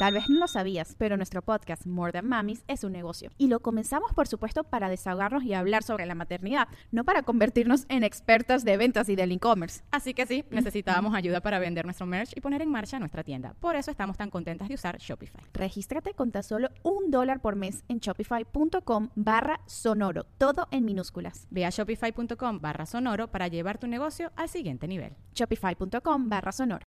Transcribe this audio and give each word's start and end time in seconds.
Tal 0.00 0.14
vez 0.14 0.30
no 0.30 0.38
lo 0.38 0.48
sabías, 0.48 0.96
pero 0.96 1.18
nuestro 1.18 1.42
podcast 1.42 1.86
More 1.86 2.10
Than 2.10 2.26
Mamis 2.26 2.64
es 2.68 2.84
un 2.84 2.92
negocio. 2.92 3.30
Y 3.36 3.48
lo 3.48 3.60
comenzamos, 3.60 4.14
por 4.14 4.26
supuesto, 4.26 4.64
para 4.64 4.88
desahogarnos 4.88 5.44
y 5.44 5.52
hablar 5.52 5.82
sobre 5.82 6.06
la 6.06 6.14
maternidad, 6.14 6.68
no 6.90 7.04
para 7.04 7.22
convertirnos 7.22 7.84
en 7.90 8.02
expertas 8.02 8.64
de 8.64 8.78
ventas 8.78 9.10
y 9.10 9.14
del 9.14 9.30
e-commerce. 9.30 9.82
Así 9.90 10.14
que 10.14 10.24
sí, 10.24 10.42
necesitábamos 10.50 11.14
ayuda 11.14 11.42
para 11.42 11.58
vender 11.58 11.84
nuestro 11.84 12.06
merch 12.06 12.34
y 12.34 12.40
poner 12.40 12.62
en 12.62 12.70
marcha 12.70 12.98
nuestra 12.98 13.24
tienda. 13.24 13.52
Por 13.60 13.76
eso 13.76 13.90
estamos 13.90 14.16
tan 14.16 14.30
contentas 14.30 14.68
de 14.68 14.74
usar 14.74 14.96
Shopify. 14.96 15.44
Regístrate 15.52 16.14
con 16.14 16.30
tan 16.30 16.44
solo 16.44 16.70
un 16.82 17.10
dólar 17.10 17.42
por 17.42 17.56
mes 17.56 17.84
en 17.88 17.98
shopify.com 17.98 19.10
barra 19.16 19.60
sonoro, 19.66 20.24
todo 20.38 20.66
en 20.70 20.86
minúsculas. 20.86 21.46
Ve 21.50 21.66
a 21.66 21.68
shopify.com 21.68 22.58
barra 22.58 22.86
sonoro 22.86 23.30
para 23.30 23.48
llevar 23.48 23.76
tu 23.76 23.86
negocio 23.86 24.32
al 24.36 24.48
siguiente 24.48 24.88
nivel. 24.88 25.14
Shopify.com 25.34 26.30
barra 26.30 26.52
sonoro. 26.52 26.86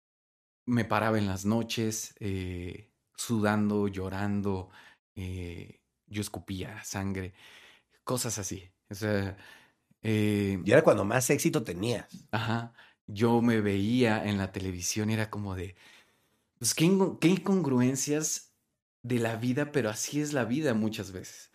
Me 0.67 0.85
paraba 0.85 1.19
en 1.19 1.27
las 1.27 1.45
noches. 1.45 2.15
Eh 2.21 2.90
sudando, 3.21 3.87
llorando, 3.87 4.71
eh, 5.15 5.81
yo 6.07 6.23
escupía 6.23 6.83
sangre, 6.85 7.35
cosas 8.03 8.39
así. 8.39 8.71
O 8.89 8.95
sea, 8.95 9.37
eh, 10.03 10.59
y 10.65 10.71
era 10.71 10.83
cuando 10.83 11.05
más 11.05 11.29
éxito 11.29 11.63
tenías. 11.63 12.07
Ajá. 12.31 12.73
Yo 13.07 13.43
me 13.43 13.61
veía 13.61 14.25
en 14.25 14.39
la 14.39 14.53
televisión 14.53 15.11
y 15.11 15.15
era 15.15 15.29
como 15.29 15.55
de, 15.55 15.77
pues 16.59 16.75
qué, 16.75 16.91
qué 17.21 17.29
incongruencias 17.29 18.55
de 19.03 19.19
la 19.19 19.37
vida, 19.37 19.71
pero 19.71 19.91
así 19.91 20.21
es 20.21 20.33
la 20.33 20.45
vida 20.45 20.73
muchas 20.73 21.13
veces. 21.13 21.51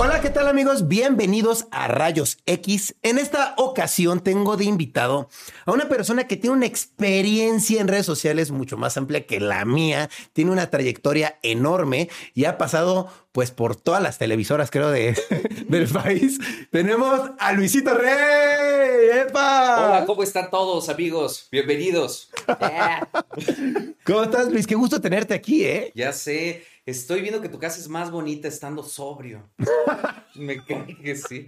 Hola, 0.00 0.20
¿qué 0.20 0.30
tal 0.30 0.46
amigos? 0.46 0.86
Bienvenidos 0.86 1.66
a 1.72 1.88
Rayos 1.88 2.38
X. 2.46 2.94
En 3.02 3.18
esta 3.18 3.54
ocasión 3.56 4.20
tengo 4.20 4.56
de 4.56 4.64
invitado 4.64 5.28
a 5.66 5.72
una 5.72 5.88
persona 5.88 6.28
que 6.28 6.36
tiene 6.36 6.54
una 6.54 6.66
experiencia 6.66 7.80
en 7.80 7.88
redes 7.88 8.06
sociales 8.06 8.52
mucho 8.52 8.76
más 8.76 8.96
amplia 8.96 9.26
que 9.26 9.40
la 9.40 9.64
mía, 9.64 10.08
tiene 10.32 10.52
una 10.52 10.70
trayectoria 10.70 11.40
enorme 11.42 12.10
y 12.32 12.44
ha 12.44 12.58
pasado 12.58 13.08
pues 13.32 13.50
por 13.50 13.74
todas 13.74 14.00
las 14.00 14.18
televisoras 14.18 14.70
creo 14.70 14.90
de, 14.92 15.18
del 15.68 15.88
país. 15.88 16.38
Tenemos 16.70 17.32
a 17.36 17.52
Luisito 17.52 17.92
Rey. 17.92 19.20
¡Epa! 19.26 19.84
Hola, 19.84 20.04
¿cómo 20.06 20.22
están 20.22 20.48
todos 20.48 20.88
amigos? 20.88 21.48
Bienvenidos. 21.50 22.30
¿Cómo 24.04 24.22
estás 24.22 24.48
Luis? 24.48 24.66
Qué 24.66 24.76
gusto 24.76 25.00
tenerte 25.00 25.34
aquí, 25.34 25.64
¿eh? 25.64 25.90
Ya 25.96 26.12
sé. 26.12 26.62
Estoy 26.88 27.20
viendo 27.20 27.42
que 27.42 27.50
tu 27.50 27.58
casa 27.58 27.78
es 27.78 27.86
más 27.86 28.10
bonita 28.10 28.48
estando 28.48 28.82
sobrio. 28.82 29.50
Me 30.36 30.64
cae 30.64 30.96
que 30.96 31.16
sí. 31.16 31.46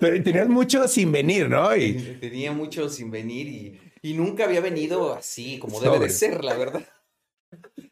Pero 0.00 0.20
tenías 0.24 0.48
mucho 0.48 0.88
sin 0.88 1.12
venir, 1.12 1.48
¿no? 1.48 1.76
Y... 1.76 2.18
Tenía 2.20 2.50
mucho 2.50 2.88
sin 2.88 3.12
venir 3.12 3.78
y, 4.02 4.14
nunca 4.14 4.42
había 4.42 4.60
venido 4.60 5.14
así 5.14 5.60
como 5.60 5.80
debe 5.80 6.00
de 6.00 6.10
ser, 6.10 6.42
la 6.42 6.56
verdad. 6.56 6.82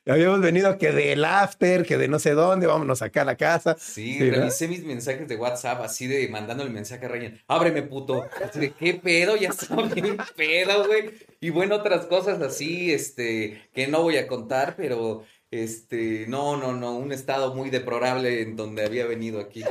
Habíamos 0.06 0.40
venido 0.40 0.76
que 0.76 0.90
del 0.90 1.24
after, 1.24 1.86
que 1.86 1.96
de 1.96 2.08
no 2.08 2.18
sé 2.18 2.32
dónde, 2.32 2.66
vámonos 2.66 3.00
acá 3.00 3.22
a 3.22 3.24
la 3.24 3.36
casa. 3.36 3.76
Sí, 3.78 4.18
revisé 4.18 4.66
mis 4.66 4.84
mensajes 4.84 5.28
de 5.28 5.36
WhatsApp 5.36 5.82
así 5.82 6.08
de 6.08 6.28
mandando 6.28 6.64
el 6.64 6.70
mensaje 6.70 7.06
a 7.06 7.08
Ryan. 7.08 7.40
Ábreme, 7.46 7.82
puto. 7.82 8.26
de, 8.54 8.72
¿qué 8.72 8.94
pedo? 8.94 9.36
Ya 9.36 9.50
está 9.50 9.76
bien 9.82 10.16
pedo, 10.36 10.86
güey. 10.86 11.12
Y 11.40 11.50
bueno, 11.50 11.76
otras 11.76 12.06
cosas 12.06 12.42
así, 12.42 12.92
este, 12.92 13.68
que 13.72 13.86
no 13.86 14.02
voy 14.02 14.16
a 14.16 14.26
contar, 14.26 14.74
pero 14.76 15.24
este, 15.50 16.26
no, 16.28 16.56
no, 16.56 16.72
no, 16.72 16.96
un 16.96 17.12
estado 17.12 17.54
muy 17.54 17.70
deplorable 17.70 18.42
en 18.42 18.56
donde 18.56 18.84
había 18.84 19.06
venido 19.06 19.40
aquí. 19.40 19.62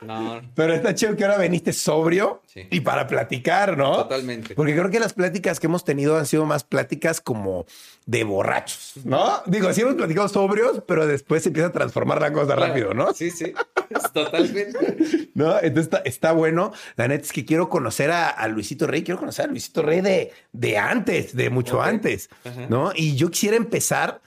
No. 0.00 0.40
Pero 0.54 0.74
está 0.74 0.94
chido 0.94 1.16
que 1.16 1.24
ahora 1.24 1.38
veniste 1.38 1.72
sobrio 1.72 2.42
y 2.54 2.80
para 2.80 3.06
platicar, 3.06 3.76
¿no? 3.76 3.96
Totalmente. 3.96 4.54
Porque 4.54 4.74
creo 4.74 4.90
que 4.90 5.00
las 5.00 5.12
pláticas 5.12 5.60
que 5.60 5.66
hemos 5.66 5.84
tenido 5.84 6.18
han 6.18 6.26
sido 6.26 6.44
más 6.44 6.64
pláticas 6.64 7.20
como 7.20 7.66
de 8.06 8.24
borrachos, 8.24 8.94
¿no? 9.04 9.42
Digo, 9.46 9.72
sí 9.72 9.82
hemos 9.82 9.94
platicado 9.94 10.28
sobrios, 10.28 10.82
pero 10.86 11.06
después 11.06 11.42
se 11.42 11.50
empieza 11.50 11.68
a 11.68 11.72
transformar 11.72 12.20
la 12.20 12.32
cosa 12.32 12.56
rápido, 12.56 12.94
¿no? 12.94 13.12
Sí, 13.14 13.30
sí, 13.30 13.52
totalmente. 14.14 15.30
¿No? 15.34 15.58
Entonces 15.60 16.00
está, 16.04 16.32
bueno. 16.32 16.72
La 16.96 17.06
neta 17.08 17.24
es 17.24 17.32
que 17.32 17.44
quiero 17.44 17.68
conocer 17.68 18.10
a, 18.10 18.46
Luisito 18.48 18.86
Rey, 18.86 19.02
quiero 19.02 19.20
conocer 19.20 19.46
a 19.46 19.48
Luisito 19.48 19.82
Rey 19.82 20.00
de, 20.00 20.32
de 20.52 20.78
antes, 20.78 21.34
de 21.36 21.50
mucho 21.50 21.80
antes, 21.80 22.28
¿no? 22.68 22.92
Y 22.94 23.14
yo 23.14 23.30
quisiera 23.30 23.56
empezar 23.56 24.20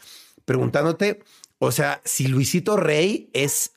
preguntándote, 0.46 1.24
o 1.60 1.72
sea, 1.72 2.02
si 2.06 2.28
Luisito 2.28 2.78
Rey 2.78 3.30
es 3.34 3.74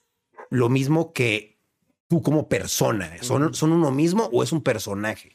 lo 0.51 0.69
mismo 0.69 1.13
que 1.13 1.59
tú 2.07 2.23
como 2.23 2.49
persona, 2.49 3.23
¿son, 3.23 3.55
son 3.55 3.73
uno 3.73 3.91
mismo 3.91 4.29
o 4.33 4.43
es 4.43 4.53
un 4.53 4.63
personaje? 4.63 5.35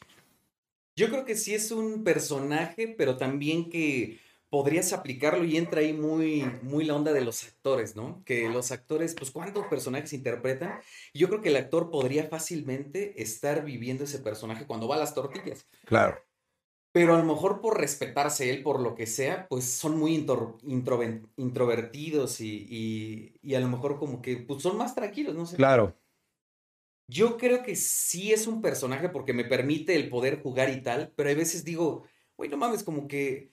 Yo 0.95 1.09
creo 1.09 1.25
que 1.25 1.35
sí 1.35 1.53
es 1.53 1.71
un 1.71 2.03
personaje, 2.03 2.87
pero 2.87 3.17
también 3.17 3.69
que 3.69 4.19
podrías 4.49 4.93
aplicarlo 4.93 5.43
y 5.43 5.57
entra 5.57 5.81
ahí 5.81 5.93
muy, 5.93 6.43
muy 6.61 6.85
la 6.85 6.95
onda 6.95 7.11
de 7.11 7.21
los 7.21 7.43
actores, 7.43 7.95
¿no? 7.95 8.23
Que 8.25 8.47
los 8.49 8.71
actores, 8.71 9.15
pues, 9.15 9.31
¿cuántos 9.31 9.65
personajes 9.65 10.13
interpretan? 10.13 10.79
Yo 11.11 11.27
creo 11.27 11.41
que 11.41 11.49
el 11.49 11.55
actor 11.55 11.89
podría 11.89 12.25
fácilmente 12.25 13.19
estar 13.19 13.65
viviendo 13.65 14.03
ese 14.03 14.19
personaje 14.19 14.67
cuando 14.67 14.87
va 14.87 14.97
a 14.97 14.99
las 14.99 15.15
tortillas. 15.15 15.65
Claro 15.85 16.21
pero 16.93 17.15
a 17.15 17.17
lo 17.17 17.25
mejor 17.25 17.59
por 17.59 17.79
respetarse 17.79 18.51
él, 18.51 18.61
por 18.61 18.79
lo 18.79 18.93
que 18.93 19.07
sea, 19.07 19.47
pues 19.49 19.65
son 19.65 19.97
muy 19.97 20.13
introvertidos 20.13 22.39
y, 22.39 23.33
y, 23.41 23.55
a 23.55 23.59
lo 23.59 23.67
mejor 23.67 23.97
como 23.97 24.21
que 24.21 24.37
pues 24.37 24.61
son 24.61 24.77
más 24.77 24.93
tranquilos, 24.93 25.33
no 25.33 25.47
sé. 25.47 25.57
Claro. 25.57 25.97
Yo 27.07 27.37
creo 27.37 27.63
que 27.63 27.75
sí 27.75 28.31
es 28.31 28.45
un 28.45 28.61
personaje 28.61 29.09
porque 29.09 29.33
me 29.33 29.43
permite 29.43 29.95
el 29.95 30.07
poder 30.07 30.43
jugar 30.43 30.69
y 30.69 30.83
tal, 30.83 31.11
pero 31.15 31.31
a 31.31 31.33
veces 31.33 31.65
digo, 31.65 32.03
güey, 32.37 32.51
no 32.51 32.57
mames, 32.57 32.83
como 32.83 33.07
que 33.07 33.51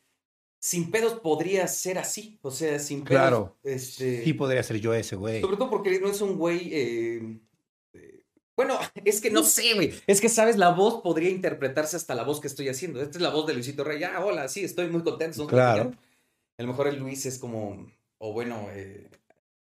sin 0.60 0.90
pedos 0.90 1.14
podría 1.20 1.66
ser 1.66 1.96
así, 1.96 2.38
o 2.42 2.50
sea, 2.50 2.78
sin 2.78 3.04
pedos. 3.04 3.22
Claro. 3.22 3.58
Este, 3.62 4.22
sí 4.22 4.34
podría 4.34 4.62
ser 4.62 4.80
yo 4.80 4.92
ese 4.92 5.16
güey. 5.16 5.40
Sobre 5.40 5.56
todo 5.56 5.70
porque 5.70 5.98
no 5.98 6.08
es 6.08 6.20
un 6.20 6.36
güey... 6.36 6.68
Eh, 6.72 7.40
bueno, 8.60 8.78
es 9.06 9.22
que 9.22 9.30
no 9.30 9.42
sé, 9.42 9.72
güey. 9.74 9.94
Es 10.06 10.20
que, 10.20 10.28
¿sabes? 10.28 10.58
La 10.58 10.68
voz 10.68 11.00
podría 11.02 11.30
interpretarse 11.30 11.96
hasta 11.96 12.14
la 12.14 12.24
voz 12.24 12.40
que 12.40 12.46
estoy 12.46 12.68
haciendo. 12.68 13.00
Esta 13.00 13.16
es 13.16 13.22
la 13.22 13.30
voz 13.30 13.46
de 13.46 13.54
Luisito 13.54 13.84
Rey. 13.84 14.02
Ah, 14.04 14.22
hola, 14.22 14.48
sí, 14.48 14.62
estoy 14.62 14.88
muy 14.88 15.02
contento. 15.02 15.46
Claro. 15.46 15.92
A 16.58 16.62
lo 16.62 16.68
mejor 16.68 16.88
el 16.88 16.96
Luis 16.96 17.24
es 17.24 17.38
como, 17.38 17.90
o 18.18 18.32
bueno, 18.34 18.68
eh, 18.72 19.08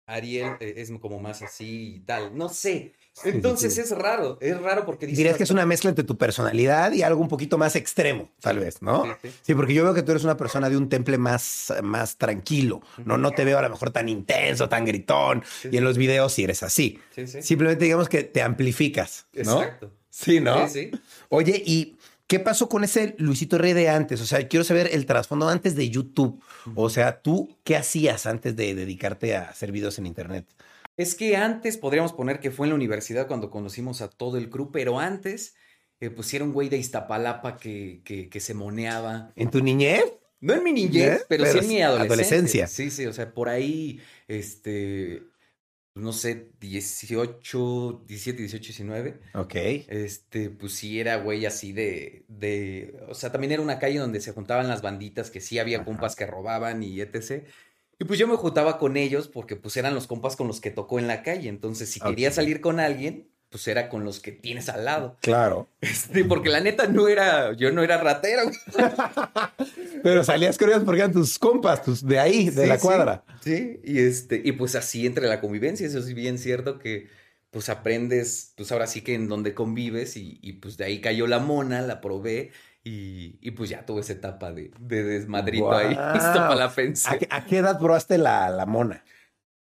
Ariel 0.07 0.57
eh, 0.59 0.73
es 0.75 0.91
como 0.99 1.21
más 1.21 1.41
así 1.41 1.95
y 1.95 1.99
tal. 2.01 2.37
No 2.37 2.49
sé. 2.49 2.91
Entonces 3.23 3.77
es 3.77 3.91
raro, 3.91 4.37
es 4.41 4.59
raro 4.59 4.85
porque 4.85 5.05
dirías 5.05 5.37
que 5.37 5.43
es 5.43 5.49
una 5.49 5.65
mezcla 5.65 5.89
entre 5.89 6.03
tu 6.03 6.17
personalidad 6.17 6.91
y 6.93 7.03
algo 7.03 7.21
un 7.21 7.27
poquito 7.27 7.57
más 7.57 7.75
extremo, 7.75 8.29
tal 8.39 8.59
vez, 8.59 8.81
¿no? 8.81 9.05
Sí, 9.41 9.53
porque 9.53 9.73
yo 9.73 9.83
veo 9.83 9.93
que 9.93 10.01
tú 10.01 10.11
eres 10.11 10.23
una 10.23 10.37
persona 10.37 10.69
de 10.69 10.77
un 10.77 10.89
temple 10.89 11.17
más, 11.17 11.73
más 11.83 12.17
tranquilo, 12.17 12.81
no, 13.05 13.17
no 13.17 13.31
te 13.31 13.45
veo 13.45 13.59
a 13.59 13.61
lo 13.61 13.69
mejor 13.69 13.91
tan 13.91 14.09
intenso, 14.09 14.69
tan 14.69 14.85
gritón, 14.85 15.43
y 15.69 15.77
en 15.77 15.83
los 15.83 15.97
videos 15.97 16.33
sí 16.33 16.43
eres 16.43 16.63
así. 16.63 16.99
Simplemente 17.41 17.85
digamos 17.85 18.09
que 18.09 18.23
te 18.23 18.41
amplificas, 18.41 19.27
¿no? 19.33 19.61
Exacto. 19.61 19.91
Sí, 20.09 20.39
¿no? 20.39 20.67
Sí, 20.67 20.91
sí. 20.91 20.99
Oye, 21.29 21.61
y 21.65 21.97
¿Qué 22.31 22.39
pasó 22.39 22.69
con 22.69 22.85
ese 22.85 23.13
Luisito 23.17 23.57
Rey 23.57 23.73
de 23.73 23.89
antes? 23.89 24.21
O 24.21 24.25
sea, 24.25 24.47
quiero 24.47 24.63
saber 24.63 24.91
el 24.93 25.05
trasfondo 25.05 25.49
antes 25.49 25.75
de 25.75 25.89
YouTube. 25.89 26.41
O 26.75 26.89
sea, 26.89 27.21
tú, 27.21 27.57
¿qué 27.65 27.75
hacías 27.75 28.25
antes 28.25 28.55
de 28.55 28.73
dedicarte 28.73 29.35
a 29.35 29.49
hacer 29.49 29.73
videos 29.73 29.99
en 29.99 30.05
Internet? 30.05 30.45
Es 30.97 31.15
que 31.15 31.35
antes 31.37 31.77
podríamos 31.77 32.13
poner 32.13 32.39
que 32.39 32.51
fue 32.51 32.67
en 32.67 32.71
la 32.71 32.75
universidad 32.75 33.27
cuando 33.27 33.49
conocimos 33.49 34.01
a 34.01 34.09
todo 34.09 34.37
el 34.37 34.49
crew, 34.49 34.71
pero 34.71 34.99
antes 34.99 35.55
eh, 36.01 36.09
pues 36.09 36.33
un 36.33 36.51
güey 36.51 36.67
de 36.67 36.77
Iztapalapa 36.77 37.57
que, 37.57 38.01
que, 38.03 38.39
se 38.39 38.55
moneaba. 38.55 39.31
¿En 39.35 39.51
tu 39.51 39.61
niñez? 39.61 40.03
No 40.39 40.55
en 40.55 40.63
mi 40.63 40.73
niñez, 40.73 41.25
pero, 41.29 41.45
sí 41.45 41.59
en 41.59 41.67
mi 41.67 41.81
adolescencia. 41.83 42.65
Sí, 42.65 42.89
sí, 42.89 43.05
o 43.05 43.13
sea, 43.13 43.31
por 43.31 43.49
ahí, 43.49 44.01
este, 44.27 45.21
no 45.93 46.11
sé, 46.11 46.49
18, 46.59 48.05
17, 48.07 48.39
18, 48.39 48.63
19. 48.63 49.19
Ok. 49.35 49.53
Este, 49.55 50.49
pues 50.49 50.73
sí 50.73 50.99
era 50.99 51.17
güey 51.17 51.45
así 51.45 51.71
de, 51.71 52.25
de, 52.27 52.99
o 53.07 53.13
sea, 53.13 53.31
también 53.31 53.51
era 53.51 53.61
una 53.61 53.77
calle 53.77 53.99
donde 53.99 54.21
se 54.21 54.31
juntaban 54.31 54.67
las 54.67 54.81
banditas, 54.81 55.29
que 55.29 55.39
sí 55.39 55.59
había 55.59 55.85
compas 55.85 56.15
que 56.15 56.25
robaban 56.25 56.81
y 56.81 56.99
etc. 56.99 57.45
Y 58.01 58.03
pues 58.03 58.17
yo 58.17 58.27
me 58.27 58.35
juntaba 58.35 58.79
con 58.79 58.97
ellos 58.97 59.27
porque 59.27 59.55
pues 59.55 59.77
eran 59.77 59.93
los 59.93 60.07
compas 60.07 60.35
con 60.35 60.47
los 60.47 60.59
que 60.59 60.71
tocó 60.71 60.97
en 60.97 61.05
la 61.05 61.21
calle. 61.21 61.49
Entonces, 61.49 61.87
si 61.87 61.99
quería 61.99 62.31
salir 62.31 62.59
con 62.59 62.79
alguien, 62.79 63.29
pues 63.51 63.67
era 63.67 63.89
con 63.89 64.03
los 64.03 64.19
que 64.19 64.31
tienes 64.31 64.69
al 64.69 64.85
lado. 64.85 65.17
Claro. 65.21 65.69
Este, 65.81 66.25
porque 66.25 66.49
la 66.49 66.61
neta 66.61 66.87
no 66.87 67.07
era, 67.07 67.53
yo 67.53 67.71
no 67.71 67.83
era 67.83 67.99
ratero. 67.99 68.41
Pero 70.03 70.23
salías 70.23 70.57
con 70.57 70.69
ellos 70.69 70.81
porque 70.83 71.01
eran 71.01 71.11
tus 71.11 71.37
compas, 71.37 71.83
tus 71.83 72.03
de 72.03 72.17
ahí, 72.17 72.49
de 72.49 72.65
la 72.65 72.79
cuadra. 72.79 73.23
Sí, 73.41 73.79
y 73.83 73.99
este, 73.99 74.41
y 74.43 74.53
pues 74.53 74.73
así 74.73 75.05
entre 75.05 75.27
la 75.27 75.39
convivencia, 75.39 75.85
eso 75.85 75.99
es 75.99 76.11
bien 76.11 76.39
cierto 76.39 76.79
que 76.79 77.07
pues 77.51 77.69
aprendes, 77.69 78.53
pues 78.57 78.71
ahora 78.71 78.87
sí 78.87 79.01
que 79.01 79.13
en 79.13 79.27
donde 79.27 79.53
convives 79.53 80.17
y, 80.17 80.39
y 80.41 80.53
pues 80.53 80.75
de 80.77 80.85
ahí 80.85 81.01
cayó 81.01 81.27
la 81.27 81.37
mona, 81.37 81.81
la 81.81 82.01
probé 82.01 82.51
y, 82.83 83.51
pues 83.51 83.69
ya 83.69 83.85
tuve 83.85 84.01
esa 84.01 84.13
etapa 84.13 84.51
de, 84.51 84.71
de 84.79 85.03
desmadrito 85.03 85.75
ahí, 85.75 85.89
listo 86.13 86.39
para 86.39 86.55
la 86.55 86.73
¿A 87.29 87.45
qué, 87.45 87.57
edad 87.57 87.79
probaste 87.79 88.17
la, 88.17 88.49
la 88.49 88.65
mona? 88.65 89.03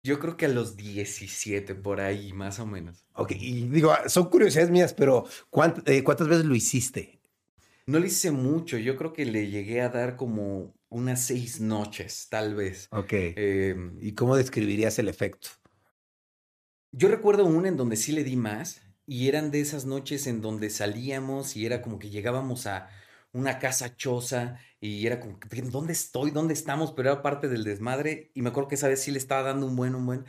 Yo 0.04 0.19
creo 0.19 0.38
que 0.38 0.45
a 0.45 0.50
los 0.50 0.77
17, 0.77 1.75
por 1.75 2.00
ahí, 2.01 2.33
más 2.33 2.59
o 2.59 2.65
menos. 2.65 3.06
Ok, 3.15 3.31
y 3.31 3.68
digo, 3.68 3.94
son 4.07 4.30
curiosidades 4.30 4.69
mías, 4.71 4.94
pero 4.94 5.25
¿cuánt- 5.51 5.83
eh, 5.86 6.04
¿cuántas 6.04 6.27
veces 6.27 6.45
lo 6.45 6.56
hiciste? 6.56 7.19
No 7.86 8.00
le 8.00 8.07
hice 8.07 8.31
mucho, 8.31 8.77
yo 8.77 8.98
creo 8.98 9.13
que 9.13 9.25
le 9.25 9.50
llegué 9.50 9.81
a 9.81 9.89
dar 9.89 10.15
como 10.18 10.74
unas 10.89 11.24
seis 11.24 11.59
noches, 11.62 12.27
tal 12.30 12.56
vez. 12.56 12.89
Ok. 12.92 13.13
Em, 13.13 13.98
¿Y 14.01 14.13
cómo 14.13 14.36
describirías 14.36 15.00
el 15.00 15.07
efecto? 15.07 15.50
Yo 16.92 17.07
recuerdo 17.09 17.45
una 17.45 17.68
en 17.68 17.77
donde 17.77 17.95
sí 17.95 18.12
le 18.12 18.24
di 18.24 18.36
más 18.36 18.81
y 19.07 19.30
eran 19.30 19.51
de 19.51 19.62
esas 19.62 19.86
noches 19.86 20.27
en 20.27 20.42
donde 20.42 20.69
salíamos 20.69 21.56
y 21.56 21.65
era 21.65 21.81
como 21.81 21.98
que 21.98 22.09
llegábamos 22.09 22.68
a 22.68 22.89
una 23.31 23.57
casa 23.57 23.95
choza 23.95 24.59
y 24.81 25.07
era 25.07 25.19
como, 25.19 25.39
que, 25.39 25.62
¿dónde 25.62 25.94
estoy? 25.94 26.31
¿Dónde 26.31 26.54
estamos? 26.54 26.92
Pero 26.92 27.12
era 27.12 27.21
parte 27.21 27.48
del 27.48 27.63
desmadre 27.63 28.31
y 28.36 28.42
me 28.42 28.50
acuerdo 28.50 28.68
que 28.68 28.75
esa 28.75 28.89
vez 28.89 29.01
sí 29.01 29.12
le 29.12 29.18
estaba 29.18 29.44
dando 29.44 29.65
un 29.65 29.75
buen, 29.75 29.95
un 29.95 30.06
buen. 30.06 30.25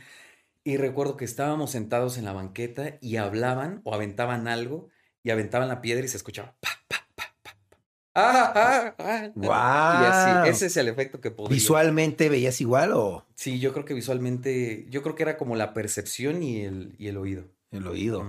Y 0.63 0.77
recuerdo 0.77 1.17
que 1.17 1.25
estábamos 1.25 1.71
sentados 1.71 2.17
en 2.17 2.25
la 2.25 2.33
banqueta 2.33 2.97
y 3.01 3.17
hablaban 3.17 3.81
o 3.83 3.93
aventaban 3.93 4.47
algo 4.47 4.89
y 5.23 5.31
aventaban 5.31 5.67
la 5.67 5.81
piedra 5.81 6.05
y 6.05 6.07
se 6.07 6.17
escuchaba 6.17 6.55
pa, 6.61 6.69
pa, 6.87 7.05
pa, 7.15 7.25
pa, 7.43 7.57
pa. 7.69 7.77
Ah, 8.15 8.53
ah, 8.55 8.95
ah. 8.97 9.31
Y 9.35 9.39
¡Guau! 9.39 10.05
así, 10.05 10.49
ese 10.49 10.65
es 10.67 10.77
el 10.77 10.87
efecto 10.87 11.19
que 11.19 11.31
podría. 11.31 11.55
¿Visualmente 11.55 12.29
veías 12.29 12.61
igual 12.61 12.93
o 12.93 13.25
Sí, 13.35 13.59
yo 13.59 13.73
creo 13.73 13.83
que 13.83 13.93
visualmente, 13.93 14.85
yo 14.89 15.01
creo 15.01 15.15
que 15.15 15.23
era 15.23 15.37
como 15.37 15.55
la 15.57 15.73
percepción 15.73 16.43
y 16.43 16.61
el, 16.61 16.95
y 16.97 17.07
el 17.07 17.17
oído. 17.17 17.45
el 17.71 17.87
oído? 17.87 18.25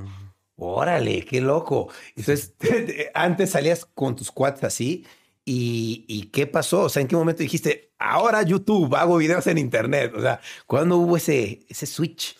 Órale, 0.62 1.24
qué 1.24 1.40
loco. 1.40 1.88
Entonces, 2.14 2.54
antes 3.14 3.50
salías 3.50 3.86
con 3.86 4.14
tus 4.14 4.30
cuates 4.30 4.64
así. 4.64 5.06
¿Y, 5.44 6.04
¿Y 6.06 6.24
qué 6.26 6.46
pasó? 6.46 6.82
O 6.82 6.88
sea, 6.90 7.00
¿en 7.00 7.08
qué 7.08 7.16
momento 7.16 7.42
dijiste, 7.42 7.92
ahora 7.98 8.42
YouTube, 8.42 8.94
hago 8.94 9.16
videos 9.16 9.46
en 9.46 9.56
internet? 9.56 10.12
O 10.14 10.20
sea, 10.20 10.40
¿cuándo 10.66 10.98
hubo 10.98 11.16
ese, 11.16 11.60
ese 11.68 11.86
switch? 11.86 12.36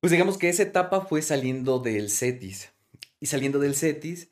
Pues 0.00 0.10
digamos 0.10 0.36
que 0.36 0.50
esa 0.50 0.62
etapa 0.62 1.00
fue 1.00 1.22
saliendo 1.22 1.78
del 1.78 2.10
CETIS. 2.10 2.70
Y 3.18 3.26
saliendo 3.26 3.58
del 3.58 3.74
CETIS, 3.74 4.28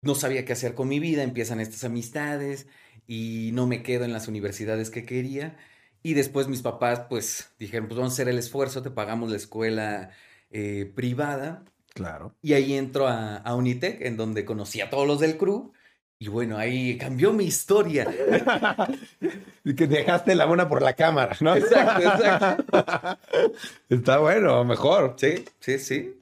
no 0.00 0.14
sabía 0.14 0.46
qué 0.46 0.54
hacer 0.54 0.74
con 0.74 0.88
mi 0.88 0.98
vida, 0.98 1.22
empiezan 1.22 1.60
estas 1.60 1.84
amistades 1.84 2.66
y 3.06 3.50
no 3.52 3.66
me 3.66 3.82
quedo 3.82 4.04
en 4.04 4.14
las 4.14 4.28
universidades 4.28 4.90
que 4.90 5.04
quería. 5.04 5.58
Y 6.02 6.14
después 6.14 6.48
mis 6.48 6.62
papás, 6.62 7.02
pues, 7.10 7.50
dijeron, 7.58 7.86
pues 7.86 7.98
vamos 7.98 8.12
a 8.12 8.14
hacer 8.14 8.28
el 8.28 8.38
esfuerzo, 8.38 8.82
te 8.82 8.90
pagamos 8.90 9.30
la 9.30 9.36
escuela 9.36 10.10
eh, 10.50 10.90
privada. 10.94 11.64
Claro. 11.96 12.34
Y 12.42 12.52
ahí 12.52 12.74
entro 12.74 13.08
a, 13.08 13.36
a 13.36 13.54
Unitec, 13.54 14.02
en 14.02 14.18
donde 14.18 14.44
conocí 14.44 14.82
a 14.82 14.90
todos 14.90 15.06
los 15.06 15.18
del 15.18 15.38
crew. 15.38 15.72
Y 16.18 16.28
bueno, 16.28 16.58
ahí 16.58 16.98
cambió 16.98 17.32
mi 17.32 17.44
historia. 17.44 18.06
que 19.64 19.86
dejaste 19.86 20.34
la 20.34 20.44
buena 20.44 20.68
por 20.68 20.82
la 20.82 20.92
cámara, 20.92 21.34
¿no? 21.40 21.56
Exacto, 21.56 22.02
exacto. 22.02 23.18
Está 23.88 24.18
bueno, 24.18 24.62
mejor. 24.64 25.16
Sí, 25.18 25.42
sí, 25.58 25.78
sí. 25.78 26.20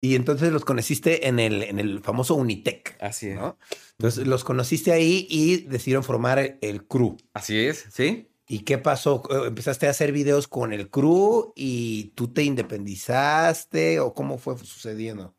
Y 0.00 0.14
entonces 0.14 0.52
los 0.52 0.64
conociste 0.64 1.26
en 1.26 1.40
el, 1.40 1.64
en 1.64 1.80
el 1.80 2.00
famoso 2.00 2.36
Unitec, 2.36 2.96
Así 3.00 3.30
es. 3.30 3.36
¿no? 3.36 3.58
Entonces 3.98 4.24
los 4.24 4.44
conociste 4.44 4.92
ahí 4.92 5.26
y 5.28 5.62
decidieron 5.62 6.04
formar 6.04 6.38
el, 6.38 6.58
el 6.60 6.84
crew. 6.84 7.16
Así 7.32 7.58
es, 7.58 7.86
sí. 7.90 8.28
¿Y 8.54 8.60
qué 8.60 8.78
pasó? 8.78 9.24
Eh, 9.30 9.48
¿Empezaste 9.48 9.88
a 9.88 9.90
hacer 9.90 10.12
videos 10.12 10.46
con 10.46 10.72
el 10.72 10.88
crew 10.88 11.52
y 11.56 12.12
tú 12.14 12.28
te 12.28 12.44
independizaste 12.44 13.98
o 13.98 14.14
cómo 14.14 14.38
fue 14.38 14.56
sucediendo? 14.58 15.34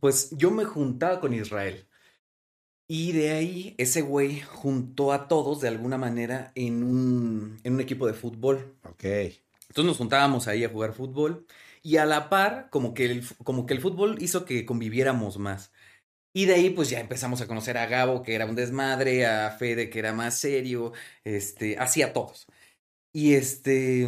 Pues 0.00 0.30
yo 0.30 0.50
me 0.50 0.64
juntaba 0.64 1.20
con 1.20 1.34
Israel. 1.34 1.86
Y 2.88 3.12
de 3.12 3.32
ahí 3.32 3.74
ese 3.76 4.00
güey 4.00 4.40
juntó 4.40 5.12
a 5.12 5.28
todos 5.28 5.60
de 5.60 5.68
alguna 5.68 5.98
manera 5.98 6.52
en 6.54 6.82
un, 6.82 7.58
en 7.62 7.74
un 7.74 7.80
equipo 7.82 8.06
de 8.06 8.14
fútbol. 8.14 8.74
Ok. 8.84 9.04
Entonces 9.04 9.84
nos 9.84 9.98
juntábamos 9.98 10.48
ahí 10.48 10.64
a 10.64 10.70
jugar 10.70 10.94
fútbol 10.94 11.46
y 11.82 11.98
a 11.98 12.06
la 12.06 12.30
par 12.30 12.70
como 12.70 12.94
que 12.94 13.04
el, 13.04 13.22
como 13.44 13.66
que 13.66 13.74
el 13.74 13.82
fútbol 13.82 14.16
hizo 14.22 14.46
que 14.46 14.64
conviviéramos 14.64 15.36
más. 15.36 15.72
Y 16.36 16.44
de 16.44 16.52
ahí 16.52 16.68
pues 16.68 16.90
ya 16.90 17.00
empezamos 17.00 17.40
a 17.40 17.46
conocer 17.46 17.78
a 17.78 17.86
Gabo 17.86 18.22
que 18.22 18.34
era 18.34 18.44
un 18.44 18.54
desmadre, 18.54 19.24
a 19.24 19.50
Fede 19.52 19.88
que 19.88 19.98
era 20.00 20.12
más 20.12 20.38
serio, 20.38 20.92
este, 21.24 21.78
así 21.78 22.02
a 22.02 22.12
todos. 22.12 22.46
Y 23.10 23.36
este 23.36 24.06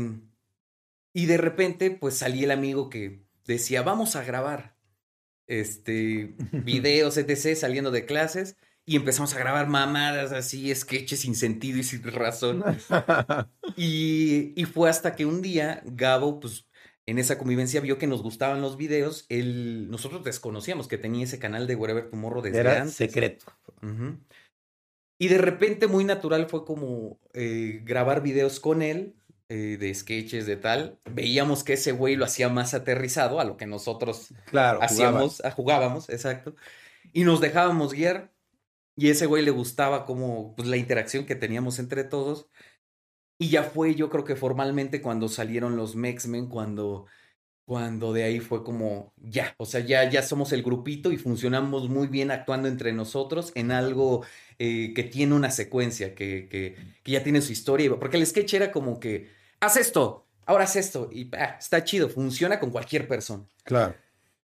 y 1.14 1.24
de 1.24 1.38
repente 1.38 1.90
pues 1.90 2.18
salí 2.18 2.44
el 2.44 2.50
amigo 2.50 2.90
que 2.90 3.22
decía, 3.46 3.80
"Vamos 3.80 4.14
a 4.14 4.24
grabar 4.24 4.76
este 5.46 6.34
videos 6.52 7.16
etc 7.16 7.56
saliendo 7.56 7.90
de 7.90 8.04
clases." 8.04 8.56
Y 8.84 8.96
empezamos 8.96 9.34
a 9.34 9.38
grabar 9.38 9.66
mamadas 9.66 10.32
así, 10.32 10.74
sketches 10.74 11.20
sin 11.20 11.34
sentido 11.34 11.78
y 11.78 11.82
sin 11.82 12.02
razón. 12.02 12.62
Y, 13.76 14.52
y 14.60 14.64
fue 14.64 14.90
hasta 14.90 15.14
que 15.16 15.24
un 15.24 15.40
día 15.40 15.82
Gabo, 15.86 16.40
pues 16.40 16.67
en 17.08 17.18
esa 17.18 17.38
convivencia 17.38 17.80
vio 17.80 17.96
que 17.96 18.06
nos 18.06 18.22
gustaban 18.22 18.60
los 18.60 18.76
videos. 18.76 19.24
Él, 19.30 19.88
nosotros 19.90 20.24
desconocíamos 20.24 20.88
que 20.88 20.98
tenía 20.98 21.24
ese 21.24 21.38
canal 21.38 21.66
de 21.66 21.74
Wherever 21.74 22.10
Tomorrow 22.10 22.42
desde 22.42 22.58
Era 22.58 22.82
antes. 22.82 22.96
secreto. 22.96 23.46
Y 25.18 25.28
de 25.28 25.38
repente, 25.38 25.86
muy 25.86 26.04
natural, 26.04 26.48
fue 26.48 26.66
como 26.66 27.18
eh, 27.32 27.80
grabar 27.82 28.22
videos 28.22 28.60
con 28.60 28.82
él, 28.82 29.16
eh, 29.48 29.78
de 29.80 29.94
sketches, 29.94 30.44
de 30.44 30.56
tal. 30.56 30.98
Veíamos 31.10 31.64
que 31.64 31.72
ese 31.72 31.92
güey 31.92 32.14
lo 32.14 32.26
hacía 32.26 32.50
más 32.50 32.74
aterrizado 32.74 33.40
a 33.40 33.44
lo 33.44 33.56
que 33.56 33.66
nosotros 33.66 34.28
Claro. 34.44 34.82
hacíamos, 34.82 35.40
ah, 35.44 35.50
jugábamos, 35.50 36.10
exacto. 36.10 36.54
Y 37.14 37.24
nos 37.24 37.40
dejábamos 37.40 37.94
guiar. 37.94 38.32
Y 38.96 39.08
ese 39.08 39.24
güey 39.26 39.42
le 39.44 39.50
gustaba 39.50 40.04
como 40.04 40.54
pues, 40.56 40.68
la 40.68 40.76
interacción 40.76 41.24
que 41.24 41.36
teníamos 41.36 41.78
entre 41.78 42.04
todos. 42.04 42.48
Y 43.38 43.50
ya 43.50 43.62
fue, 43.62 43.94
yo 43.94 44.10
creo 44.10 44.24
que 44.24 44.34
formalmente 44.36 45.00
cuando 45.00 45.28
salieron 45.28 45.76
los 45.76 45.94
Mexmen, 45.94 46.46
cuando, 46.48 47.06
cuando 47.64 48.12
de 48.12 48.24
ahí 48.24 48.40
fue 48.40 48.64
como, 48.64 49.12
ya, 49.16 49.54
o 49.58 49.66
sea, 49.66 49.80
ya, 49.80 50.08
ya 50.10 50.22
somos 50.22 50.52
el 50.52 50.62
grupito 50.62 51.12
y 51.12 51.18
funcionamos 51.18 51.88
muy 51.88 52.08
bien 52.08 52.30
actuando 52.32 52.66
entre 52.66 52.92
nosotros 52.92 53.52
en 53.54 53.70
algo 53.70 54.24
eh, 54.58 54.92
que 54.94 55.04
tiene 55.04 55.34
una 55.34 55.50
secuencia, 55.52 56.14
que, 56.16 56.48
que, 56.48 56.76
que 57.04 57.12
ya 57.12 57.22
tiene 57.22 57.40
su 57.40 57.52
historia. 57.52 57.94
Porque 57.98 58.16
el 58.16 58.26
sketch 58.26 58.54
era 58.54 58.72
como 58.72 58.98
que, 58.98 59.28
haz 59.60 59.76
esto, 59.76 60.26
ahora 60.46 60.64
haz 60.64 60.74
esto, 60.76 61.08
y 61.12 61.30
ah, 61.36 61.56
está 61.60 61.84
chido, 61.84 62.08
funciona 62.08 62.58
con 62.58 62.70
cualquier 62.70 63.06
persona. 63.06 63.44
Claro. 63.62 63.94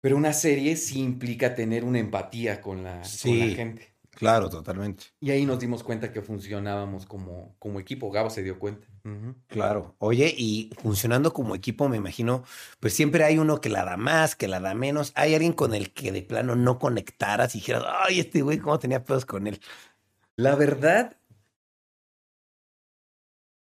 Pero 0.00 0.16
una 0.16 0.32
serie 0.32 0.76
sí 0.76 0.98
implica 1.00 1.54
tener 1.54 1.84
una 1.84 1.98
empatía 1.98 2.60
con 2.60 2.82
la, 2.82 2.96
con 2.96 3.04
Sí. 3.04 3.38
la 3.50 3.54
gente. 3.54 3.89
Claro, 4.12 4.50
totalmente. 4.50 5.04
Y 5.20 5.30
ahí 5.30 5.46
nos 5.46 5.60
dimos 5.60 5.82
cuenta 5.82 6.12
que 6.12 6.20
funcionábamos 6.20 7.06
como, 7.06 7.54
como 7.58 7.80
equipo. 7.80 8.10
Gabo 8.10 8.28
se 8.28 8.42
dio 8.42 8.58
cuenta. 8.58 8.86
Claro. 9.46 9.94
Oye, 9.98 10.34
y 10.36 10.70
funcionando 10.82 11.32
como 11.32 11.54
equipo, 11.54 11.88
me 11.88 11.96
imagino, 11.96 12.44
pues 12.80 12.92
siempre 12.92 13.24
hay 13.24 13.38
uno 13.38 13.60
que 13.60 13.70
la 13.70 13.84
da 13.84 13.96
más, 13.96 14.36
que 14.36 14.48
la 14.48 14.60
da 14.60 14.74
menos. 14.74 15.12
Hay 15.14 15.34
alguien 15.34 15.52
con 15.52 15.74
el 15.74 15.92
que 15.92 16.12
de 16.12 16.22
plano 16.22 16.54
no 16.54 16.78
conectaras 16.78 17.54
y 17.54 17.58
dijeras, 17.58 17.84
ay, 17.86 18.20
este 18.20 18.42
güey, 18.42 18.58
¿cómo 18.58 18.78
tenía 18.78 19.04
pedos 19.04 19.24
con 19.24 19.46
él? 19.46 19.60
La 20.36 20.54
verdad, 20.54 21.16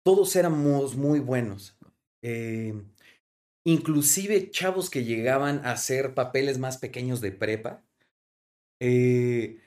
todos 0.04 0.36
éramos 0.36 0.96
muy 0.96 1.20
buenos. 1.20 1.76
Eh, 2.22 2.82
inclusive 3.66 4.52
chavos 4.52 4.90
que 4.90 5.04
llegaban 5.04 5.66
a 5.66 5.72
hacer 5.72 6.14
papeles 6.14 6.60
más 6.60 6.78
pequeños 6.78 7.20
de 7.20 7.32
prepa, 7.32 7.84
eh, 8.80 9.60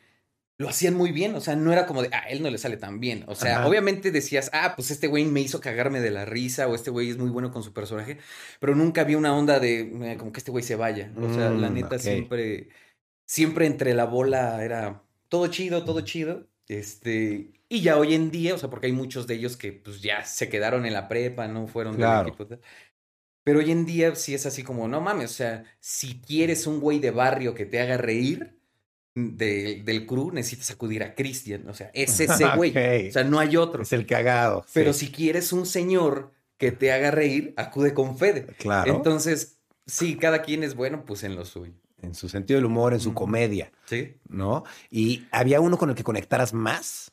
lo 0.58 0.68
hacían 0.68 0.94
muy 0.94 1.12
bien. 1.12 1.34
O 1.36 1.40
sea, 1.40 1.56
no 1.56 1.72
era 1.72 1.86
como 1.86 2.02
de, 2.02 2.10
ah, 2.12 2.24
él 2.28 2.42
no 2.42 2.50
le 2.50 2.58
sale 2.58 2.76
tan 2.76 3.00
bien. 3.00 3.24
O 3.28 3.34
sea, 3.36 3.60
Ajá. 3.60 3.68
obviamente 3.68 4.10
decías, 4.10 4.50
ah, 4.52 4.74
pues 4.76 4.90
este 4.90 5.06
güey 5.06 5.24
me 5.24 5.40
hizo 5.40 5.60
cagarme 5.60 6.00
de 6.00 6.10
la 6.10 6.24
risa 6.24 6.66
o 6.68 6.74
este 6.74 6.90
güey 6.90 7.10
es 7.10 7.18
muy 7.18 7.30
bueno 7.30 7.50
con 7.52 7.62
su 7.62 7.72
personaje, 7.72 8.18
pero 8.60 8.74
nunca 8.74 9.02
había 9.02 9.18
una 9.18 9.34
onda 9.36 9.60
de 9.60 9.80
eh, 10.12 10.16
como 10.18 10.32
que 10.32 10.38
este 10.40 10.50
güey 10.50 10.64
se 10.64 10.76
vaya. 10.76 11.12
O 11.16 11.28
sea, 11.28 11.50
la 11.50 11.70
Mm, 11.70 11.74
neta 11.74 11.98
siempre, 11.98 12.68
siempre 13.26 13.66
entre 13.66 13.94
la 13.94 14.04
bola 14.06 14.64
era 14.64 15.04
todo 15.28 15.46
chido, 15.48 15.84
todo 15.84 16.00
chido. 16.02 16.48
Este, 16.68 17.52
y 17.68 17.82
ya 17.82 17.98
hoy 17.98 18.14
en 18.14 18.30
día, 18.30 18.54
o 18.54 18.58
sea, 18.58 18.70
porque 18.70 18.86
hay 18.88 18.92
muchos 18.92 19.26
de 19.26 19.34
ellos 19.36 19.56
que 19.56 19.72
pues 19.72 20.02
ya 20.02 20.24
se 20.24 20.48
quedaron 20.48 20.86
en 20.86 20.92
la 20.94 21.08
prepa, 21.08 21.48
no 21.48 21.66
fueron 21.68 22.00
del 22.00 22.00
Claro. 22.00 22.28
equipo. 22.28 22.46
tal. 22.46 22.60
Pero 23.44 23.60
hoy 23.60 23.70
en 23.70 23.86
día 23.86 24.14
sí 24.14 24.34
es 24.34 24.44
así 24.46 24.62
como, 24.62 24.88
no 24.88 25.00
mames, 25.00 25.30
o 25.30 25.34
sea, 25.34 25.64
si 25.80 26.20
quieres 26.20 26.66
un 26.66 26.80
güey 26.80 26.98
de 26.98 27.10
barrio 27.10 27.54
que 27.54 27.64
te 27.66 27.80
haga 27.80 27.96
reír 27.96 28.57
de- 29.37 29.82
del 29.84 30.06
crew, 30.06 30.30
necesitas 30.32 30.70
acudir 30.70 31.02
a 31.02 31.14
Cristian. 31.14 31.68
O 31.68 31.75
sea, 31.75 31.90
es 31.94 32.18
ese 32.20 32.48
güey. 32.56 32.70
O 33.08 33.12
sea, 33.12 33.25
no 33.25 33.38
hay 33.38 33.56
otro. 33.56 33.82
Es 33.82 33.92
el 33.92 34.06
cagado. 34.06 34.64
Pero 34.72 34.92
sí. 34.92 35.06
si 35.06 35.12
quieres 35.12 35.52
un 35.52 35.66
señor 35.66 36.32
que 36.56 36.72
te 36.72 36.92
haga 36.92 37.10
reír, 37.10 37.54
acude 37.56 37.94
con 37.94 38.16
Fede. 38.18 38.46
Claro. 38.58 38.94
Entonces, 38.96 39.58
sí, 39.87 40.16
cada 40.16 40.42
quien 40.42 40.62
es 40.64 40.75
bueno, 40.75 41.04
pues 41.04 41.22
en 41.25 41.37
lo 41.37 41.44
suyo. 41.44 41.72
en 42.02 42.14
su 42.14 42.28
sentido 42.28 42.58
del 42.58 42.66
humor, 42.66 42.94
en 42.94 43.00
su 43.00 43.12
comedia, 43.14 43.72
Sí. 43.87 44.14
¿no? 44.28 44.62
Y 44.90 45.26
había 45.32 45.60
uno 45.60 45.76
con 45.78 45.90
el 45.90 45.96
que 45.96 46.04
conectaras 46.04 46.52
más. 46.54 47.10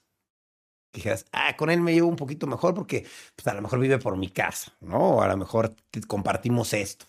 Que 0.91 0.99
dijeras, 0.99 1.25
ah, 1.31 1.55
con 1.57 1.69
él 1.71 1.81
me 1.81 1.93
llevo 1.93 2.07
un 2.07 2.15
poquito 2.15 2.47
mejor 2.47 2.73
porque 2.75 3.05
pues, 3.35 3.47
a 3.47 3.53
lo 3.53 3.61
mejor 3.61 3.79
vive 3.79 3.97
por 3.97 4.15
mi 4.15 4.29
casa, 4.29 4.71
¿no? 4.81 4.97
O 5.17 5.21
a 5.21 5.27
lo 5.27 5.35
mejor 5.37 5.75
compartimos 6.07 6.71
esto. 6.73 7.05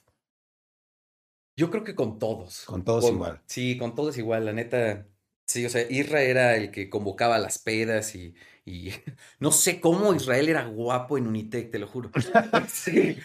Yo 1.57 1.71
creo 1.71 1.85
que 1.85 1.95
con 1.95 2.19
todos. 2.19 2.65
Con 2.67 2.85
todos 2.85 3.05
igual. 3.11 3.41
Sí, 3.47 3.79
con 3.79 3.95
todos 3.95 4.19
igual, 4.19 4.45
la 4.45 4.53
neta. 4.53 5.07
Sí, 5.47 5.65
o 5.65 5.71
sea, 5.71 5.91
Isra 5.91 6.23
era 6.23 6.57
el 6.57 6.71
que 6.71 6.91
convocaba 6.91 7.39
las 7.39 7.59
pedas 7.59 8.15
y, 8.15 8.35
Y 8.65 8.91
no 9.41 9.53
sé 9.53 9.81
cómo 9.81 10.13
Israel 10.15 10.49
era 10.49 10.67
guapo 10.67 11.17
en 11.17 11.27
Unitec, 11.27 11.71
te 11.71 11.79
lo 11.79 11.87
juro. 11.87 12.11
Sí. 12.69 13.17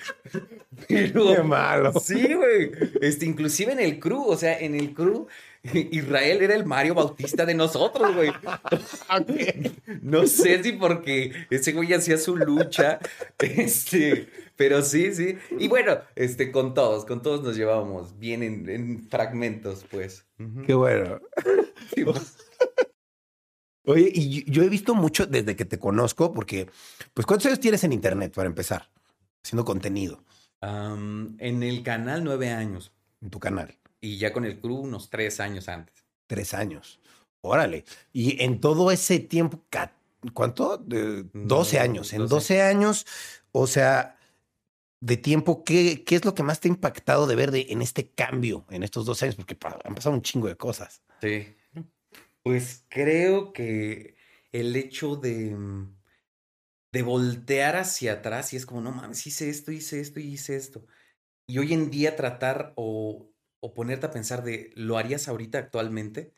Pero, 0.87 1.35
Qué 1.35 1.43
malo. 1.43 1.91
Sí, 1.99 2.33
güey. 2.33 2.71
Este, 3.01 3.25
inclusive 3.25 3.73
en 3.73 3.79
el 3.79 3.99
crew, 3.99 4.23
o 4.23 4.37
sea, 4.37 4.57
en 4.57 4.75
el 4.75 4.93
crew, 4.93 5.27
Israel 5.91 6.41
era 6.41 6.55
el 6.55 6.65
Mario 6.65 6.95
Bautista 6.95 7.45
de 7.45 7.53
nosotros, 7.53 8.15
güey. 8.15 8.31
No 10.01 10.25
sé 10.25 10.63
si 10.63 10.73
porque 10.73 11.33
ese 11.49 11.73
güey 11.73 11.93
hacía 11.93 12.17
su 12.17 12.35
lucha, 12.35 12.99
este, 13.39 14.27
pero 14.55 14.81
sí, 14.81 15.13
sí. 15.13 15.37
Y 15.59 15.67
bueno, 15.67 15.99
este, 16.15 16.51
con 16.51 16.73
todos, 16.73 17.05
con 17.05 17.21
todos 17.21 17.43
nos 17.43 17.55
llevábamos 17.55 18.17
bien 18.17 18.43
en, 18.43 18.69
en 18.69 19.07
fragmentos, 19.09 19.85
pues. 19.89 20.25
Qué 20.65 20.73
bueno. 20.73 21.19
Sí, 21.93 22.05
pues. 22.05 22.37
Oye, 23.83 24.09
y 24.13 24.49
yo 24.49 24.63
he 24.63 24.69
visto 24.69 24.95
mucho 24.95 25.25
desde 25.25 25.57
que 25.57 25.65
te 25.65 25.77
conozco, 25.77 26.31
porque, 26.31 26.69
pues, 27.13 27.25
¿cuántos 27.25 27.47
años 27.47 27.59
tienes 27.59 27.83
en 27.83 27.91
internet 27.91 28.33
para 28.33 28.47
empezar? 28.47 28.89
Haciendo 29.43 29.65
contenido 29.65 30.23
en 30.61 31.63
el 31.63 31.83
canal 31.83 32.23
nueve 32.23 32.49
años 32.49 32.91
en 33.21 33.29
tu 33.29 33.39
canal. 33.39 33.77
Y 34.01 34.17
ya 34.17 34.33
con 34.33 34.45
el 34.45 34.59
crew 34.59 34.77
unos 34.77 35.09
tres 35.09 35.39
años 35.39 35.69
antes. 35.69 36.03
Tres 36.27 36.53
años. 36.53 36.99
Órale. 37.41 37.85
Y 38.11 38.43
en 38.43 38.59
todo 38.59 38.91
ese 38.91 39.19
tiempo, 39.19 39.63
¿cuánto? 40.33 40.77
De 40.77 41.23
12 41.33 41.77
No, 41.77 41.83
años. 41.83 42.13
En 42.13 42.27
12. 42.27 42.29
12 42.29 42.61
años, 42.61 43.05
o 43.51 43.67
sea, 43.67 44.17
de 44.99 45.17
tiempo, 45.17 45.63
¿qué, 45.63 46.03
¿qué 46.03 46.15
es 46.15 46.25
lo 46.25 46.35
que 46.35 46.43
más 46.43 46.59
te 46.59 46.67
ha 46.67 46.71
impactado 46.71 47.27
de 47.27 47.35
ver 47.35 47.51
de, 47.51 47.67
en 47.69 47.81
este 47.81 48.11
cambio 48.11 48.65
en 48.69 48.83
estos 48.83 49.05
12 49.05 49.25
años? 49.25 49.35
Porque 49.35 49.57
han 49.83 49.95
pasado 49.95 50.15
un 50.15 50.21
chingo 50.21 50.47
de 50.47 50.57
cosas. 50.57 51.03
Sí. 51.21 51.55
Pues 52.43 52.85
creo 52.89 53.53
que 53.53 54.15
el 54.51 54.75
hecho 54.75 55.15
de, 55.15 55.55
mm, 55.55 55.95
de 56.91 57.01
voltear 57.03 57.77
hacia 57.77 58.13
atrás 58.13 58.53
y 58.53 58.57
es 58.57 58.65
como, 58.65 58.81
no 58.81 58.91
mames, 58.91 59.25
hice 59.27 59.49
esto, 59.49 59.71
hice 59.71 59.99
esto 60.01 60.19
y 60.19 60.33
hice 60.33 60.55
esto. 60.55 60.85
Y 61.47 61.59
hoy 61.59 61.73
en 61.73 61.89
día 61.91 62.15
tratar 62.15 62.73
o, 62.75 63.30
o 63.61 63.73
ponerte 63.73 64.07
a 64.07 64.11
pensar 64.11 64.43
de, 64.43 64.71
¿lo 64.75 64.97
harías 64.97 65.29
ahorita 65.29 65.57
actualmente? 65.59 66.33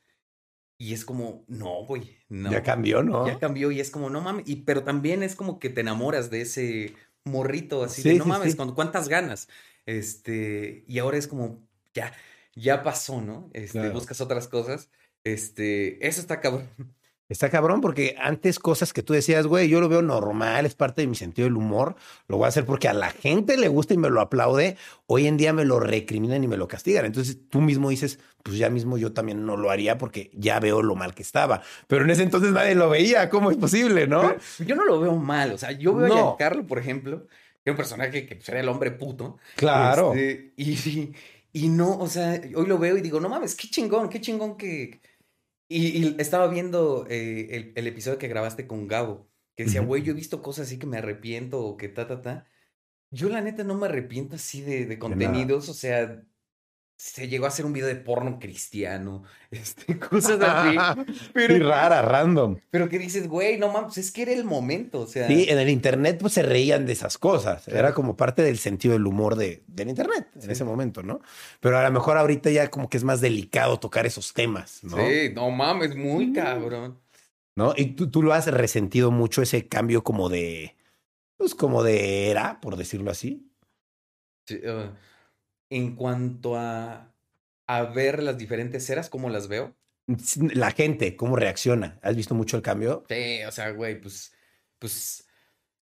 Y 0.77 0.93
es 0.93 1.05
como, 1.05 1.45
no, 1.47 1.85
güey, 1.85 2.17
no. 2.29 2.51
Ya 2.51 2.63
cambió, 2.63 3.03
¿no? 3.03 3.27
Ya 3.27 3.39
cambió 3.39 3.71
y 3.71 3.79
es 3.79 3.89
como, 3.91 4.09
no 4.09 4.21
mames. 4.21 4.47
Y, 4.47 4.57
pero 4.57 4.83
también 4.83 5.23
es 5.23 5.35
como 5.35 5.59
que 5.59 5.69
te 5.69 5.81
enamoras 5.81 6.29
de 6.29 6.41
ese 6.41 6.95
morrito 7.23 7.83
así 7.83 8.03
Sí, 8.03 8.09
de, 8.09 8.15
no 8.15 8.25
sí, 8.25 8.29
mames, 8.29 8.51
sí. 8.51 8.57
con 8.57 8.75
cuántas 8.75 9.07
ganas. 9.09 9.47
Este, 9.85 10.83
y 10.87 10.99
ahora 10.99 11.17
es 11.17 11.27
como, 11.27 11.67
ya, 11.93 12.13
ya 12.55 12.83
pasó, 12.83 13.21
¿no? 13.21 13.49
Este, 13.53 13.79
Claro. 13.79 13.93
buscas 13.93 14.21
otras 14.21 14.47
cosas. 14.47 14.89
Este, 15.23 16.05
eso 16.07 16.21
está 16.21 16.41
cabrón. 16.41 16.69
Está 17.33 17.49
cabrón 17.49 17.81
porque 17.81 18.15
antes 18.21 18.59
cosas 18.59 18.93
que 18.93 19.01
tú 19.01 19.11
decías, 19.11 19.47
güey, 19.47 19.67
yo 19.67 19.81
lo 19.81 19.89
veo 19.89 20.03
normal, 20.03 20.67
es 20.67 20.75
parte 20.75 21.01
de 21.01 21.07
mi 21.07 21.15
sentido 21.15 21.47
del 21.47 21.57
humor, 21.57 21.95
lo 22.27 22.37
voy 22.37 22.45
a 22.45 22.49
hacer 22.49 22.63
porque 22.63 22.87
a 22.87 22.93
la 22.93 23.09
gente 23.09 23.57
le 23.57 23.69
gusta 23.69 23.95
y 23.95 23.97
me 23.97 24.11
lo 24.11 24.21
aplaude, 24.21 24.77
hoy 25.07 25.25
en 25.25 25.35
día 25.35 25.51
me 25.51 25.65
lo 25.65 25.79
recriminan 25.79 26.43
y 26.43 26.47
me 26.47 26.57
lo 26.57 26.67
castigan. 26.67 27.05
Entonces 27.05 27.39
tú 27.49 27.59
mismo 27.59 27.89
dices, 27.89 28.19
pues 28.43 28.59
ya 28.59 28.69
mismo 28.69 28.99
yo 28.99 29.13
también 29.13 29.47
no 29.47 29.57
lo 29.57 29.71
haría 29.71 29.97
porque 29.97 30.29
ya 30.35 30.59
veo 30.59 30.83
lo 30.83 30.93
mal 30.93 31.15
que 31.15 31.23
estaba. 31.23 31.63
Pero 31.87 32.03
en 32.03 32.11
ese 32.11 32.21
entonces 32.21 32.51
nadie 32.51 32.75
lo 32.75 32.87
veía, 32.87 33.31
¿cómo 33.31 33.49
es 33.49 33.57
posible, 33.57 34.05
no? 34.05 34.21
Pero 34.59 34.69
yo 34.69 34.75
no 34.75 34.85
lo 34.85 34.99
veo 34.99 35.15
mal. 35.15 35.53
O 35.53 35.57
sea, 35.57 35.71
yo 35.71 35.95
veo 35.95 36.05
a 36.05 36.09
No. 36.09 36.15
Giancarlo, 36.37 36.67
por 36.67 36.77
ejemplo, 36.77 37.25
que 37.63 37.71
es 37.71 37.71
un 37.71 37.77
personaje 37.77 38.27
que 38.27 38.35
pues, 38.35 38.47
era 38.47 38.59
el 38.59 38.69
hombre 38.69 38.91
puto. 38.91 39.37
Claro. 39.55 40.13
Este, 40.13 40.53
y, 40.55 41.13
y 41.51 41.69
no, 41.69 41.97
o 41.97 42.07
sea, 42.07 42.39
hoy 42.55 42.67
lo 42.67 42.77
veo 42.77 42.95
y 42.95 43.01
digo, 43.01 43.19
no 43.19 43.27
mames, 43.27 43.55
qué 43.55 43.67
chingón, 43.69 44.07
qué 44.07 44.21
chingón 44.21 44.55
que. 44.55 45.01
Y, 45.73 45.87
y 45.97 46.15
estaba 46.19 46.47
viendo 46.47 47.07
eh, 47.09 47.47
el, 47.51 47.73
el 47.75 47.87
episodio 47.87 48.19
que 48.19 48.27
grabaste 48.27 48.67
con 48.67 48.87
Gabo, 48.87 49.27
que 49.55 49.63
decía, 49.63 49.81
güey, 49.81 50.03
yo 50.03 50.11
he 50.11 50.15
visto 50.15 50.41
cosas 50.43 50.67
así 50.67 50.77
que 50.77 50.85
me 50.85 50.97
arrepiento 50.99 51.65
o 51.65 51.77
que 51.77 51.89
ta, 51.89 52.07
ta, 52.07 52.21
ta. 52.21 52.47
Yo, 53.09 53.29
la 53.29 53.41
neta, 53.41 53.63
no 53.63 53.75
me 53.75 53.87
arrepiento 53.87 54.35
así 54.35 54.61
de, 54.61 54.85
de 54.85 54.99
contenidos, 54.99 55.69
o 55.69 55.73
sea, 55.73 56.23
se 56.95 57.27
llegó 57.27 57.45
a 57.45 57.49
hacer 57.49 57.65
un 57.65 57.73
video 57.73 57.87
de 57.87 57.95
porno 57.95 58.39
cristiano, 58.39 59.23
este, 59.51 59.99
cosas 59.99 60.39
así. 60.41 60.77
Pero... 61.33 61.53
Pero, 61.55 61.67
rara, 61.69 62.01
random. 62.01 62.57
pero 62.69 62.87
que 62.87 62.97
dices, 62.99 63.27
güey, 63.27 63.57
no 63.57 63.69
mames, 63.71 63.97
es 63.97 64.11
que 64.11 64.21
era 64.21 64.31
el 64.31 64.43
momento, 64.45 65.01
o 65.01 65.07
sea. 65.07 65.27
Sí, 65.27 65.45
en 65.49 65.59
el 65.59 65.69
internet 65.69 66.17
pues 66.21 66.33
se 66.33 66.43
reían 66.43 66.85
de 66.85 66.93
esas 66.93 67.17
cosas. 67.17 67.67
Era 67.67 67.93
como 67.93 68.15
parte 68.15 68.41
del 68.41 68.57
sentido 68.57 68.93
del 68.93 69.05
humor 69.05 69.35
de, 69.35 69.63
del 69.67 69.89
internet 69.89 70.27
en 70.35 70.41
Sí. 70.43 70.51
ese 70.51 70.63
momento, 70.63 71.03
¿no? 71.03 71.19
Pero 71.59 71.77
a 71.77 71.83
lo 71.83 71.91
mejor 71.91 72.17
ahorita 72.17 72.49
ya 72.51 72.69
como 72.69 72.89
que 72.89 72.97
es 72.97 73.03
más 73.03 73.19
delicado 73.21 73.79
tocar 73.79 74.05
esos 74.05 74.33
temas, 74.33 74.83
¿no? 74.83 74.97
Sí, 74.97 75.31
no 75.33 75.49
mames, 75.51 75.95
muy 75.95 76.31
cabrón. 76.33 76.99
¿No? 77.55 77.73
Y 77.77 77.87
tú, 77.95 78.09
tú 78.09 78.23
lo 78.23 78.33
has 78.33 78.47
resentido 78.47 79.11
mucho 79.11 79.41
ese 79.43 79.67
cambio 79.67 80.03
como 80.03 80.27
de, 80.29 80.75
pues 81.37 81.53
como 81.53 81.83
de 81.83 82.29
era, 82.31 82.59
por 82.61 82.77
decirlo 82.77 83.11
así. 83.11 83.47
Sí, 84.47 84.55
uh, 84.55 84.89
en 85.75 85.95
cuanto 85.95 86.55
a, 86.55 87.13
a 87.67 87.83
ver 87.83 88.21
las 88.21 88.37
diferentes 88.37 88.89
eras, 88.89 89.09
¿cómo 89.09 89.29
las 89.29 89.47
veo? 89.47 89.75
La 90.53 90.71
gente, 90.71 91.15
¿cómo 91.15 91.35
reacciona? 91.35 91.99
¿Has 92.03 92.15
visto 92.15 92.35
mucho 92.35 92.57
el 92.57 92.63
cambio? 92.63 93.05
Sí, 93.09 93.43
o 93.47 93.51
sea, 93.51 93.71
güey, 93.71 93.99
pues, 93.99 94.33
pues, 94.79 95.27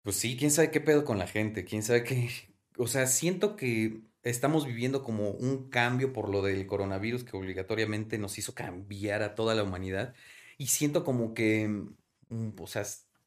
pues 0.02 0.16
sí, 0.16 0.38
quién 0.38 0.50
sabe 0.50 0.72
qué 0.72 0.82
pedo 0.82 1.04
con 1.06 1.18
la 1.18 1.28
gente, 1.28 1.66
quién 1.66 1.84
sabe 1.84 2.04
qué. 2.04 2.30
O 2.78 2.88
sea, 2.88 3.08
siento 3.08 3.56
que 3.56 4.02
estamos 4.24 4.66
viviendo 4.66 5.04
como 5.04 5.32
un 5.32 5.70
cambio 5.70 6.14
por 6.14 6.30
lo 6.30 6.42
del 6.42 6.66
coronavirus 6.68 7.24
que 7.24 7.38
obligatoriamente 7.38 8.18
nos 8.18 8.38
hizo 8.38 8.54
cambiar 8.54 9.22
a 9.24 9.36
toda 9.36 9.56
la 9.56 9.64
humanidad. 9.64 10.16
Y 10.58 10.68
siento 10.68 11.04
como 11.04 11.34
que, 11.34 11.68
mm, 12.30 12.50
o 12.60 12.68
sea, 12.68 12.84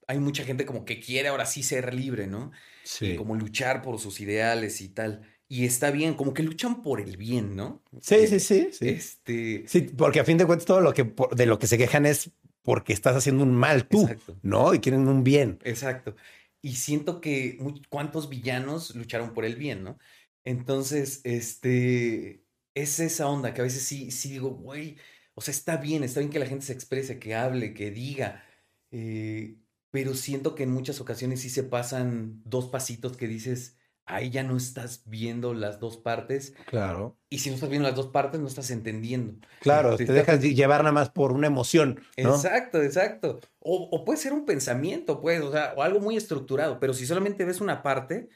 hay 0.06 0.18
mucha 0.18 0.44
gente 0.44 0.66
como 0.66 0.84
que 0.84 1.00
quiere 1.00 1.28
ahora 1.28 1.46
sí 1.46 1.62
ser 1.62 1.94
libre, 1.94 2.26
¿no? 2.26 2.52
Y 3.00 3.16
como 3.16 3.36
luchar 3.36 3.82
por 3.82 4.00
sus 4.00 4.20
ideales 4.20 4.80
y 4.80 4.88
tal. 4.88 5.22
Y 5.52 5.64
está 5.64 5.90
bien, 5.90 6.14
como 6.14 6.32
que 6.32 6.44
luchan 6.44 6.80
por 6.80 7.00
el 7.00 7.16
bien, 7.16 7.56
¿no? 7.56 7.82
Sí, 8.00 8.14
Eh, 8.14 8.26
sí, 8.28 8.38
sí, 8.38 8.68
sí. 8.70 8.88
Este, 8.88 9.64
Sí, 9.66 9.80
porque 9.82 10.20
a 10.20 10.24
fin 10.24 10.38
de 10.38 10.46
cuentas 10.46 10.64
todo 10.64 10.80
lo 10.80 10.94
que 10.94 11.04
por- 11.04 11.34
de 11.34 11.44
lo 11.44 11.58
que 11.58 11.66
se 11.66 11.76
quejan 11.76 12.06
es 12.06 12.30
porque 12.62 12.92
estás 12.92 13.16
haciendo 13.16 13.42
un 13.42 13.52
mal 13.56 13.88
tú, 13.88 14.02
Exacto. 14.02 14.38
¿no? 14.42 14.72
Y 14.74 14.78
quieren 14.78 15.08
un 15.08 15.24
bien. 15.24 15.58
exacto. 15.64 16.14
Y 16.62 16.76
siento 16.76 17.20
que 17.20 17.58
cuántos 17.88 18.28
villanos 18.28 18.94
lucharon 18.94 19.34
por 19.34 19.44
el 19.44 19.56
bien, 19.56 19.82
¿no? 19.82 19.98
Entonces, 20.44 21.20
este, 21.24 22.44
es 22.74 23.00
esa 23.00 23.26
onda 23.28 23.52
que 23.52 23.60
a 23.60 23.64
veces 23.64 23.82
sí, 23.82 24.12
sí 24.12 24.30
digo, 24.30 24.50
güey, 24.50 24.98
o 25.34 25.40
sea, 25.40 25.52
está 25.52 25.78
bien, 25.78 26.04
está 26.04 26.20
bien 26.20 26.30
que 26.30 26.38
la 26.38 26.46
gente 26.46 26.66
se 26.66 26.72
exprese, 26.74 27.18
que 27.18 27.34
hable, 27.34 27.74
que 27.74 27.90
diga, 27.90 28.44
eh, 28.92 29.56
pero 29.90 30.14
siento 30.14 30.54
que 30.54 30.62
en 30.64 30.70
muchas 30.72 31.00
ocasiones 31.00 31.40
sí 31.40 31.50
se 31.50 31.64
pasan 31.64 32.40
dos 32.44 32.68
pasitos 32.68 33.16
que 33.16 33.26
dices, 33.26 33.76
ahí 34.14 34.30
ya 34.30 34.42
no 34.42 34.56
estás 34.56 35.02
viendo 35.06 35.54
las 35.54 35.80
dos 35.80 35.96
partes, 35.96 36.54
Claro. 36.66 37.18
y 37.28 37.38
si 37.38 37.48
no 37.50 37.54
estás 37.54 37.70
viendo 37.70 37.88
las 37.88 37.96
dos 37.96 38.08
partes, 38.08 38.40
no 38.40 38.46
estás 38.48 38.70
entendiendo. 38.70 39.34
Claro, 39.60 39.96
Sí, 39.96 40.06
te 40.06 40.12
dejas 40.12 40.40
llevar 40.42 40.80
nada 40.82 40.92
más 40.92 41.10
por 41.10 41.32
una 41.32 41.46
emoción, 41.46 42.00
¿no? 42.16 42.34
Exacto, 42.34 42.82
exacto. 42.82 43.40
O, 43.58 43.88
o 43.90 44.04
puede 44.04 44.18
ser 44.18 44.32
un 44.32 44.44
pensamiento, 44.44 45.20
pues, 45.20 45.40
o 45.42 45.50
sea, 45.52 45.74
o 45.76 45.82
algo 45.82 46.00
muy 46.00 46.16
estructurado, 46.16 46.78
pero 46.80 46.94
si 46.94 47.06
solamente 47.06 47.44
ves 47.44 47.60
una 47.60 47.82
parte, 47.82 48.28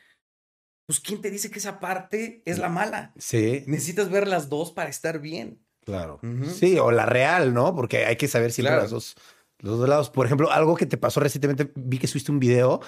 pues 0.86 1.00
¿quién 1.00 1.20
te 1.22 1.30
dice 1.30 1.50
que 1.50 1.58
esa 1.58 1.80
parte 1.80 2.42
es 2.44 2.58
la 2.58 2.68
mala? 2.68 3.12
Sí, 3.18 3.64
Necesitas 3.66 4.10
ver 4.10 4.28
las 4.28 4.48
dos 4.48 4.70
para 4.72 4.90
estar 4.90 5.18
bien. 5.20 5.60
claro. 5.84 6.20
Sí, 6.54 6.78
o 6.78 6.90
la 6.90 7.06
real, 7.06 7.52
¿no? 7.54 7.74
Porque 7.74 8.04
hay 8.06 8.16
que 8.16 8.28
saber 8.28 8.52
siempre 8.52 8.70
Claro. 8.72 8.82
las 8.82 8.90
dos, 8.90 9.16
los 9.64 9.78
dos 9.78 9.88
lados. 9.88 10.10
Por 10.10 10.26
ejemplo, 10.26 10.50
algo 10.52 10.76
que 10.76 10.86
te 10.86 10.96
pasó 10.96 11.20
recientemente, 11.20 11.70
vi 11.74 11.98
que 11.98 12.06
subiste 12.06 12.30
un 12.30 12.38
video 12.38 12.80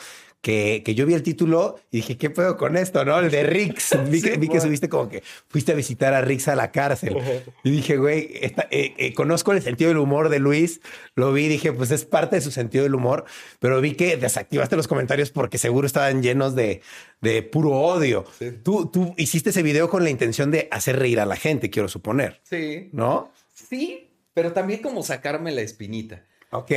que, 0.43 0.83
que 0.85 0.95
yo 0.95 1.07
vi 1.07 1.15
el 1.15 1.23
título 1.23 1.77
y 1.91 1.97
dije, 1.99 2.17
¿qué 2.19 2.31
pedo 2.31 2.57
con 2.57 2.77
esto, 2.77 3.05
no? 3.05 3.19
El 3.19 3.31
de 3.31 3.43
Rix. 3.43 3.97
Vi, 4.11 4.21
que, 4.23 4.35
Sí, 4.35 4.39
vi 4.39 4.49
que 4.49 4.61
subiste 4.61 4.89
como 4.89 5.09
que 5.09 5.23
fuiste 5.49 5.73
a 5.73 5.75
visitar 5.75 6.13
a 6.15 6.21
Rix 6.21 6.47
a 6.49 6.55
la 6.55 6.71
cárcel. 6.71 7.17
Y 7.65 7.71
dije, 7.71 7.97
güey, 7.97 8.29
esta- 8.43 8.69
eh, 8.71 8.95
eh, 8.99 9.15
conozco 9.15 9.53
el 9.53 9.63
sentido 9.63 9.89
del 9.89 9.99
humor 9.99 10.29
de 10.29 10.39
Luis, 10.39 10.81
lo 11.15 11.33
vi, 11.33 11.49
dije, 11.49 11.73
pues 11.73 11.91
es 11.91 12.05
parte 12.05 12.37
de 12.37 12.43
su 12.43 12.51
sentido 12.51 12.85
del 12.85 12.95
humor, 12.95 13.25
pero 13.59 13.81
vi 13.81 13.95
que 13.95 14.17
desactivaste 14.19 14.77
los 14.77 14.87
comentarios 14.87 15.31
porque 15.31 15.59
seguro 15.59 15.87
estaban 15.87 16.23
llenos 16.23 16.55
de, 16.55 16.83
de 17.23 17.43
puro 17.43 17.71
odio. 17.73 18.25
Sí. 18.39 18.53
Tú, 18.63 18.87
tú 18.93 19.15
hiciste 19.17 19.51
ese 19.51 19.63
video 19.63 19.89
con 19.89 20.05
la 20.05 20.11
intención 20.11 20.51
de 20.51 20.69
hacer 20.71 20.99
reír 20.99 21.19
a 21.21 21.27
la 21.27 21.37
gente, 21.37 21.71
quiero 21.71 21.89
suponer, 21.89 22.41
Sí. 22.45 22.91
¿no? 22.93 23.33
Sí, 23.55 24.11
pero 24.35 24.53
también 24.53 24.83
como 24.83 25.03
sacarme 25.03 25.51
la 25.51 25.63
espinita. 25.63 26.23
Ok. 26.51 26.73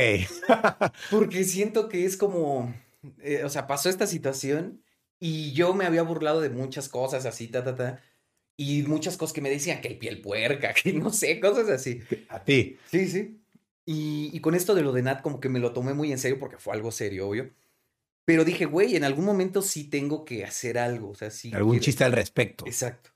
Porque 1.10 1.44
siento 1.44 1.88
que 1.88 2.04
es 2.04 2.16
como, 2.16 2.74
eh, 3.22 3.42
o 3.44 3.48
sea, 3.48 3.66
pasó 3.66 3.88
esta 3.88 4.06
situación 4.06 4.82
y 5.18 5.52
yo 5.52 5.74
me 5.74 5.86
había 5.86 6.02
burlado 6.02 6.40
de 6.40 6.50
muchas 6.50 6.88
cosas 6.88 7.26
así, 7.26 7.48
ta, 7.48 7.62
ta, 7.64 7.74
ta. 7.74 8.02
Y 8.56 8.82
muchas 8.82 9.16
cosas 9.16 9.32
que 9.32 9.40
me 9.40 9.48
decían 9.50 9.80
que 9.80 9.88
el 9.88 9.98
piel 9.98 10.20
puerca, 10.20 10.74
que 10.82 10.92
no 10.92 11.12
sé, 11.12 11.40
cosas 11.40 11.68
así. 11.68 12.00
A 12.28 12.42
ti. 12.44 12.76
Sí, 12.90 13.08
sí. 13.08 13.40
Y, 13.86 14.30
y 14.32 14.40
con 14.40 14.54
esto 14.54 14.74
de 14.74 14.82
lo 14.82 14.92
de 14.92 15.02
Nat, 15.02 15.22
como 15.22 15.40
que 15.40 15.48
me 15.48 15.58
lo 15.60 15.72
tomé 15.72 15.94
muy 15.94 16.12
en 16.12 16.18
serio 16.18 16.38
porque 16.38 16.58
fue 16.58 16.74
algo 16.74 16.90
serio, 16.92 17.28
obvio. 17.28 17.50
Pero 18.26 18.44
dije, 18.44 18.66
güey, 18.66 18.94
en 18.96 19.04
algún 19.04 19.24
momento 19.24 19.62
sí 19.62 19.84
tengo 19.84 20.24
que 20.24 20.44
hacer 20.44 20.78
algo. 20.78 21.10
O 21.10 21.14
sea, 21.14 21.30
sí. 21.30 21.50
Algún 21.54 21.72
quiero- 21.72 21.84
chiste 21.84 22.04
al 22.04 22.12
respecto. 22.12 22.66
Exacto. 22.66 23.10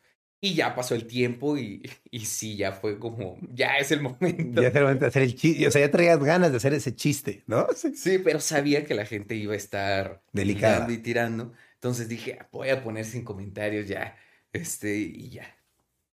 Y 0.44 0.52
ya 0.52 0.74
pasó 0.74 0.94
el 0.94 1.06
tiempo 1.06 1.56
y, 1.56 1.80
y 2.10 2.26
sí, 2.26 2.54
ya 2.58 2.72
fue 2.72 2.98
como, 2.98 3.38
ya 3.50 3.78
es 3.78 3.90
el 3.92 4.02
momento. 4.02 4.60
Ya 4.60 4.68
es 4.68 4.74
el 4.74 4.82
momento 4.82 5.06
de 5.06 5.08
hacer 5.08 5.22
el 5.22 5.34
chiste. 5.34 5.66
O 5.66 5.70
sea, 5.70 5.80
ya 5.80 5.90
traías 5.90 6.22
ganas 6.22 6.50
de 6.50 6.58
hacer 6.58 6.74
ese 6.74 6.94
chiste, 6.94 7.44
¿no? 7.46 7.66
Sí, 7.74 7.96
sí 7.96 8.18
pero 8.18 8.40
sabía 8.40 8.84
que 8.84 8.94
la 8.94 9.06
gente 9.06 9.36
iba 9.36 9.54
a 9.54 9.56
estar 9.56 10.20
delicada 10.32 10.86
tirando 10.86 10.92
y 10.92 10.98
tirando. 10.98 11.52
Entonces 11.72 12.10
dije, 12.10 12.40
voy 12.52 12.68
a 12.68 12.82
poner 12.82 13.06
sin 13.06 13.24
comentarios 13.24 13.88
ya. 13.88 14.18
Este, 14.52 14.94
y 14.94 15.30
ya. 15.30 15.46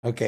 Ok, 0.01 0.21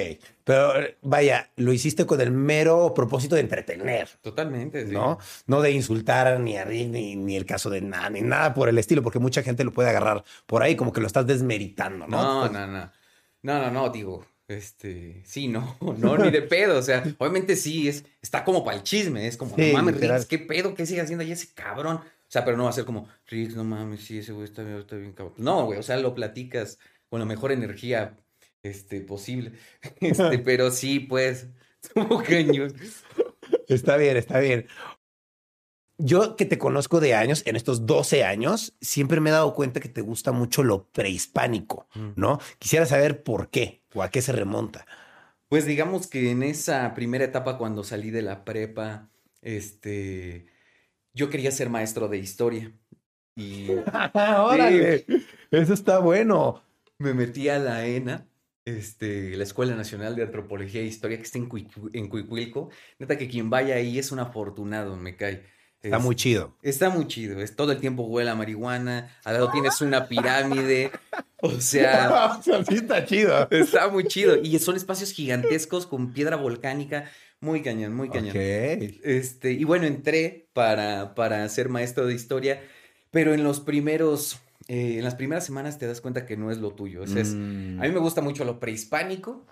pero 0.43 0.73
vaya, 1.03 1.51
lo 1.57 1.71
hiciste 1.71 2.07
con 2.07 2.19
el 2.21 2.31
mero 2.31 2.95
propósito 2.95 3.35
de 3.35 3.41
entretener. 3.41 4.09
Totalmente, 4.21 4.87
sí. 4.87 4.93
¿No? 4.93 5.19
No 5.45 5.61
de 5.61 5.71
insultar 5.71 6.39
ni 6.39 6.57
a 6.57 6.65
Rick, 6.65 6.89
ni, 6.89 7.15
ni 7.15 7.37
el 7.37 7.45
caso 7.45 7.69
de 7.69 7.81
nada, 7.81 8.09
ni 8.09 8.21
nada 8.21 8.55
por 8.55 8.67
el 8.67 8.79
estilo, 8.79 9.03
porque 9.03 9.19
mucha 9.19 9.43
gente 9.43 9.63
lo 9.63 9.71
puede 9.71 9.89
agarrar 9.89 10.23
por 10.47 10.63
ahí 10.63 10.75
como 10.75 10.91
que 10.91 11.01
lo 11.01 11.07
estás 11.07 11.27
desmeritando, 11.27 12.07
¿no? 12.07 12.47
No, 12.47 12.49
no, 12.49 12.67
no. 12.67 13.00
No, 13.43 13.59
no, 13.59 13.71
no, 13.71 13.89
digo, 13.89 14.25
este, 14.47 15.21
sí, 15.25 15.47
no, 15.47 15.77
no, 15.97 16.17
ni 16.17 16.29
de 16.29 16.41
pedo, 16.43 16.77
o 16.77 16.81
sea, 16.81 17.03
obviamente 17.17 17.55
sí, 17.55 17.87
es, 17.87 18.05
está 18.21 18.43
como 18.43 18.63
para 18.63 18.77
el 18.77 18.83
chisme, 18.83 19.27
es 19.27 19.37
como, 19.37 19.55
no 19.57 19.73
mames, 19.73 19.99
Rick, 19.99 20.27
¿qué 20.27 20.39
pedo? 20.39 20.75
¿Qué 20.75 20.85
sigue 20.85 21.01
haciendo 21.01 21.23
ahí 21.23 21.31
ese 21.31 21.53
cabrón? 21.53 21.97
O 21.97 22.31
sea, 22.31 22.45
pero 22.45 22.55
no 22.55 22.63
va 22.63 22.69
a 22.69 22.73
ser 22.73 22.85
como, 22.85 23.07
Rick, 23.27 23.51
no 23.51 23.63
mames, 23.63 24.01
sí, 24.01 24.19
ese 24.19 24.31
güey 24.31 24.45
está, 24.45 24.61
está 24.77 24.95
bien 24.95 25.13
cabrón. 25.13 25.35
No, 25.37 25.65
güey, 25.65 25.79
o 25.79 25.83
sea, 25.83 25.97
lo 25.97 26.13
platicas 26.13 26.79
con 27.09 27.19
la 27.19 27.25
mejor 27.25 27.51
energía 27.51 28.17
este, 28.63 29.01
posible. 29.01 29.51
Este, 29.99 30.39
pero 30.39 30.71
sí, 30.71 30.99
pues, 30.99 31.47
como 31.93 32.23
cañón. 32.23 32.73
Está 33.67 33.97
bien, 33.97 34.17
está 34.17 34.39
bien. 34.39 34.67
Yo 36.03 36.35
que 36.35 36.45
te 36.45 36.57
conozco 36.57 36.99
de 36.99 37.15
años, 37.15 37.43
en 37.45 37.55
estos 37.55 37.85
12 37.85 38.23
años, 38.23 38.73
siempre 38.81 39.19
me 39.19 39.29
he 39.29 39.33
dado 39.33 39.53
cuenta 39.53 39.79
que 39.79 39.89
te 39.89 40.01
gusta 40.01 40.31
mucho 40.31 40.63
lo 40.63 40.85
prehispánico, 40.87 41.87
¿no? 42.15 42.39
Quisiera 42.59 42.85
saber 42.85 43.23
por 43.23 43.49
qué 43.49 43.81
o 43.93 44.03
a 44.03 44.09
qué 44.09 44.21
se 44.21 44.31
remonta. 44.31 44.85
Pues 45.47 45.65
digamos 45.65 46.07
que 46.07 46.31
en 46.31 46.43
esa 46.43 46.93
primera 46.93 47.25
etapa 47.25 47.57
cuando 47.57 47.83
salí 47.83 48.09
de 48.09 48.21
la 48.21 48.45
prepa, 48.45 49.09
este, 49.41 50.47
yo 51.13 51.29
quería 51.29 51.51
ser 51.51 51.69
maestro 51.69 52.07
de 52.07 52.17
historia. 52.17 52.71
Y... 53.35 53.67
¡Órale! 54.13 55.05
Eso 55.51 55.73
está 55.73 55.99
bueno. 55.99 56.63
Me 56.97 57.13
metí 57.13 57.49
a 57.49 57.59
la 57.59 57.85
ENA 57.85 58.25
este, 58.65 59.35
la 59.35 59.43
Escuela 59.43 59.75
Nacional 59.75 60.15
de 60.15 60.23
Antropología 60.23 60.81
e 60.81 60.85
Historia 60.85 61.17
que 61.17 61.23
está 61.23 61.37
en, 61.37 61.49
en 61.93 62.07
Cuicuilco. 62.07 62.69
Neta 62.99 63.17
que 63.17 63.27
quien 63.27 63.49
vaya 63.49 63.75
ahí 63.75 63.97
es 63.97 64.11
un 64.11 64.19
afortunado, 64.19 64.95
me 64.97 65.15
cae. 65.15 65.43
Está 65.83 65.99
muy 65.99 66.15
chido. 66.15 66.55
Está 66.61 66.89
muy 66.89 67.07
chido. 67.07 67.41
Es 67.41 67.55
todo 67.55 67.71
el 67.71 67.79
tiempo 67.79 68.03
huele 68.03 68.29
a 68.29 68.35
marihuana. 68.35 69.09
Al 69.23 69.33
lado 69.33 69.51
tienes 69.51 69.81
una 69.81 70.07
pirámide. 70.07 70.91
O 71.41 71.59
sea. 71.59 72.39
sí 72.43 72.75
está 72.75 73.05
chido. 73.05 73.47
Está 73.49 73.89
muy 73.89 74.05
chido. 74.05 74.37
Y 74.37 74.57
son 74.59 74.75
espacios 74.75 75.11
gigantescos 75.11 75.87
con 75.87 76.13
piedra 76.13 76.35
volcánica. 76.35 77.09
Muy 77.39 77.63
cañón, 77.63 77.95
muy 77.95 78.09
cañón. 78.09 78.35
Este, 78.35 79.53
y 79.53 79.63
bueno, 79.63 79.87
entré 79.87 80.47
para, 80.53 81.15
para 81.15 81.47
ser 81.49 81.69
maestro 81.69 82.05
de 82.05 82.13
historia. 82.13 82.61
Pero 83.09 83.33
en 83.33 83.43
los 83.43 83.59
primeros 83.59 84.39
eh, 84.67 84.97
en 84.97 85.03
las 85.03 85.15
primeras 85.15 85.45
semanas 85.45 85.79
te 85.79 85.87
das 85.87 86.01
cuenta 86.01 86.25
que 86.25 86.37
no 86.37 86.51
es 86.51 86.59
lo 86.59 86.71
tuyo. 86.71 87.03
es, 87.03 87.33
a 87.33 87.35
mí 87.35 87.77
me 87.77 87.89
mm. 87.89 87.97
gusta 87.97 88.21
mucho 88.21 88.45
lo 88.45 88.59
prehispánico, 88.59 89.45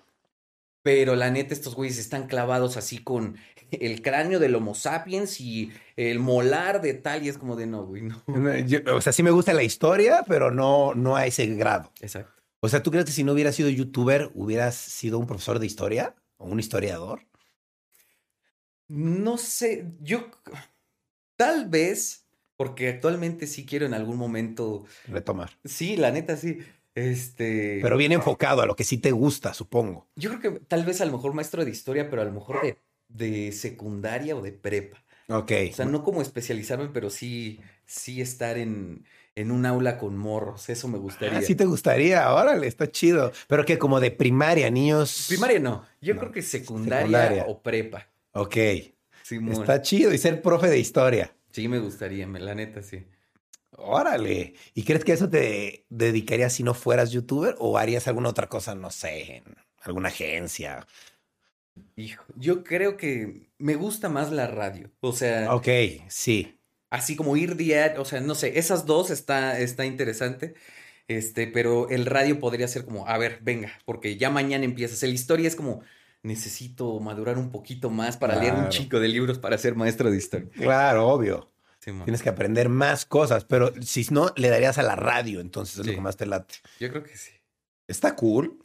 pero 0.82 1.16
la 1.16 1.30
neta 1.30 1.54
estos 1.54 1.74
güeyes 1.74 1.98
están 1.98 2.26
clavados 2.26 2.76
así 2.76 2.98
con 2.98 3.36
el 3.70 4.02
cráneo 4.02 4.38
del 4.38 4.54
Homo 4.54 4.74
sapiens 4.74 5.40
y 5.40 5.70
el 5.96 6.18
molar 6.18 6.80
de 6.80 6.94
tal 6.94 7.24
y 7.24 7.28
es 7.28 7.38
como 7.38 7.56
de 7.56 7.66
no, 7.66 7.86
güey, 7.86 8.02
no. 8.02 8.22
o 8.94 9.00
sea, 9.00 9.12
sí 9.12 9.22
me 9.22 9.30
gusta 9.30 9.52
la 9.52 9.62
historia, 9.62 10.24
pero 10.26 10.50
no, 10.50 10.94
no 10.94 11.16
a 11.16 11.26
ese 11.26 11.46
grado. 11.46 11.92
Exacto. 12.00 12.32
O 12.60 12.68
sea, 12.68 12.82
¿tú 12.82 12.90
crees 12.90 13.06
que 13.06 13.12
si 13.12 13.24
no 13.24 13.32
hubieras 13.32 13.54
sido 13.54 13.68
youtuber, 13.68 14.30
hubieras 14.34 14.74
sido 14.74 15.18
un 15.18 15.26
profesor 15.26 15.58
de 15.58 15.66
historia 15.66 16.14
o 16.36 16.46
un 16.46 16.60
historiador? 16.60 17.26
No 18.88 19.38
sé, 19.38 19.86
yo 20.00 20.30
tal 21.36 21.68
vez 21.68 22.26
porque 22.56 22.90
actualmente 22.90 23.46
sí 23.46 23.64
quiero 23.64 23.86
en 23.86 23.94
algún 23.94 24.18
momento 24.18 24.84
retomar. 25.08 25.58
Sí, 25.64 25.96
la 25.96 26.10
neta 26.10 26.36
sí. 26.36 26.58
Este. 26.94 27.78
Pero 27.82 27.96
bien 27.96 28.12
enfocado 28.12 28.62
a 28.62 28.66
lo 28.66 28.76
que 28.76 28.84
sí 28.84 28.98
te 28.98 29.12
gusta, 29.12 29.54
supongo. 29.54 30.08
Yo 30.16 30.30
creo 30.30 30.40
que 30.40 30.60
tal 30.60 30.84
vez 30.84 31.00
a 31.00 31.04
lo 31.04 31.12
mejor 31.12 31.34
maestro 31.34 31.64
de 31.64 31.70
historia, 31.70 32.10
pero 32.10 32.22
a 32.22 32.24
lo 32.24 32.32
mejor 32.32 32.62
de, 32.62 32.78
de 33.08 33.52
secundaria 33.52 34.36
o 34.36 34.42
de 34.42 34.52
prepa. 34.52 35.04
Ok. 35.28 35.52
O 35.70 35.74
sea, 35.74 35.84
no 35.84 36.02
como 36.02 36.22
especializarme, 36.22 36.88
pero 36.88 37.08
sí, 37.08 37.60
sí 37.86 38.20
estar 38.20 38.58
en, 38.58 39.04
en 39.36 39.52
un 39.52 39.64
aula 39.64 39.96
con 39.96 40.16
morros. 40.16 40.68
Eso 40.68 40.88
me 40.88 40.98
gustaría. 40.98 41.38
Ah, 41.38 41.42
sí 41.42 41.54
te 41.54 41.64
gustaría, 41.64 42.32
órale, 42.32 42.66
está 42.66 42.90
chido. 42.90 43.30
Pero 43.46 43.64
que 43.64 43.78
como 43.78 44.00
de 44.00 44.10
primaria, 44.10 44.68
niños. 44.70 45.26
Primaria 45.28 45.60
no. 45.60 45.86
Yo 46.00 46.16
creo 46.16 46.32
que 46.32 46.42
secundaria, 46.42 47.44
o 47.46 47.62
prepa. 47.62 48.08
Ok. 48.32 48.56
Está 49.30 49.80
chido. 49.82 50.12
Y 50.12 50.18
ser 50.18 50.42
profe 50.42 50.66
de 50.68 50.80
historia. 50.80 51.32
Sí, 51.52 51.68
me 51.68 51.78
gustaría, 51.78 52.26
la 52.26 52.54
neta, 52.56 52.82
sí. 52.82 53.06
Órale. 53.82 54.54
¿Y 54.74 54.84
crees 54.84 55.04
que 55.04 55.12
eso 55.12 55.28
te 55.28 55.84
dedicarías 55.88 56.52
si 56.52 56.62
no 56.62 56.74
fueras 56.74 57.10
youtuber 57.10 57.56
o 57.58 57.78
harías 57.78 58.06
alguna 58.08 58.28
otra 58.28 58.48
cosa, 58.48 58.74
no 58.74 58.90
sé, 58.90 59.36
en 59.36 59.44
alguna 59.82 60.08
agencia? 60.08 60.86
Hijo, 61.96 62.24
yo 62.36 62.62
creo 62.62 62.96
que 62.96 63.48
me 63.58 63.74
gusta 63.74 64.08
más 64.08 64.30
la 64.30 64.46
radio. 64.46 64.90
O 65.00 65.12
sea. 65.12 65.54
Ok, 65.54 65.68
sí. 66.08 66.58
Así 66.90 67.16
como 67.16 67.36
ir 67.36 67.56
diario, 67.56 68.02
o 68.02 68.04
sea, 68.04 68.20
no 68.20 68.34
sé, 68.34 68.58
esas 68.58 68.84
dos 68.84 69.10
está, 69.10 69.58
está 69.60 69.86
interesante. 69.86 70.54
Este, 71.08 71.46
pero 71.46 71.88
el 71.88 72.06
radio 72.06 72.38
podría 72.38 72.68
ser 72.68 72.84
como, 72.84 73.06
a 73.08 73.18
ver, 73.18 73.40
venga, 73.42 73.72
porque 73.84 74.16
ya 74.16 74.30
mañana 74.30 74.64
empiezas. 74.64 75.02
La 75.02 75.08
historia 75.08 75.48
es 75.48 75.56
como, 75.56 75.82
necesito 76.22 77.00
madurar 77.00 77.38
un 77.38 77.50
poquito 77.50 77.90
más 77.90 78.16
para 78.16 78.36
leer 78.36 78.54
un 78.54 78.68
chico 78.68 79.00
de 79.00 79.08
libros 79.08 79.38
para 79.38 79.58
ser 79.58 79.74
maestro 79.74 80.10
de 80.10 80.16
historia. 80.16 80.48
Claro, 80.54 81.08
obvio. 81.08 81.50
Tienes 81.80 82.22
que 82.22 82.28
aprender 82.28 82.68
más 82.68 83.06
cosas, 83.06 83.44
pero 83.44 83.72
si 83.82 84.06
no, 84.10 84.32
le 84.36 84.50
darías 84.50 84.76
a 84.76 84.82
la 84.82 84.96
radio, 84.96 85.40
entonces 85.40 85.78
es 85.78 85.86
lo 85.86 85.92
que 85.92 86.00
más 86.00 86.16
te 86.16 86.26
late. 86.26 86.56
Yo 86.78 86.90
creo 86.90 87.02
que 87.02 87.16
sí. 87.16 87.30
Está 87.88 88.14
cool. 88.14 88.58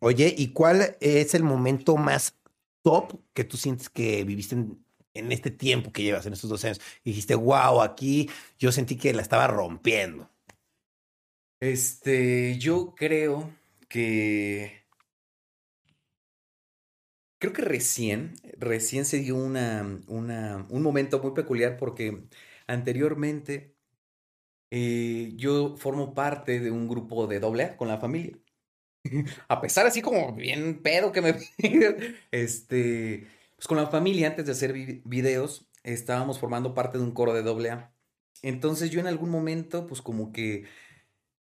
Oye, 0.00 0.32
¿y 0.36 0.52
cuál 0.52 0.96
es 1.00 1.34
el 1.34 1.42
momento 1.42 1.96
más 1.96 2.36
top 2.82 3.20
que 3.34 3.44
tú 3.44 3.56
sientes 3.56 3.88
que 3.88 4.22
viviste 4.24 4.54
en, 4.54 4.84
en 5.14 5.32
este 5.32 5.50
tiempo 5.50 5.92
que 5.92 6.02
llevas, 6.02 6.24
en 6.26 6.32
estos 6.32 6.50
dos 6.50 6.64
años? 6.64 6.80
Y 7.04 7.10
dijiste, 7.10 7.34
wow, 7.34 7.82
aquí 7.82 8.30
yo 8.58 8.70
sentí 8.70 8.96
que 8.96 9.12
la 9.12 9.22
estaba 9.22 9.48
rompiendo. 9.48 10.30
Este, 11.60 12.58
yo 12.58 12.94
creo 12.96 13.52
que 13.88 14.82
Creo 17.42 17.52
que 17.52 17.62
recién, 17.62 18.36
recién 18.56 19.04
se 19.04 19.18
dio 19.18 19.34
una, 19.34 19.98
una, 20.06 20.64
un 20.70 20.80
momento 20.80 21.18
muy 21.18 21.32
peculiar 21.32 21.76
porque 21.76 22.22
anteriormente 22.72 23.76
eh, 24.70 25.32
yo 25.36 25.76
formo 25.76 26.14
parte 26.14 26.58
de 26.58 26.70
un 26.70 26.88
grupo 26.88 27.26
de 27.26 27.40
doble 27.40 27.64
A 27.64 27.76
con 27.76 27.88
la 27.88 27.98
familia. 27.98 28.38
A 29.48 29.60
pesar 29.60 29.86
así 29.86 30.00
como 30.00 30.34
bien 30.34 30.80
pedo 30.82 31.12
que 31.12 31.20
me 31.20 31.36
este, 32.30 33.26
pues 33.56 33.68
con 33.68 33.76
la 33.76 33.88
familia 33.88 34.28
antes 34.28 34.46
de 34.46 34.52
hacer 34.52 34.72
videos 35.04 35.68
estábamos 35.84 36.38
formando 36.38 36.74
parte 36.74 36.98
de 36.98 37.04
un 37.04 37.12
coro 37.12 37.34
de 37.34 37.42
doble 37.42 37.70
A. 37.70 37.92
Entonces 38.40 38.90
yo 38.90 39.00
en 39.00 39.06
algún 39.06 39.30
momento 39.30 39.86
pues 39.86 40.00
como 40.00 40.32
que 40.32 40.64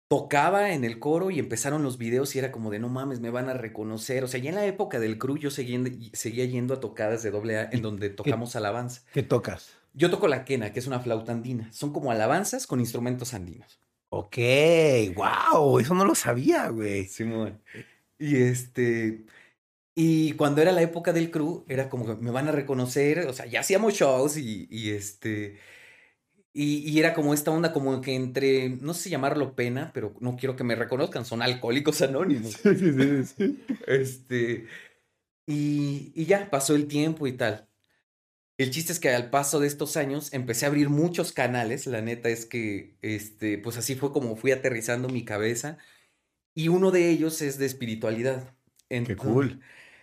tocaba 0.08 0.74
en 0.74 0.84
el 0.84 1.00
coro 1.00 1.32
y 1.32 1.40
empezaron 1.40 1.84
los 1.84 1.98
videos 1.98 2.36
y 2.36 2.40
era 2.40 2.52
como 2.52 2.72
de 2.72 2.80
no 2.80 2.90
mames, 2.90 3.20
me 3.20 3.30
van 3.30 3.50
a 3.50 3.54
reconocer. 3.54 4.24
O 4.24 4.28
sea, 4.28 4.40
ya 4.40 4.50
en 4.50 4.56
la 4.56 4.66
época 4.66 5.00
del 5.00 5.18
crew 5.18 5.38
yo 5.38 5.52
seguía, 5.52 5.80
seguía 6.14 6.46
yendo 6.46 6.74
a 6.74 6.80
tocadas 6.80 7.22
de 7.24 7.32
doble 7.32 7.58
A 7.58 7.70
en 7.72 7.82
donde 7.82 8.10
tocamos 8.10 8.56
alabanza. 8.56 9.02
¿Qué 9.14 9.24
tocas? 9.24 9.83
Yo 9.94 10.10
toco 10.10 10.28
la 10.28 10.44
quena, 10.44 10.74
que 10.74 10.80
es 10.80 10.88
una 10.88 11.00
flauta 11.00 11.32
andina. 11.32 11.72
Son 11.72 11.94
como 11.94 12.12
alabanzas 12.12 12.68
con 12.68 12.80
instrumentos 12.80 13.34
andinos. 13.34 13.80
Ok, 14.10 14.38
wow, 15.16 15.80
eso 15.80 15.96
no 15.96 16.06
lo 16.06 16.16
sabía, 16.16 16.70
güey. 16.70 17.06
Simón. 17.06 17.62
Y 18.20 18.38
este. 18.38 19.26
Y 19.96 20.34
cuando 20.34 20.62
era 20.62 20.72
la 20.72 20.82
época 20.82 21.14
del 21.14 21.32
crew, 21.32 21.66
era 21.68 21.90
como 21.90 22.06
que 22.06 22.16
me 22.16 22.32
van 22.32 22.48
a 22.48 22.52
reconocer. 22.52 23.20
O 23.28 23.34
sea, 23.34 23.46
ya 23.46 23.60
hacíamos 23.62 23.94
shows 23.94 24.38
y, 24.38 24.68
y 24.70 24.92
este. 24.92 25.60
Y, 26.56 27.00
era 27.00 27.16
como 27.16 27.34
esta 27.34 27.50
onda, 27.50 27.74
como 27.74 28.00
que 28.02 28.14
entre, 28.14 28.70
no 28.70 28.94
sé 28.94 29.10
llamarlo 29.10 29.56
pena, 29.56 29.90
pero 29.92 30.14
no 30.20 30.36
quiero 30.38 30.56
que 30.56 30.64
me 30.64 30.76
reconozcan, 30.76 31.26
son 31.26 31.42
alcohólicos 31.42 32.02
anónimos. 32.04 32.58
Sí, 32.64 32.76
sí, 32.76 33.24
sí, 33.26 33.66
Este, 33.88 34.68
y, 35.48 36.12
y 36.14 36.26
ya 36.26 36.52
pasó 36.52 36.76
el 36.76 36.88
tiempo 36.88 37.26
y 37.26 37.34
tal. 37.34 37.68
El 38.58 38.72
chiste 38.72 38.94
es 38.94 39.00
que 39.00 39.10
al 39.10 39.30
paso 39.32 39.60
de 39.60 39.68
estos 39.68 39.98
años 39.98 40.32
empecé 40.34 40.66
a 40.66 40.70
abrir 40.70 40.90
muchos 40.90 41.32
canales. 41.34 41.88
La 41.88 42.02
neta 42.02 42.30
es 42.30 42.46
que, 42.46 42.98
este, 43.02 43.58
pues 43.58 43.78
así 43.78 43.96
fue 43.96 44.12
como 44.14 44.36
fui 44.36 44.52
aterrizando 44.52 45.10
mi 45.10 45.26
cabeza. 45.26 45.80
Y 46.56 46.70
uno 46.70 46.92
de 46.92 47.10
ellos 47.10 47.42
es 47.42 47.60
de 47.60 47.68
espiritualidad. 47.68 48.56
Qué 49.04 49.16
cool. 49.18 49.62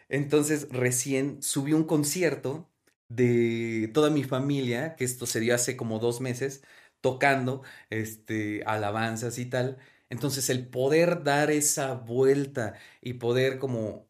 Entonces, 0.08 0.68
recién 0.70 1.42
subí 1.42 1.72
un 1.72 1.84
concierto 1.84 2.70
de 3.08 3.90
toda 3.94 4.10
mi 4.10 4.24
familia, 4.24 4.96
que 4.96 5.04
esto 5.04 5.26
se 5.26 5.40
dio 5.40 5.54
hace 5.54 5.76
como 5.76 5.98
dos 6.00 6.20
meses, 6.20 6.62
tocando 7.00 7.62
este, 7.90 8.62
alabanzas 8.66 9.38
y 9.38 9.46
tal, 9.46 9.78
Entonces, 10.10 10.50
el 10.50 10.68
poder 10.68 11.22
dar 11.24 11.50
esa 11.52 11.94
vuelta 11.94 12.74
y 13.00 13.14
poder 13.14 13.58
como 13.60 14.09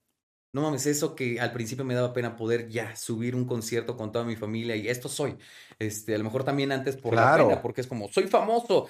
no 0.53 0.63
mames, 0.63 0.87
eso 0.87 1.15
que 1.15 1.41
al 1.41 1.53
principio 1.53 1.85
me 1.85 1.95
daba 1.95 2.13
pena 2.13 2.37
poder 2.37 2.69
ya 2.69 2.97
subir 2.97 3.37
un 3.37 3.45
concierto 3.45 3.97
con 3.97 4.11
toda 4.11 4.25
mi 4.25 4.37
familia 4.37 4.77
y 4.77 4.89
esto 4.89 5.09
soy. 5.09 5.37
Este, 5.79 6.15
a 6.15 6.19
lo 6.19 6.25
mejor 6.25 6.45
también 6.45 6.73
antes 6.73 6.97
por 6.97 7.15
la 7.15 7.37
pena, 7.37 7.63
porque 7.63 7.81
es 7.81 7.87
como, 7.87 8.09
soy 8.09 8.27
famoso, 8.27 8.89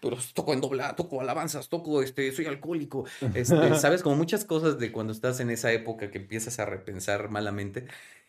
pero 0.00 0.16
toco 0.34 0.52
en 0.52 0.60
dobla, 0.60 0.96
toco 0.96 1.20
alabanzas, 1.20 1.68
toco, 1.68 2.02
este, 2.02 2.32
soy 2.32 2.46
alcohólico. 2.46 3.04
Este, 3.34 3.74
sabes, 3.78 4.02
como 4.02 4.16
muchas 4.16 4.44
cosas 4.44 4.78
de 4.78 4.90
cuando 4.90 5.12
estás 5.12 5.40
en 5.40 5.50
esa 5.50 5.70
época 5.72 6.10
que 6.10 6.18
empiezas 6.18 6.58
a 6.58 6.66
repensar 6.66 7.30
malamente 7.30 7.86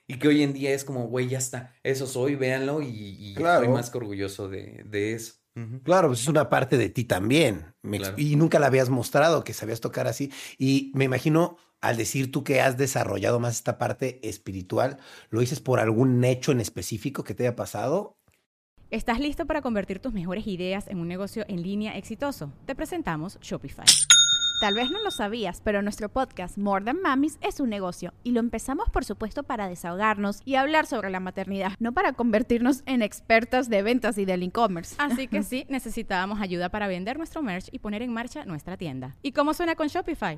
y 0.08 0.20
que 0.20 0.28
hoy 0.28 0.44
en 0.44 0.54
día 0.54 0.72
es 0.72 0.84
como, 0.84 1.08
güey, 1.08 1.30
ya 1.30 1.38
está, 1.38 1.74
eso 1.84 2.06
soy, 2.08 2.36
véanlo 2.36 2.82
y, 2.82 2.88
y 2.88 3.30
estoy 3.32 3.68
más 3.70 3.90
que 3.90 3.98
orgulloso 3.98 4.50
de, 4.50 4.84
de 4.86 5.14
eso. 5.14 5.36
Claro, 5.84 6.08
pues 6.08 6.22
es 6.22 6.28
una 6.28 6.50
parte 6.50 6.78
de 6.78 6.90
ti 6.90 7.04
también. 7.04 7.76
Y 8.18 8.36
nunca 8.36 8.60
la 8.60 8.68
habías 8.68 8.90
mostrado 8.90 9.44
que 9.44 9.54
sabías 9.54 9.82
tocar 9.82 10.08
así. 10.08 10.32
Y 10.58 10.92
me 10.96 11.06
imagino, 11.06 11.58
al 11.84 11.98
decir 11.98 12.32
tú 12.32 12.46
que 12.46 12.62
has 12.62 12.78
desarrollado 12.78 13.42
más 13.42 13.58
esta 13.58 13.78
parte 13.78 14.20
espiritual, 14.28 14.98
¿lo 15.30 15.42
dices 15.42 15.60
por 15.60 15.82
algún 15.82 16.24
hecho 16.24 16.54
en 16.54 16.62
específico 16.62 17.26
que 17.26 17.36
te 17.36 17.44
haya 17.44 17.58
pasado? 17.58 18.18
¿Estás 18.90 19.20
listo 19.20 19.46
para 19.46 19.62
convertir 19.62 20.00
tus 20.00 20.14
mejores 20.14 20.48
ideas 20.48 20.88
en 20.88 21.00
un 21.00 21.10
negocio 21.10 21.44
en 21.50 21.62
línea 21.62 21.98
exitoso? 21.98 22.54
Te 22.66 22.74
presentamos 22.74 23.38
Shopify. 23.42 23.86
Tal 24.62 24.76
vez 24.76 24.92
no 24.92 25.04
lo 25.04 25.12
sabías, 25.12 25.60
pero 25.62 25.82
nuestro 25.82 26.08
podcast 26.08 26.58
More 26.58 26.86
Than 26.86 27.02
Mamis 27.02 27.38
es 27.42 27.60
un 27.60 27.70
negocio 27.70 28.14
y 28.24 28.32
lo 28.32 28.40
empezamos 28.40 28.90
por 28.90 29.04
supuesto 29.04 29.44
para 29.44 29.68
desahogarnos 29.68 30.40
y 30.46 30.56
hablar 30.56 30.86
sobre 30.86 31.10
la 31.10 31.20
maternidad, 31.20 31.74
no 31.80 31.92
para 31.92 32.14
convertirnos 32.14 32.84
en 32.86 33.02
expertas 33.02 33.70
de 33.70 33.82
ventas 33.82 34.18
y 34.18 34.24
del 34.24 34.44
e-commerce. 34.44 34.96
Así 35.00 35.28
que 35.28 35.44
sí, 35.44 35.66
necesitábamos 35.68 36.40
ayuda 36.40 36.70
para 36.70 36.88
vender 36.88 37.18
nuestro 37.18 37.44
merch 37.44 37.68
y 37.74 37.80
poner 37.80 38.04
en 38.04 38.14
marcha 38.14 38.46
nuestra 38.46 38.78
tienda. 38.78 39.18
¿Y 39.22 39.34
cómo 39.34 39.54
suena 39.54 39.76
con 39.76 39.88
Shopify? 39.88 40.38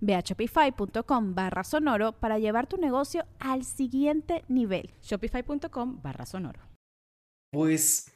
Ve 0.00 0.14
a 0.14 0.20
shopify.com 0.20 1.34
barra 1.34 1.64
sonoro 1.64 2.12
para 2.12 2.38
llevar 2.38 2.66
tu 2.66 2.76
negocio 2.76 3.24
al 3.38 3.64
siguiente 3.64 4.44
nivel. 4.48 4.90
Shopify.com 5.02 6.00
barra 6.02 6.26
sonoro. 6.26 6.60
Pues 7.50 8.12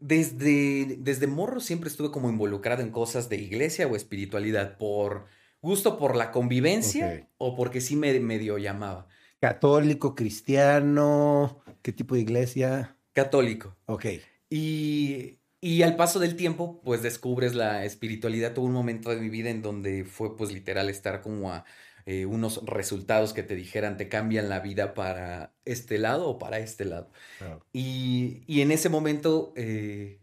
desde, 0.00 0.96
desde 0.98 1.26
morro 1.26 1.60
siempre 1.60 1.88
estuve 1.88 2.10
como 2.10 2.28
involucrado 2.28 2.82
en 2.82 2.90
cosas 2.90 3.28
de 3.28 3.36
iglesia 3.36 3.86
o 3.86 3.96
espiritualidad 3.96 4.76
por 4.76 5.26
gusto 5.60 5.98
por 5.98 6.16
la 6.16 6.30
convivencia 6.30 7.28
o 7.38 7.56
porque 7.56 7.80
sí 7.80 7.96
me 7.96 8.18
medio 8.20 8.58
llamaba. 8.58 9.06
Católico, 9.40 10.14
cristiano, 10.14 11.62
¿qué 11.82 11.92
tipo 11.92 12.14
de 12.14 12.22
iglesia? 12.22 12.96
Católico. 13.12 13.76
Ok. 13.86 14.06
Y 14.50 15.38
y 15.64 15.82
al 15.82 15.96
paso 15.96 16.18
del 16.18 16.36
tiempo, 16.36 16.82
pues 16.84 17.02
descubres 17.02 17.54
la 17.54 17.86
espiritualidad. 17.86 18.52
Tuve 18.52 18.66
un 18.66 18.74
momento 18.74 19.08
de 19.08 19.16
mi 19.16 19.30
vida 19.30 19.48
en 19.48 19.62
donde 19.62 20.04
fue 20.04 20.36
pues 20.36 20.52
literal 20.52 20.90
estar 20.90 21.22
como 21.22 21.52
a 21.52 21.64
eh, 22.04 22.26
unos 22.26 22.62
resultados 22.66 23.32
que 23.32 23.42
te 23.42 23.54
dijeran 23.54 23.96
te 23.96 24.10
cambian 24.10 24.50
la 24.50 24.60
vida 24.60 24.92
para 24.92 25.54
este 25.64 25.96
lado 25.96 26.28
o 26.28 26.38
para 26.38 26.58
este 26.58 26.84
lado. 26.84 27.10
Y, 27.72 28.42
y, 28.46 28.60
en 28.60 28.72
ese 28.72 28.90
momento 28.90 29.54
eh, 29.56 30.20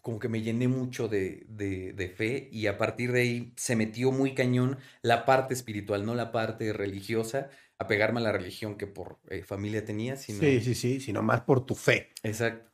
como 0.00 0.18
que 0.18 0.30
me 0.30 0.40
llené 0.40 0.68
mucho 0.68 1.06
de, 1.06 1.44
de, 1.50 1.92
de, 1.92 2.08
fe 2.08 2.48
y 2.50 2.66
a 2.68 2.78
partir 2.78 3.12
de 3.12 3.20
ahí 3.20 3.52
se 3.56 3.76
metió 3.76 4.10
muy 4.10 4.32
cañón 4.32 4.78
la 5.02 5.26
parte 5.26 5.52
espiritual, 5.52 6.06
no 6.06 6.14
la 6.14 6.32
parte 6.32 6.72
religiosa, 6.72 7.50
a 7.78 7.86
pegarme 7.86 8.20
a 8.20 8.22
la 8.22 8.32
religión 8.32 8.78
que 8.78 8.86
por 8.86 9.18
eh, 9.28 9.42
familia 9.42 9.84
tenía, 9.84 10.16
sino... 10.16 10.40
Sí, 10.40 10.62
sí, 10.62 10.74
sí, 10.74 11.00
sino 11.00 11.22
más 11.22 11.42
por 11.42 11.66
tu 11.66 11.74
fe. 11.74 12.08
Exacto. 12.22 12.70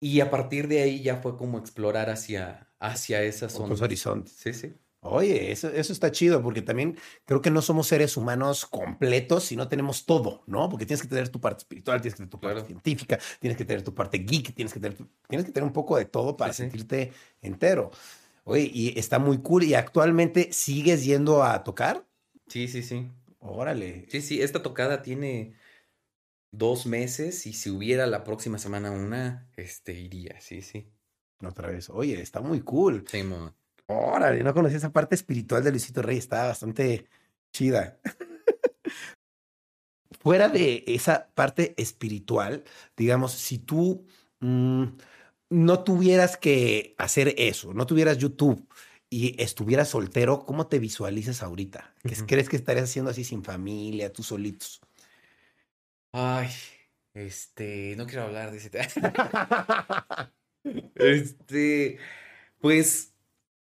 Y 0.00 0.20
a 0.20 0.30
partir 0.30 0.68
de 0.68 0.82
ahí 0.82 1.02
ya 1.02 1.16
fue 1.16 1.36
como 1.36 1.58
explorar 1.58 2.10
hacia, 2.10 2.68
hacia 2.78 3.22
esas 3.22 3.52
zonas. 3.52 3.80
horizontes. 3.80 4.32
Sí, 4.32 4.52
sí. 4.52 4.74
Oye, 5.00 5.52
eso, 5.52 5.68
eso 5.68 5.92
está 5.92 6.10
chido, 6.10 6.42
porque 6.42 6.60
también 6.60 6.98
creo 7.24 7.40
que 7.40 7.50
no 7.50 7.62
somos 7.62 7.86
seres 7.86 8.16
humanos 8.16 8.66
completos 8.66 9.44
si 9.44 9.54
no 9.54 9.68
tenemos 9.68 10.06
todo, 10.06 10.42
¿no? 10.46 10.68
Porque 10.68 10.86
tienes 10.86 11.02
que 11.02 11.08
tener 11.08 11.28
tu 11.28 11.40
parte 11.40 11.58
espiritual, 11.58 12.00
tienes 12.00 12.14
que 12.14 12.18
tener 12.18 12.30
tu 12.30 12.40
parte 12.40 12.64
científica, 12.66 13.18
tienes 13.38 13.56
que 13.56 13.64
tener 13.64 13.82
tu 13.82 13.94
parte 13.94 14.18
geek, 14.18 14.54
tienes 14.54 14.72
que 14.72 14.80
tener, 14.80 14.98
tienes 15.28 15.46
que 15.46 15.52
tener 15.52 15.64
un 15.64 15.72
poco 15.72 15.96
de 15.96 16.04
todo 16.04 16.36
para 16.36 16.52
sentirte 16.52 17.12
entero. 17.40 17.92
Oye, 18.42 18.68
y 18.72 18.98
está 18.98 19.20
muy 19.20 19.38
cool. 19.38 19.62
¿Y 19.64 19.74
actualmente 19.74 20.52
sigues 20.52 21.04
yendo 21.04 21.44
a 21.44 21.62
tocar? 21.62 22.04
Sí, 22.48 22.66
sí, 22.66 22.82
sí. 22.82 23.08
Órale. 23.38 24.06
Sí, 24.08 24.20
sí, 24.20 24.42
esta 24.42 24.62
tocada 24.62 25.02
tiene 25.02 25.54
dos 26.50 26.86
meses 26.86 27.46
y 27.46 27.52
si 27.52 27.70
hubiera 27.70 28.06
la 28.06 28.24
próxima 28.24 28.58
semana 28.58 28.90
una, 28.90 29.48
este, 29.56 29.92
iría, 29.92 30.40
sí, 30.40 30.62
sí. 30.62 30.90
Otra 31.44 31.68
vez, 31.68 31.88
oye, 31.90 32.20
está 32.20 32.40
muy 32.40 32.60
cool. 32.62 33.04
Sí. 33.08 33.22
Órale, 33.86 34.42
no 34.42 34.52
conocía 34.52 34.78
esa 34.78 34.92
parte 34.92 35.14
espiritual 35.14 35.62
de 35.62 35.70
Luisito 35.70 36.02
Rey, 36.02 36.18
está 36.18 36.44
bastante 36.46 37.06
chida. 37.52 37.98
Fuera 40.20 40.48
de 40.48 40.84
esa 40.86 41.30
parte 41.34 41.74
espiritual, 41.76 42.64
digamos, 42.96 43.32
si 43.32 43.58
tú 43.58 44.04
mm, 44.40 44.84
no 45.50 45.84
tuvieras 45.84 46.36
que 46.36 46.94
hacer 46.98 47.34
eso, 47.38 47.72
no 47.72 47.86
tuvieras 47.86 48.18
YouTube 48.18 48.66
y 49.08 49.40
estuvieras 49.42 49.88
soltero, 49.88 50.44
¿cómo 50.44 50.66
te 50.66 50.78
visualizas 50.78 51.42
ahorita? 51.42 51.94
¿Qué 52.02 52.14
¿Crees 52.26 52.48
que 52.48 52.56
estarías 52.56 52.90
haciendo 52.90 53.10
así 53.10 53.24
sin 53.24 53.42
familia, 53.44 54.12
tú 54.12 54.22
solitos? 54.22 54.80
Ay, 56.20 56.48
este, 57.14 57.94
no 57.96 58.08
quiero 58.08 58.24
hablar 58.24 58.50
de 58.50 58.56
ese 58.56 58.70
tema. 58.70 58.88
este, 60.96 61.96
pues, 62.58 63.14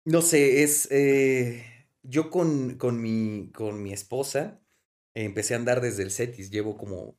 no 0.04 0.22
sé, 0.22 0.62
es, 0.62 0.88
eh, 0.92 1.88
yo 2.04 2.30
con, 2.30 2.76
con, 2.76 3.02
mi, 3.02 3.50
con 3.52 3.82
mi 3.82 3.92
esposa 3.92 4.60
empecé 5.14 5.54
a 5.54 5.56
andar 5.56 5.80
desde 5.80 6.04
el 6.04 6.12
CETIS, 6.12 6.52
llevo 6.52 6.76
como 6.76 7.16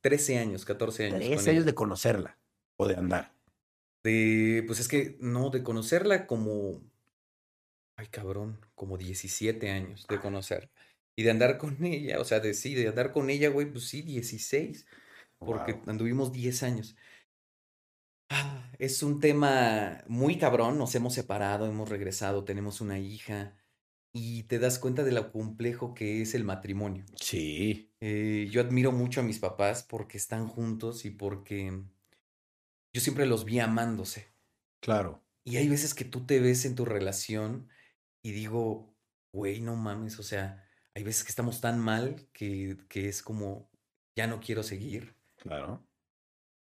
13 0.00 0.38
años, 0.38 0.64
14 0.64 1.06
años. 1.06 1.20
13 1.20 1.50
años 1.50 1.64
de 1.64 1.74
conocerla 1.76 2.36
o 2.76 2.88
de 2.88 2.96
andar. 2.96 3.32
De, 4.02 4.64
pues 4.66 4.80
es 4.80 4.88
que, 4.88 5.16
no, 5.20 5.50
de 5.50 5.62
conocerla 5.62 6.26
como, 6.26 6.82
ay 7.94 8.08
cabrón, 8.08 8.58
como 8.74 8.98
17 8.98 9.70
años 9.70 10.08
de 10.08 10.18
conocerla. 10.18 10.72
Y 11.16 11.22
de 11.22 11.30
andar 11.30 11.58
con 11.58 11.76
ella, 11.84 12.20
o 12.20 12.24
sea, 12.24 12.40
de 12.40 12.54
sí, 12.54 12.74
de 12.74 12.88
andar 12.88 13.12
con 13.12 13.30
ella, 13.30 13.48
güey, 13.48 13.70
pues 13.70 13.88
sí, 13.88 14.02
16, 14.02 14.86
porque 15.38 15.80
anduvimos 15.86 16.32
10 16.32 16.62
años. 16.62 16.96
Ah, 18.28 18.70
es 18.78 19.02
un 19.02 19.20
tema 19.20 20.04
muy 20.06 20.38
cabrón, 20.38 20.78
nos 20.78 20.94
hemos 20.94 21.14
separado, 21.14 21.66
hemos 21.66 21.88
regresado, 21.88 22.44
tenemos 22.44 22.80
una 22.80 22.98
hija 22.98 23.56
y 24.12 24.44
te 24.44 24.58
das 24.58 24.78
cuenta 24.78 25.04
de 25.04 25.12
lo 25.12 25.32
complejo 25.32 25.94
que 25.94 26.22
es 26.22 26.34
el 26.34 26.44
matrimonio. 26.44 27.04
Sí. 27.16 27.92
Eh, 28.00 28.48
yo 28.50 28.60
admiro 28.60 28.92
mucho 28.92 29.20
a 29.20 29.24
mis 29.24 29.38
papás 29.38 29.82
porque 29.82 30.16
están 30.16 30.48
juntos 30.48 31.04
y 31.04 31.10
porque 31.10 31.82
yo 32.92 33.00
siempre 33.00 33.26
los 33.26 33.44
vi 33.44 33.60
amándose. 33.60 34.28
Claro. 34.80 35.22
Y 35.44 35.56
hay 35.56 35.68
veces 35.68 35.94
que 35.94 36.04
tú 36.04 36.26
te 36.26 36.40
ves 36.40 36.64
en 36.64 36.74
tu 36.74 36.84
relación 36.84 37.68
y 38.22 38.32
digo, 38.32 38.94
güey, 39.32 39.60
no 39.60 39.76
mames, 39.76 40.18
o 40.18 40.22
sea, 40.22 40.68
hay 40.94 41.02
veces 41.02 41.24
que 41.24 41.30
estamos 41.30 41.60
tan 41.60 41.78
mal 41.78 42.28
que, 42.32 42.76
que 42.88 43.08
es 43.08 43.22
como, 43.22 43.70
ya 44.16 44.26
no 44.26 44.40
quiero 44.40 44.62
seguir. 44.62 45.14
Claro. 45.36 45.86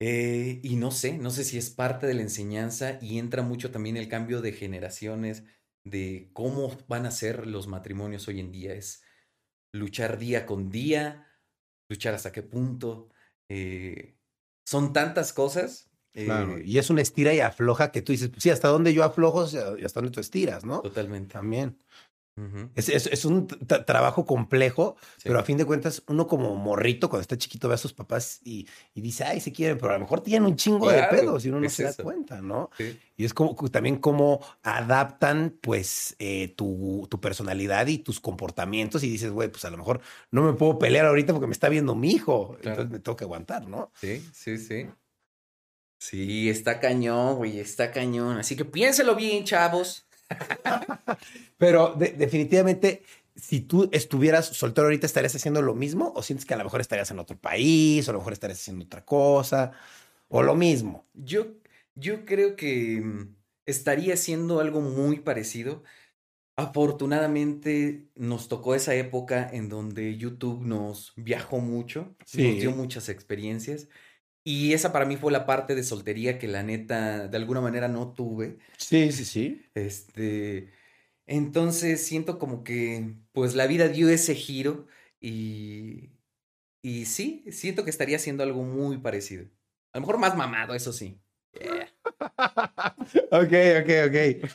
Eh, 0.01 0.61
y 0.63 0.77
no 0.77 0.91
sé, 0.91 1.17
no 1.17 1.29
sé 1.29 1.43
si 1.43 1.57
es 1.57 1.69
parte 1.69 2.07
de 2.07 2.13
la 2.13 2.21
enseñanza 2.21 2.97
y 3.01 3.17
entra 3.17 3.41
mucho 3.41 3.71
también 3.71 3.97
el 3.97 4.07
cambio 4.07 4.41
de 4.41 4.53
generaciones, 4.53 5.43
de 5.83 6.29
cómo 6.33 6.77
van 6.87 7.05
a 7.05 7.11
ser 7.11 7.47
los 7.47 7.67
matrimonios 7.67 8.27
hoy 8.27 8.39
en 8.39 8.51
día. 8.51 8.73
Es 8.73 9.03
luchar 9.73 10.17
día 10.17 10.45
con 10.45 10.69
día, 10.69 11.27
luchar 11.89 12.13
hasta 12.13 12.31
qué 12.31 12.43
punto. 12.43 13.09
Eh, 13.49 14.15
son 14.65 14.93
tantas 14.93 15.33
cosas. 15.33 15.89
Claro, 16.13 16.57
eh 16.57 16.63
y 16.65 16.77
es 16.77 16.89
una 16.89 17.01
estira 17.01 17.33
y 17.33 17.39
afloja 17.39 17.91
que 17.91 18.01
tú 18.01 18.11
dices, 18.11 18.31
sí, 18.37 18.49
hasta 18.49 18.67
dónde 18.67 18.93
yo 18.93 19.03
aflojo 19.03 19.45
y 19.77 19.85
hasta 19.85 19.99
dónde 19.99 20.13
tú 20.13 20.19
estiras, 20.19 20.65
¿no? 20.65 20.81
Totalmente. 20.81 21.33
También. 21.33 21.77
Es, 22.75 23.25
un 23.25 23.47
trabajo 23.47 24.25
complejo, 24.25 24.95
pero 25.23 25.39
a 25.39 25.43
fin 25.43 25.57
de 25.57 25.65
cuentas, 25.65 26.03
uno 26.07 26.27
como 26.27 26.55
morrito, 26.55 27.09
cuando 27.09 27.21
está 27.21 27.37
chiquito, 27.37 27.67
ve 27.67 27.75
a 27.75 27.77
sus 27.77 27.93
papás 27.93 28.39
y, 28.43 28.67
dice, 28.93 29.23
ay, 29.23 29.39
se 29.39 29.51
quieren, 29.51 29.77
pero 29.77 29.91
a 29.91 29.93
lo 29.95 30.01
mejor 30.01 30.21
tienen 30.21 30.47
un 30.47 30.55
chingo 30.55 30.91
de 30.91 31.03
pedos 31.03 31.45
y 31.45 31.49
uno 31.49 31.59
no 31.61 31.69
se 31.69 31.83
da 31.83 31.93
cuenta, 31.93 32.41
¿no? 32.41 32.69
Y 33.17 33.25
es 33.25 33.33
como 33.33 33.55
también 33.69 33.97
cómo 33.97 34.39
adaptan, 34.63 35.57
pues, 35.61 36.15
eh, 36.19 36.53
tu, 36.55 37.07
personalidad 37.21 37.87
y 37.87 37.97
tus 37.99 38.19
comportamientos 38.19 39.03
y 39.03 39.09
dices, 39.09 39.31
güey, 39.31 39.49
pues 39.49 39.65
a 39.65 39.69
lo 39.69 39.77
mejor 39.77 40.01
no 40.31 40.43
me 40.43 40.53
puedo 40.53 40.79
pelear 40.79 41.05
ahorita 41.05 41.33
porque 41.33 41.47
me 41.47 41.53
está 41.53 41.69
viendo 41.69 41.95
mi 41.95 42.11
hijo, 42.11 42.55
entonces 42.61 42.89
me 42.89 42.99
tengo 42.99 43.15
que 43.15 43.25
aguantar, 43.25 43.67
¿no? 43.67 43.91
Sí, 43.99 44.25
sí, 44.33 44.57
sí. 44.57 44.87
Sí, 45.99 46.49
está 46.49 46.79
cañón, 46.79 47.35
güey, 47.35 47.59
está 47.59 47.91
cañón. 47.91 48.37
Así 48.37 48.55
que 48.55 48.63
piénselo 48.63 49.15
bien, 49.15 49.43
chavos. 49.43 50.08
Pero 51.57 51.95
definitivamente, 51.97 53.03
si 53.35 53.61
tú 53.61 53.89
estuvieras 53.91 54.47
soltero 54.47 54.87
ahorita, 54.87 55.05
¿estarías 55.05 55.35
haciendo 55.35 55.61
lo 55.61 55.75
mismo? 55.75 56.13
¿O 56.15 56.23
sientes 56.23 56.45
que 56.45 56.53
a 56.53 56.57
lo 56.57 56.63
mejor 56.63 56.81
estarías 56.81 57.11
en 57.11 57.19
otro 57.19 57.37
país? 57.37 58.07
¿O 58.07 58.11
a 58.11 58.13
lo 58.13 58.19
mejor 58.19 58.33
estarías 58.33 58.59
haciendo 58.59 58.85
otra 58.85 59.05
cosa? 59.05 59.71
¿O 60.27 60.43
lo 60.43 60.55
mismo? 60.55 61.07
Yo, 61.13 61.47
yo 61.95 62.25
creo 62.25 62.55
que 62.55 63.01
mm, 63.01 63.35
estaría 63.65 64.13
haciendo 64.13 64.59
algo 64.59 64.81
muy 64.81 65.19
parecido. 65.19 65.83
Afortunadamente 66.55 68.09
nos 68.15 68.49
tocó 68.49 68.75
esa 68.75 68.93
época 68.93 69.49
en 69.51 69.69
donde 69.69 70.17
YouTube 70.17 70.61
nos 70.61 71.13
viajó 71.15 71.59
mucho, 71.59 72.15
nos 72.19 72.59
dio 72.59 72.71
muchas 72.71 73.07
experiencias. 73.07 73.87
Y 74.49 74.73
esa 74.73 74.91
para 74.91 75.05
mí 75.05 75.15
fue 75.15 75.31
la 75.31 75.45
parte 75.45 75.75
de 75.75 75.83
soltería 75.83 76.39
que 76.39 76.47
la 76.47 76.63
neta 76.63 77.27
de 77.27 77.37
alguna 77.37 77.61
manera 77.61 77.87
no 77.87 78.15
tuve. 78.15 78.57
Sí, 78.77 79.11
sí, 79.11 79.23
sí. 79.23 79.61
Este, 79.75 80.71
entonces 81.27 82.03
siento 82.03 82.39
como 82.39 82.63
que 82.63 83.13
pues 83.31 83.53
la 83.53 83.67
vida 83.67 83.89
dio 83.89 84.09
ese 84.09 84.33
giro 84.33 84.87
y 85.21 86.09
y 86.81 87.05
sí, 87.05 87.45
siento 87.51 87.83
que 87.83 87.91
estaría 87.91 88.15
haciendo 88.15 88.41
algo 88.41 88.63
muy 88.63 88.97
parecido. 88.97 89.45
A 89.93 89.99
lo 89.99 90.01
mejor 90.01 90.17
más 90.17 90.35
mamado, 90.35 90.73
eso 90.73 90.93
sí. 90.93 91.21
ok, 93.29 93.53
ok, 93.81 93.89
ok. 94.07 94.49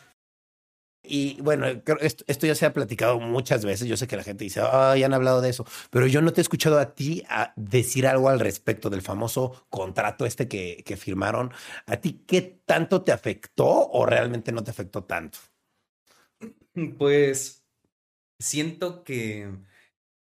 Y 1.04 1.40
bueno, 1.42 1.66
esto, 2.00 2.46
ya 2.46 2.54
se 2.54 2.66
ha 2.66 2.72
platicado 2.72 3.20
muchas 3.20 3.64
veces. 3.64 3.86
Yo 3.88 3.96
sé 3.96 4.06
que 4.06 4.16
la 4.16 4.22
gente 4.22 4.44
dice, 4.44 4.60
ah, 4.62 4.96
ya 4.96 5.06
han 5.06 5.14
hablado 5.14 5.40
de 5.40 5.50
eso, 5.50 5.66
pero 5.90 6.06
yo 6.06 6.22
no 6.22 6.32
te 6.32 6.40
he 6.40 6.42
escuchado 6.42 6.78
a 6.78 6.94
ti 6.94 7.22
a 7.28 7.52
decir 7.56 8.06
algo 8.06 8.28
al 8.30 8.40
respecto 8.40 8.90
del 8.90 9.02
famoso 9.02 9.66
contrato 9.70 10.24
este 10.26 10.48
que, 10.48 10.82
que 10.84 10.96
firmaron. 10.96 11.52
¿A 11.86 11.98
ti 11.98 12.24
qué 12.26 12.42
tanto 12.64 13.02
te 13.02 13.12
afectó 13.12 13.66
o 13.90 14.06
realmente 14.06 14.52
no 14.52 14.64
te 14.64 14.70
afectó 14.70 15.04
tanto? 15.04 15.38
Pues 16.98 17.64
siento 18.38 19.04
que, 19.04 19.48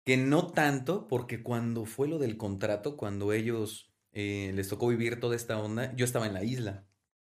que 0.05 0.17
no 0.17 0.47
tanto, 0.51 1.07
porque 1.07 1.43
cuando 1.43 1.85
fue 1.85 2.07
lo 2.07 2.19
del 2.19 2.37
contrato, 2.37 2.97
cuando 2.97 3.33
ellos 3.33 3.91
eh, 4.13 4.51
les 4.55 4.69
tocó 4.69 4.87
vivir 4.87 5.19
toda 5.19 5.35
esta 5.35 5.59
onda, 5.59 5.95
yo 5.95 6.05
estaba 6.05 6.27
en 6.27 6.33
la 6.33 6.43
isla. 6.43 6.85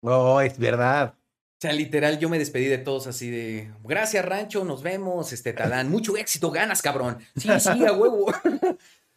Oh, 0.03 0.41
es 0.41 0.59
verdad. 0.59 1.15
O 1.59 1.61
sea, 1.61 1.73
literal, 1.73 2.21
yo 2.21 2.29
me 2.29 2.39
despedí 2.39 2.67
de 2.67 2.79
todos 2.79 3.09
así 3.09 3.31
de, 3.31 3.73
gracias 3.83 4.25
Rancho, 4.25 4.65
nos 4.65 4.85
vemos, 4.85 5.33
este 5.33 5.53
Talán, 5.53 5.91
mucho 5.91 6.17
éxito, 6.17 6.53
ganas, 6.53 6.83
cabrón. 6.83 7.19
Sí, 7.37 7.49
sí, 7.59 7.85
a 7.85 7.93
huevo. 7.93 8.33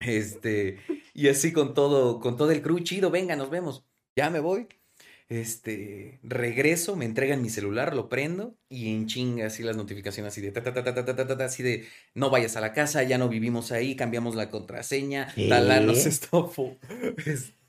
este, 0.01 0.79
y 1.15 1.29
así 1.29 1.55
con 1.55 1.73
todo, 1.73 2.21
con 2.21 2.37
todo 2.37 2.51
el 2.51 2.61
crew, 2.61 2.81
chido, 2.81 3.11
venga, 3.11 3.35
nos 3.35 3.49
vemos. 3.49 3.83
Ya 4.15 4.29
me 4.29 4.41
voy. 4.41 4.69
Este, 5.31 6.21
regreso, 6.23 6.97
me 6.97 7.07
entregan 7.07 7.41
mi 7.41 7.49
celular, 7.49 7.97
lo 7.97 8.11
prendo 8.11 8.55
y 8.69 8.95
en 8.95 9.07
chinga 9.07 9.47
así 9.47 9.63
las 9.63 9.77
notificaciones 9.77 10.35
así 10.35 10.43
de 10.43 10.53
ta, 10.53 10.63
ta, 10.63 10.75
ta, 10.75 10.85
ta, 10.85 11.03
ta, 11.03 11.17
ta, 11.17 11.37
ta, 11.37 11.45
así 11.47 11.63
de 11.63 11.87
no 12.13 12.29
vayas 12.29 12.57
a 12.57 12.61
la 12.61 12.75
casa, 12.75 13.03
ya 13.05 13.17
no 13.17 13.31
vivimos 13.31 13.73
ahí, 13.73 13.97
cambiamos 13.97 14.35
la 14.35 14.51
contraseña, 14.51 15.35
Talán 15.49 15.87
nos 15.87 16.05
estofó. 16.07 16.77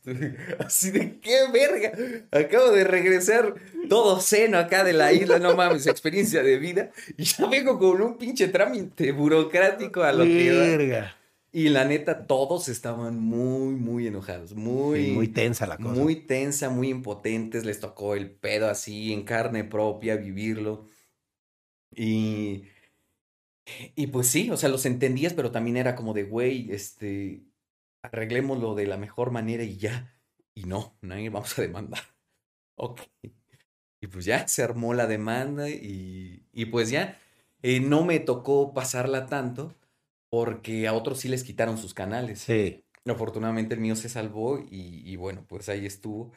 Así 0.59 0.91
de 0.91 1.19
qué 1.19 1.37
verga. 1.51 1.91
Acabo 2.31 2.71
de 2.71 2.83
regresar 2.83 3.55
todo 3.89 4.19
seno 4.19 4.57
acá 4.57 4.83
de 4.83 4.93
la 4.93 5.11
isla, 5.13 5.39
no 5.39 5.55
mames, 5.55 5.87
experiencia 5.87 6.43
de 6.43 6.57
vida. 6.57 6.91
Y 7.17 7.23
ya 7.23 7.47
vengo 7.47 7.77
con 7.77 8.01
un 8.01 8.17
pinche 8.17 8.47
trámite 8.47 9.11
burocrático 9.11 10.03
a 10.03 10.11
lo 10.13 10.23
verga. 10.23 11.15
Y 11.51 11.69
la 11.69 11.85
neta, 11.85 12.27
todos 12.27 12.67
estaban 12.69 13.19
muy, 13.19 13.73
muy 13.75 14.07
enojados. 14.07 14.53
Muy, 14.53 15.11
muy 15.11 15.27
tensa 15.29 15.65
la 15.65 15.77
cosa. 15.77 15.99
Muy 15.99 16.15
tensa, 16.15 16.69
muy 16.69 16.89
impotentes. 16.89 17.65
Les 17.65 17.79
tocó 17.79 18.15
el 18.15 18.29
pedo 18.29 18.69
así, 18.69 19.13
en 19.13 19.23
carne 19.23 19.63
propia, 19.63 20.17
vivirlo. 20.17 20.85
Y. 21.95 22.63
Y 23.95 24.07
pues 24.07 24.27
sí, 24.27 24.49
o 24.49 24.55
sea, 24.55 24.69
los 24.69 24.85
entendías, 24.85 25.33
pero 25.33 25.51
también 25.51 25.75
era 25.75 25.95
como 25.95 26.13
de, 26.13 26.23
güey, 26.23 26.71
este, 26.71 27.41
arreglémoslo 28.11 28.75
de 28.75 28.87
la 28.87 28.97
mejor 28.97 29.31
manera 29.31 29.63
y 29.63 29.77
ya. 29.77 30.13
Y 30.53 30.63
no, 30.63 30.97
no 31.01 31.15
vamos 31.31 31.57
a 31.57 31.61
demandar. 31.61 32.01
Ok. 32.79 33.01
Y 33.99 34.05
pues 34.05 34.25
ya 34.25 34.47
se 34.47 34.61
armó 34.61 34.93
la 34.93 35.07
demanda 35.07 35.67
y, 35.67 36.45
y 36.51 36.65
pues 36.65 36.91
ya 36.91 37.17
eh, 37.63 37.79
no 37.79 38.05
me 38.05 38.19
tocó 38.19 38.71
pasarla 38.71 39.25
tanto 39.25 39.73
porque 40.29 40.87
a 40.87 40.93
otros 40.93 41.19
sí 41.19 41.27
les 41.27 41.43
quitaron 41.43 41.79
sus 41.79 41.95
canales. 41.95 42.39
Sí. 42.41 42.83
Afortunadamente 43.05 43.73
el 43.73 43.81
mío 43.81 43.95
se 43.95 44.09
salvó 44.09 44.59
y, 44.59 45.01
y 45.09 45.15
bueno, 45.15 45.43
pues 45.47 45.69
ahí 45.69 45.87
estuvo. 45.87 46.33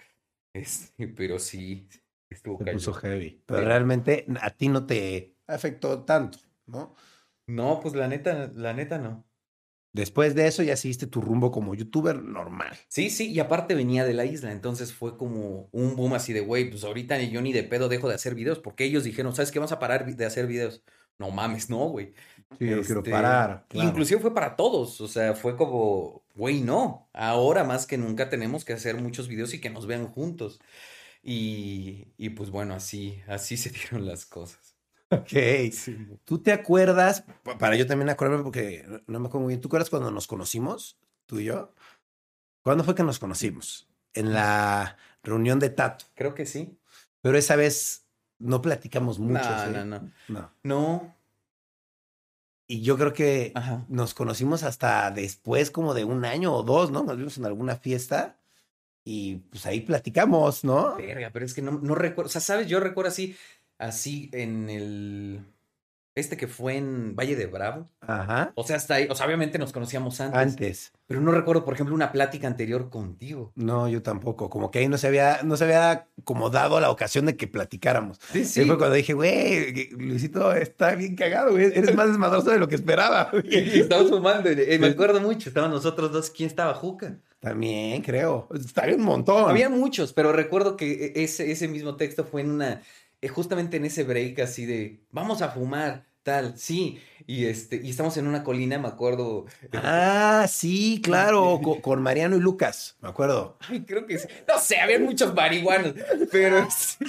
Este, 0.54 1.08
pero 1.08 1.38
sí, 1.38 1.88
estuvo 2.30 2.58
se 2.58 2.72
puso 2.72 2.92
heavy. 2.94 3.42
Pero 3.46 3.64
realmente 3.64 4.26
a 4.40 4.50
ti 4.50 4.68
no 4.68 4.86
te 4.86 5.36
afectó 5.46 6.04
tanto, 6.04 6.38
¿no? 6.66 6.94
No, 7.46 7.80
pues 7.80 7.94
la 7.94 8.08
neta, 8.08 8.50
la 8.54 8.72
neta 8.72 8.98
no. 8.98 9.24
Después 9.92 10.36
de 10.36 10.46
eso 10.46 10.62
ya 10.62 10.76
seguiste 10.76 11.06
tu 11.08 11.20
rumbo 11.20 11.50
como 11.50 11.74
youtuber 11.74 12.22
normal. 12.22 12.76
Sí, 12.88 13.10
sí, 13.10 13.32
y 13.32 13.40
aparte 13.40 13.74
venía 13.74 14.04
de 14.04 14.14
la 14.14 14.24
isla, 14.24 14.52
entonces 14.52 14.92
fue 14.92 15.16
como 15.16 15.68
un 15.72 15.96
boom 15.96 16.14
así 16.14 16.32
de, 16.32 16.40
güey, 16.40 16.70
pues 16.70 16.84
ahorita 16.84 17.18
ni 17.18 17.30
yo 17.30 17.42
ni 17.42 17.52
de 17.52 17.64
pedo 17.64 17.88
dejo 17.88 18.08
de 18.08 18.14
hacer 18.14 18.36
videos, 18.36 18.60
porque 18.60 18.84
ellos 18.84 19.02
dijeron, 19.02 19.34
¿sabes 19.34 19.50
qué? 19.50 19.58
Vamos 19.58 19.72
a 19.72 19.80
parar 19.80 20.06
de 20.14 20.24
hacer 20.24 20.46
videos. 20.46 20.84
No 21.18 21.30
mames, 21.30 21.68
no, 21.68 21.88
güey. 21.88 22.14
Sí, 22.58 22.68
yo 22.68 22.82
quiero 22.82 23.00
este, 23.00 23.10
parar. 23.10 23.66
Inclusive 23.72 24.20
fue 24.20 24.32
para 24.32 24.56
todos, 24.56 25.00
o 25.00 25.08
sea, 25.08 25.34
fue 25.34 25.56
como, 25.56 26.22
güey, 26.34 26.60
no, 26.60 27.08
ahora 27.12 27.64
más 27.64 27.86
que 27.86 27.98
nunca 27.98 28.30
tenemos 28.30 28.64
que 28.64 28.72
hacer 28.72 28.96
muchos 28.96 29.28
videos 29.28 29.52
y 29.54 29.60
que 29.60 29.70
nos 29.70 29.86
vean 29.86 30.06
juntos. 30.06 30.60
Y, 31.22 32.08
y 32.16 32.30
pues 32.30 32.50
bueno, 32.50 32.74
así, 32.74 33.20
así 33.26 33.56
se 33.58 33.70
dieron 33.70 34.06
las 34.06 34.24
cosas. 34.24 34.69
Ok. 35.10 35.32
¿Tú 36.24 36.38
te 36.38 36.52
acuerdas? 36.52 37.24
Para 37.58 37.76
yo 37.76 37.86
también 37.86 38.10
acuerdo 38.10 38.42
porque 38.42 38.86
no 39.06 39.18
me 39.18 39.26
acuerdo 39.26 39.44
muy 39.44 39.52
bien. 39.52 39.60
¿Tú 39.60 39.68
acuerdas 39.68 39.90
cuando 39.90 40.10
nos 40.10 40.26
conocimos, 40.26 40.96
tú 41.26 41.40
y 41.40 41.44
yo? 41.44 41.72
¿Cuándo 42.62 42.84
fue 42.84 42.94
que 42.94 43.02
nos 43.02 43.18
conocimos? 43.18 43.88
En 44.14 44.32
la 44.32 44.96
reunión 45.22 45.58
de 45.58 45.70
Tato. 45.70 46.06
Creo 46.14 46.34
que 46.34 46.46
sí. 46.46 46.78
Pero 47.22 47.36
esa 47.36 47.56
vez 47.56 48.06
no 48.38 48.62
platicamos 48.62 49.18
mucho. 49.18 49.50
No, 49.72 49.84
no, 49.84 50.10
no, 50.28 50.52
no. 50.62 51.14
Y 52.68 52.82
yo 52.82 52.96
creo 52.96 53.12
que 53.12 53.52
nos 53.88 54.14
conocimos 54.14 54.62
hasta 54.62 55.10
después 55.10 55.72
como 55.72 55.92
de 55.92 56.04
un 56.04 56.24
año 56.24 56.54
o 56.54 56.62
dos, 56.62 56.92
¿no? 56.92 57.02
Nos 57.02 57.16
vimos 57.16 57.36
en 57.36 57.46
alguna 57.46 57.74
fiesta 57.74 58.38
y 59.04 59.36
pues 59.36 59.66
ahí 59.66 59.80
platicamos, 59.80 60.62
¿no? 60.62 60.94
Verga, 60.96 61.30
pero 61.32 61.44
es 61.44 61.52
que 61.52 61.62
no, 61.62 61.72
no 61.72 61.96
recuerdo. 61.96 62.28
O 62.28 62.30
sea, 62.30 62.40
¿sabes? 62.40 62.68
Yo 62.68 62.78
recuerdo 62.78 63.08
así 63.08 63.36
así 63.80 64.30
en 64.32 64.70
el 64.70 65.44
este 66.16 66.36
que 66.36 66.48
fue 66.48 66.76
en 66.76 67.14
Valle 67.14 67.36
de 67.36 67.46
Bravo. 67.46 67.88
Ajá. 68.00 68.52
O 68.54 68.64
sea, 68.64 68.76
hasta 68.76 68.94
ahí, 68.94 69.06
o 69.08 69.14
sea, 69.14 69.26
obviamente 69.26 69.58
nos 69.58 69.72
conocíamos 69.72 70.20
antes. 70.20 70.40
Antes. 70.40 70.92
Pero 71.06 71.20
no 71.20 71.30
recuerdo, 71.30 71.64
por 71.64 71.74
ejemplo, 71.74 71.94
una 71.94 72.12
plática 72.12 72.46
anterior 72.46 72.90
contigo. 72.90 73.52
No, 73.54 73.88
yo 73.88 74.02
tampoco. 74.02 74.50
Como 74.50 74.70
que 74.70 74.80
ahí 74.80 74.88
no 74.88 74.98
se 74.98 75.06
había, 75.06 75.40
no 75.44 75.56
se 75.56 75.64
había 75.64 76.08
como 76.24 76.50
dado 76.50 76.80
la 76.80 76.90
ocasión 76.90 77.26
de 77.26 77.36
que 77.36 77.46
platicáramos. 77.46 78.18
Sí, 78.32 78.44
sí. 78.44 78.62
Y 78.62 78.64
fue 78.66 78.76
cuando 78.76 78.96
dije, 78.96 79.14
güey, 79.14 79.90
Luisito 79.92 80.52
está 80.52 80.94
bien 80.94 81.16
cagado, 81.16 81.52
güey. 81.52 81.66
Eres 81.66 81.94
más 81.94 82.08
desmadroso 82.08 82.50
de 82.50 82.58
lo 82.58 82.68
que 82.68 82.74
esperaba. 82.74 83.30
estamos 83.44 84.10
fumando. 84.10 84.50
Eh, 84.50 84.78
me 84.78 84.88
acuerdo 84.88 85.20
mucho. 85.20 85.48
Estaban 85.48 85.70
nosotros 85.70 86.12
dos. 86.12 86.30
¿Quién 86.30 86.48
estaba? 86.48 86.74
Juca. 86.74 87.18
También, 87.38 88.02
creo. 88.02 88.48
Estaba 88.54 88.92
un 88.92 89.02
montón. 89.02 89.48
Había 89.48 89.70
muchos, 89.70 90.12
pero 90.12 90.32
recuerdo 90.32 90.76
que 90.76 91.12
e, 91.14 91.22
ese, 91.24 91.50
ese 91.50 91.68
mismo 91.68 91.96
texto 91.96 92.24
fue 92.24 92.42
en 92.42 92.50
una 92.50 92.82
justamente 93.28 93.76
en 93.76 93.84
ese 93.84 94.04
break 94.04 94.40
así 94.40 94.66
de, 94.66 95.00
vamos 95.10 95.42
a 95.42 95.50
fumar, 95.50 96.06
tal, 96.22 96.56
sí. 96.58 97.00
Y 97.26 97.46
este, 97.46 97.80
y 97.82 97.90
estamos 97.90 98.16
en 98.16 98.26
una 98.26 98.42
colina, 98.42 98.78
me 98.78 98.88
acuerdo. 98.88 99.46
Ah, 99.72 100.46
sí, 100.48 101.00
claro, 101.04 101.60
con, 101.82 102.02
Mariano 102.02 102.36
y 102.36 102.40
Lucas, 102.40 102.96
me 103.00 103.08
acuerdo. 103.08 103.56
Ay, 103.68 103.84
creo 103.84 104.06
que 104.06 104.18
sí. 104.18 104.28
No 104.48 104.58
sé, 104.58 104.80
había 104.80 104.98
muchos 104.98 105.34
marihuanos, 105.34 105.94
pero 106.30 106.66
sí. 106.76 107.04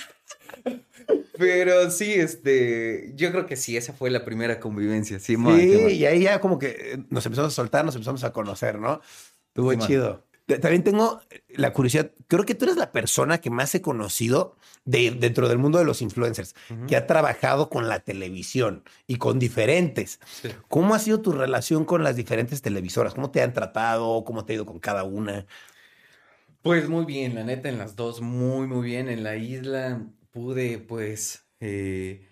Pero 1.38 1.90
sí, 1.90 2.14
este, 2.14 3.14
yo 3.16 3.32
creo 3.32 3.48
que 3.48 3.56
sí, 3.56 3.76
esa 3.76 3.94
fue 3.94 4.12
la 4.12 4.24
primera 4.24 4.60
convivencia. 4.60 5.20
Sí, 5.20 5.36
sí 5.36 5.96
y 5.96 6.06
ahí 6.06 6.22
ya 6.22 6.40
como 6.40 6.60
que 6.60 7.04
nos 7.10 7.26
empezamos 7.26 7.52
a 7.52 7.56
soltar, 7.56 7.84
nos 7.84 7.96
empezamos 7.96 8.24
a 8.24 8.32
conocer, 8.32 8.78
¿no? 8.78 9.02
Estuvo 9.48 9.74
chido. 9.76 10.24
También 10.60 10.84
tengo 10.84 11.22
la 11.50 11.74
curiosidad, 11.74 12.12
creo 12.28 12.46
que 12.46 12.56
tú 12.56 12.66
eres 12.66 12.78
la 12.78 12.92
persona 12.92 13.40
que 13.40 13.50
más 13.50 13.74
he 13.76 13.82
conocido 13.82 14.56
de, 14.86 15.12
dentro 15.12 15.48
del 15.48 15.58
mundo 15.58 15.78
de 15.78 15.86
los 15.86 16.02
influencers, 16.02 16.56
que 16.88 16.96
ha 16.96 17.08
trabajado 17.08 17.70
con 17.70 17.88
la 17.88 18.00
televisión 18.00 18.84
y 19.08 19.18
con 19.18 19.40
diferentes. 19.40 20.20
¿Cómo 20.68 20.96
ha 20.96 21.00
sido 21.00 21.22
tu 21.22 21.32
relación 21.32 21.86
con 21.86 22.04
las 22.04 22.16
diferentes 22.16 22.62
televisoras? 22.62 23.14
¿Cómo 23.14 23.32
te 23.32 23.42
han 23.42 23.54
tratado? 23.54 24.24
¿Cómo 24.24 24.46
te 24.46 24.54
ha 24.54 24.56
ido 24.56 24.66
con 24.66 24.80
cada 24.80 25.04
una? 25.04 25.46
Pues 26.62 26.88
muy 26.90 27.06
bien, 27.06 27.36
la 27.36 27.44
neta, 27.44 27.70
en 27.70 27.78
las 27.78 27.96
dos, 27.96 28.22
muy, 28.22 28.68
muy 28.68 28.86
bien. 28.86 29.10
En 29.10 29.24
la 29.24 29.36
isla 29.36 30.06
pude, 30.32 30.78
pues, 30.78 31.46
eh, 31.60 32.28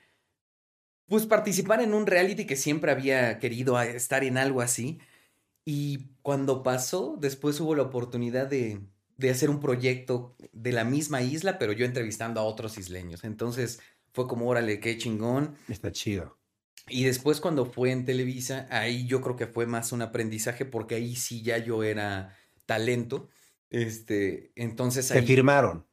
pues 1.08 1.26
participar 1.26 1.82
en 1.82 1.94
un 1.94 2.06
reality 2.06 2.46
que 2.46 2.56
siempre 2.56 2.92
había 2.92 3.40
querido 3.40 3.82
estar 3.82 4.24
en 4.24 4.38
algo 4.38 4.62
así. 4.62 5.00
Y 5.72 6.08
cuando 6.24 6.64
pasó, 6.64 7.16
después 7.22 7.60
hubo 7.60 7.76
la 7.76 7.84
oportunidad 7.84 8.48
de, 8.48 8.82
de 9.18 9.30
hacer 9.30 9.52
un 9.52 9.60
proyecto 9.60 10.36
de 10.52 10.72
la 10.72 10.84
misma 10.84 11.22
isla, 11.22 11.60
pero 11.60 11.74
yo 11.74 11.86
entrevistando 11.86 12.40
a 12.40 12.44
otros 12.44 12.80
isleños. 12.80 13.24
Entonces 13.24 13.80
fue 14.12 14.28
como, 14.28 14.48
órale, 14.48 14.80
qué 14.80 14.98
chingón. 14.98 15.58
Está 15.68 15.92
chido. 15.92 16.40
Y 16.88 17.04
después 17.04 17.40
cuando 17.40 17.68
fue 17.68 17.92
en 17.92 18.04
Televisa, 18.04 18.66
ahí 18.72 19.06
yo 19.06 19.22
creo 19.22 19.36
que 19.36 19.46
fue 19.46 19.68
más 19.68 19.92
un 19.92 20.02
aprendizaje 20.02 20.66
porque 20.66 20.96
ahí 20.96 21.16
sí 21.16 21.44
ya 21.44 21.60
yo 21.60 21.84
era 21.84 22.36
talento. 22.66 23.30
Este, 23.70 24.52
entonces 24.56 25.12
ahí... 25.12 25.22
¿Te 25.22 25.28
firmaron? 25.28 25.86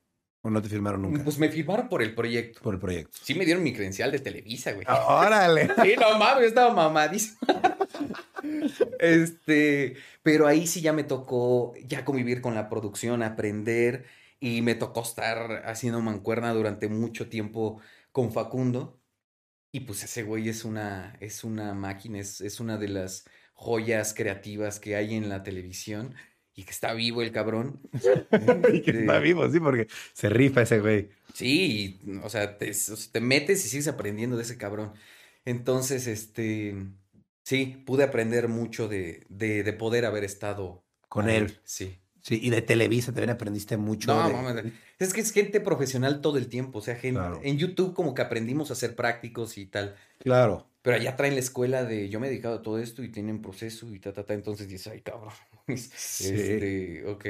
¿O 0.46 0.50
no 0.50 0.62
te 0.62 0.68
firmaron 0.68 1.02
nunca? 1.02 1.24
Pues 1.24 1.38
me 1.38 1.48
firmaron 1.48 1.88
por 1.88 2.02
el 2.02 2.14
proyecto. 2.14 2.60
Por 2.60 2.74
el 2.74 2.78
proyecto. 2.78 3.18
Sí 3.20 3.34
me 3.34 3.44
dieron 3.44 3.64
mi 3.64 3.72
credencial 3.72 4.12
de 4.12 4.20
Televisa, 4.20 4.70
güey. 4.74 4.86
¡Órale! 4.88 5.68
sí, 5.82 5.94
no 5.98 6.16
mames, 6.16 6.42
yo 6.42 6.46
estaba 6.46 6.72
mamadísimo. 6.72 7.36
este, 9.00 9.96
pero 10.22 10.46
ahí 10.46 10.68
sí 10.68 10.80
ya 10.82 10.92
me 10.92 11.02
tocó 11.02 11.74
ya 11.84 12.04
convivir 12.04 12.40
con 12.42 12.54
la 12.54 12.68
producción, 12.68 13.24
aprender 13.24 14.06
y 14.38 14.62
me 14.62 14.76
tocó 14.76 15.02
estar 15.02 15.64
haciendo 15.66 16.00
mancuerna 16.00 16.52
durante 16.52 16.86
mucho 16.86 17.28
tiempo 17.28 17.80
con 18.12 18.32
Facundo. 18.32 19.00
Y 19.72 19.80
pues 19.80 20.04
ese 20.04 20.22
güey 20.22 20.48
es 20.48 20.64
una, 20.64 21.16
es 21.18 21.42
una 21.42 21.74
máquina, 21.74 22.20
es, 22.20 22.40
es 22.40 22.60
una 22.60 22.78
de 22.78 22.86
las 22.86 23.24
joyas 23.54 24.14
creativas 24.14 24.78
que 24.78 24.94
hay 24.94 25.16
en 25.16 25.28
la 25.28 25.42
televisión 25.42 26.14
y 26.56 26.64
que 26.64 26.70
está 26.70 26.94
vivo 26.94 27.22
el 27.22 27.30
cabrón. 27.30 27.78
y 28.72 28.80
que 28.80 28.90
está 28.90 29.16
este 29.16 29.20
vivo, 29.20 29.48
sí, 29.50 29.60
porque 29.60 29.86
se 30.14 30.30
rifa 30.30 30.62
ese 30.62 30.80
güey. 30.80 31.10
Sí, 31.34 32.00
o 32.24 32.30
sea, 32.30 32.56
te, 32.56 32.72
te, 33.12 33.20
metes 33.20 33.64
y 33.66 33.68
sigues 33.68 33.88
aprendiendo 33.88 34.36
de 34.36 34.42
ese 34.42 34.56
cabrón. 34.56 34.94
Entonces, 35.44 36.06
este, 36.06 36.74
sí, 37.44 37.82
pude 37.84 38.04
aprender 38.04 38.48
mucho 38.48 38.88
de, 38.88 39.24
de, 39.28 39.62
de 39.62 39.72
poder 39.74 40.06
haber 40.06 40.24
estado 40.24 40.82
con 41.08 41.28
él. 41.28 41.60
Sí. 41.64 41.98
Sí, 42.22 42.40
y 42.42 42.50
de 42.50 42.60
Televisa 42.60 43.12
también 43.12 43.30
aprendiste 43.30 43.76
mucho. 43.76 44.12
No, 44.12 44.52
de... 44.52 44.72
es 44.98 45.14
que 45.14 45.20
es 45.20 45.30
gente 45.30 45.60
profesional 45.60 46.20
todo 46.20 46.38
el 46.38 46.48
tiempo, 46.48 46.80
o 46.80 46.82
sea, 46.82 46.96
gente, 46.96 47.20
en 47.44 47.56
YouTube 47.56 47.94
como 47.94 48.14
que 48.14 48.22
aprendimos 48.22 48.72
a 48.72 48.74
ser 48.74 48.96
prácticos 48.96 49.58
y 49.58 49.66
tal. 49.66 49.94
Claro. 50.18 50.66
Pero 50.82 50.96
allá 50.96 51.14
traen 51.14 51.34
la 51.34 51.40
escuela 51.40 51.84
de 51.84 52.08
yo 52.08 52.18
me 52.18 52.26
he 52.26 52.30
dedicado 52.30 52.56
a 52.56 52.62
todo 52.62 52.80
esto 52.80 53.04
y 53.04 53.12
tienen 53.12 53.42
proceso 53.42 53.94
y 53.94 54.00
ta, 54.00 54.12
ta, 54.12 54.24
ta. 54.24 54.34
Entonces 54.34 54.66
dices, 54.66 54.92
ay, 54.92 55.02
cabrón. 55.02 55.32
Sí. 55.76 56.28
Este, 56.28 57.04
ok. 57.06 57.26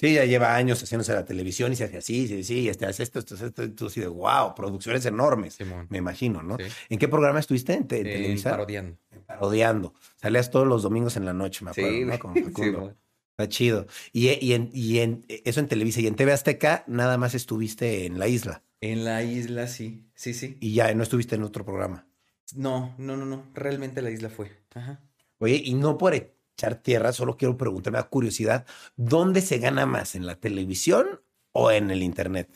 Sí, 0.00 0.14
ya 0.14 0.24
lleva 0.24 0.56
años 0.56 0.82
haciéndose 0.82 1.12
la 1.12 1.26
televisión 1.26 1.72
y 1.72 1.76
se 1.76 1.84
hace 1.84 1.98
así, 1.98 2.26
sí, 2.26 2.42
sí, 2.42 2.70
este 2.70 2.86
hace 2.86 3.02
esto, 3.02 3.18
esto, 3.18 3.34
esto, 3.34 3.64
y 3.64 3.68
tú 3.68 3.88
así 3.88 4.00
de 4.00 4.06
wow, 4.06 4.54
producciones 4.54 5.04
enormes, 5.04 5.58
me 5.90 5.98
imagino, 5.98 6.42
¿no? 6.42 6.56
¿En 6.88 6.98
qué 6.98 7.06
programa 7.06 7.38
estuviste? 7.38 7.74
¿En, 7.74 7.86
te, 7.86 8.02
televisión? 8.02 8.52
Parodiando. 8.52 8.96
parodiando. 9.26 9.94
Salías 10.16 10.50
todos 10.50 10.66
los 10.66 10.82
domingos 10.82 11.18
en 11.18 11.26
la 11.26 11.34
noche, 11.34 11.66
me 11.66 11.72
acuerdo, 11.72 12.06
¿no? 12.06 12.18
Con 12.18 12.34
Facundo. 12.44 12.96
Está 13.32 13.48
chido. 13.50 13.86
Y, 14.10 14.30
y, 14.42 14.54
en, 14.54 14.70
y 14.72 15.00
en 15.00 15.26
eso 15.28 15.60
en 15.60 15.68
Televisa 15.68 16.00
y 16.00 16.06
en 16.06 16.14
TV 16.14 16.32
Azteca, 16.32 16.82
nada 16.86 17.18
más 17.18 17.34
estuviste 17.34 18.06
en 18.06 18.18
la 18.18 18.26
isla. 18.26 18.62
En 18.80 19.04
la 19.04 19.22
isla, 19.22 19.66
sí, 19.66 20.06
sí, 20.14 20.32
sí. 20.32 20.56
Y 20.60 20.72
ya 20.72 20.94
no 20.94 21.02
estuviste 21.02 21.34
en 21.34 21.42
otro 21.42 21.66
programa. 21.66 22.06
No, 22.54 22.94
no, 22.96 23.18
no, 23.18 23.26
no. 23.26 23.50
Realmente 23.52 24.00
la 24.00 24.10
isla 24.10 24.30
fue. 24.30 24.50
Ajá. 24.74 25.02
Oye, 25.38 25.60
y 25.62 25.74
no 25.74 25.98
por 25.98 26.14
echar 26.60 26.76
tierra, 26.76 27.12
solo 27.12 27.36
quiero 27.36 27.56
preguntarme 27.56 27.98
a 27.98 28.04
curiosidad, 28.04 28.66
¿dónde 28.96 29.40
se 29.40 29.58
gana 29.58 29.86
más? 29.86 30.14
¿En 30.14 30.26
la 30.26 30.36
televisión 30.36 31.20
o 31.52 31.70
en 31.70 31.90
el 31.90 32.02
internet? 32.02 32.50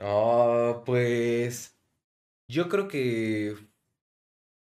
Ah, 0.00 0.82
pues. 0.84 1.74
Yo 2.48 2.68
creo 2.68 2.88
que. 2.88 3.56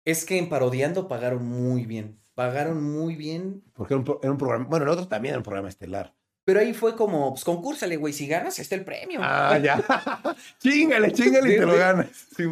Es 0.05 0.25
que 0.25 0.37
en 0.37 0.49
parodiando 0.49 1.07
pagaron 1.07 1.45
muy 1.45 1.85
bien. 1.85 2.19
Pagaron 2.33 2.81
muy 2.81 3.15
bien. 3.15 3.63
Porque 3.73 3.93
era 3.93 4.31
un, 4.31 4.37
programa. 4.37 4.65
Bueno, 4.65 4.85
el 4.85 4.91
otro 4.91 5.07
también 5.07 5.33
era 5.33 5.39
un 5.39 5.43
programa 5.43 5.67
estelar. 5.67 6.15
Pero 6.45 6.61
ahí 6.61 6.73
fue 6.73 6.95
como, 6.95 7.31
pues 7.33 7.43
concúrsale, 7.43 7.97
güey. 7.97 8.13
Si 8.13 8.25
ganas, 8.25 8.57
está 8.57 8.75
el 8.75 8.85
premio. 8.85 9.19
Ah, 9.21 9.59
ya. 9.61 9.83
chingale, 10.59 11.11
chingale 11.11 11.53
y 11.53 11.57
te 11.57 11.65
lo 11.65 11.77
ganas. 11.77 12.27
Sí, 12.35 12.45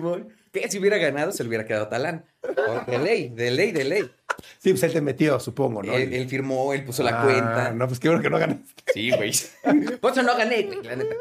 si 0.69 0.79
hubiera 0.79 0.97
ganado 0.97 1.31
se 1.31 1.43
le 1.43 1.49
hubiera 1.49 1.65
quedado 1.65 1.87
talán. 1.87 2.25
De 2.87 2.97
ley, 2.99 3.29
de 3.29 3.51
ley, 3.51 3.71
de 3.71 3.83
ley. 3.83 4.11
Sí, 4.59 4.71
pues 4.71 4.83
él 4.83 4.93
te 4.93 5.01
metió, 5.01 5.39
supongo, 5.39 5.83
¿no? 5.83 5.93
Él, 5.93 6.27
firmó, 6.29 6.73
él 6.73 6.83
puso 6.83 7.03
la 7.03 7.21
ah, 7.21 7.23
cuenta. 7.23 7.71
No, 7.71 7.87
pues 7.87 7.99
qué 7.99 8.09
bueno 8.09 8.21
que 8.21 8.29
no 8.29 8.37
ganaste. 8.37 8.83
Sí, 8.93 9.11
güey. 9.11 9.31
Por 10.01 10.11
eso 10.11 10.23
no 10.23 10.37
gané, 10.37 10.63
güey, 10.63 10.83
la 10.83 10.95
neta. 10.95 11.15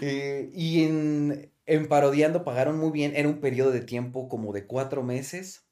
Eh, 0.00 0.50
y 0.54 0.84
en, 0.84 1.50
en 1.66 1.88
Parodiando 1.88 2.44
pagaron 2.44 2.78
muy 2.78 2.90
bien. 2.92 3.14
Era 3.16 3.28
un 3.28 3.40
periodo 3.40 3.72
de 3.72 3.80
tiempo 3.80 4.28
como 4.28 4.52
de 4.52 4.66
cuatro 4.66 5.02
meses. 5.02 5.66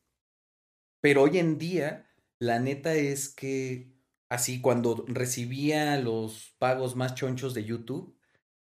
Pero 1.00 1.22
hoy 1.22 1.38
en 1.38 1.58
día, 1.58 2.06
la 2.38 2.58
neta 2.58 2.94
es 2.94 3.28
que 3.28 3.92
así 4.28 4.60
cuando 4.60 5.04
recibía 5.06 5.96
los 5.98 6.54
pagos 6.58 6.96
más 6.96 7.14
chonchos 7.14 7.54
de 7.54 7.64
YouTube, 7.64 8.16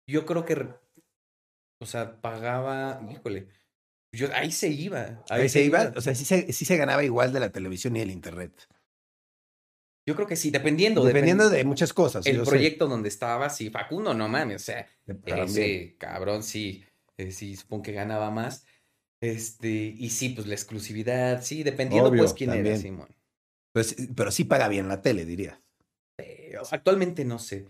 yo 0.06 0.26
creo 0.26 0.44
que 0.44 0.68
o 1.80 1.86
sea, 1.86 2.20
pagaba, 2.20 3.00
híjole, 3.10 3.48
yo, 4.12 4.28
ahí 4.34 4.50
se 4.50 4.68
iba. 4.68 5.22
Ahí, 5.28 5.48
se, 5.48 5.62
iba? 5.62 5.92
o 5.96 6.00
sea, 6.00 6.14
sí 6.14 6.24
se, 6.24 6.52
sí 6.52 6.64
se 6.64 6.76
ganaba 6.76 7.04
igual 7.04 7.32
de 7.32 7.40
la 7.40 7.50
televisión 7.50 7.96
y 7.96 8.00
el 8.00 8.10
internet. 8.10 8.52
Yo 10.06 10.16
creo 10.16 10.26
que 10.26 10.36
sí, 10.36 10.50
dependiendo. 10.50 11.04
Dependiendo 11.04 11.48
de 11.48 11.64
muchas 11.64 11.92
cosas. 11.92 12.26
El 12.26 12.42
proyecto 12.42 12.88
donde 12.88 13.08
estaba, 13.08 13.48
sí, 13.50 13.70
Facundo, 13.70 14.12
no 14.14 14.28
mames, 14.28 14.62
o 14.62 14.64
sea, 14.64 14.88
ese 15.26 15.96
cabrón 15.98 16.42
sí, 16.42 16.84
eh, 17.16 17.30
sí, 17.30 17.54
supongo 17.54 17.84
que 17.84 17.92
ganaba 17.92 18.30
más. 18.30 18.64
Este, 19.20 19.68
y 19.68 20.10
sí, 20.10 20.30
pues 20.30 20.46
la 20.46 20.54
exclusividad, 20.54 21.42
sí, 21.42 21.62
dependiendo 21.62 22.10
pues 22.10 22.32
quién 22.32 22.52
era, 22.52 22.76
Simón. 22.76 23.14
Pues, 23.72 23.94
pero 24.16 24.32
sí 24.32 24.44
paga 24.44 24.66
bien 24.68 24.88
la 24.88 25.02
tele, 25.02 25.24
diría. 25.24 25.62
actualmente 26.70 27.24
no 27.24 27.38
sé. 27.38 27.68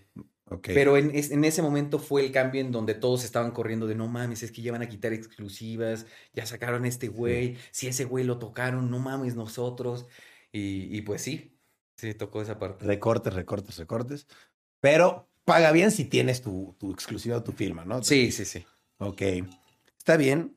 Pero 0.62 0.96
en, 0.96 1.12
en, 1.14 1.44
ese 1.44 1.62
momento 1.62 1.98
fue 1.98 2.24
el 2.24 2.32
cambio 2.32 2.60
en 2.60 2.72
donde 2.72 2.94
todos 2.94 3.24
estaban 3.24 3.52
corriendo 3.52 3.86
de 3.86 3.94
no 3.94 4.08
mames, 4.08 4.42
es 4.42 4.50
que 4.50 4.62
ya 4.62 4.72
van 4.72 4.82
a 4.82 4.88
quitar 4.88 5.12
exclusivas, 5.12 6.06
ya 6.32 6.44
sacaron 6.44 6.84
a 6.84 6.88
este 6.88 7.08
güey, 7.08 7.56
si 7.70 7.86
ese 7.86 8.04
güey 8.04 8.24
lo 8.24 8.38
tocaron, 8.38 8.90
no 8.90 8.98
mames 8.98 9.36
nosotros. 9.36 10.06
Y, 10.52 10.96
y, 10.96 11.02
pues 11.02 11.22
sí, 11.22 11.56
sí, 11.96 12.14
tocó 12.14 12.42
esa 12.42 12.58
parte. 12.58 12.84
Recortes, 12.84 13.32
recortes, 13.32 13.76
recortes. 13.78 14.26
Pero 14.80 15.28
paga 15.44 15.70
bien 15.70 15.92
si 15.92 16.04
tienes 16.04 16.42
tu, 16.42 16.74
tu 16.78 16.90
exclusiva 16.90 17.36
o 17.36 17.42
tu 17.44 17.52
firma, 17.52 17.84
¿no? 17.84 18.02
Sí, 18.02 18.32
sí, 18.32 18.44
sí. 18.44 18.64
Ok. 18.98 19.22
Está 19.98 20.16
bien. 20.16 20.56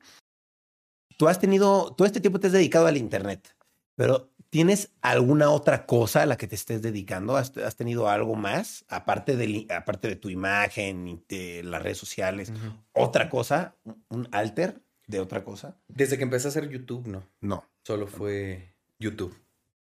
Tú 1.16 1.28
has 1.28 1.38
tenido, 1.38 1.94
todo 1.94 2.06
este 2.06 2.20
tiempo 2.20 2.40
te 2.40 2.48
has 2.48 2.52
dedicado 2.52 2.86
al 2.86 2.96
Internet, 2.96 3.54
pero 3.94 4.33
¿Tienes 4.54 4.92
alguna 5.00 5.50
otra 5.50 5.84
cosa 5.84 6.22
a 6.22 6.26
la 6.26 6.36
que 6.36 6.46
te 6.46 6.54
estés 6.54 6.80
dedicando? 6.80 7.36
¿Has, 7.36 7.52
tenido 7.74 8.08
algo 8.08 8.36
más? 8.36 8.84
Aparte 8.86 9.36
de, 9.36 9.66
aparte 9.68 10.06
de 10.06 10.14
tu 10.14 10.30
imagen, 10.30 11.24
de 11.28 11.64
las 11.64 11.82
redes 11.82 11.98
sociales, 11.98 12.52
¿otra 12.92 13.28
cosa? 13.28 13.74
¿Un 14.10 14.28
alter 14.30 14.80
de 15.08 15.18
otra 15.18 15.42
cosa? 15.42 15.76
Desde 15.88 16.16
que 16.16 16.22
empecé 16.22 16.46
a 16.46 16.50
hacer 16.50 16.68
YouTube, 16.68 17.08
no. 17.08 17.28
No. 17.40 17.68
Solo 17.82 18.06
fue 18.06 18.76
YouTube. 19.00 19.36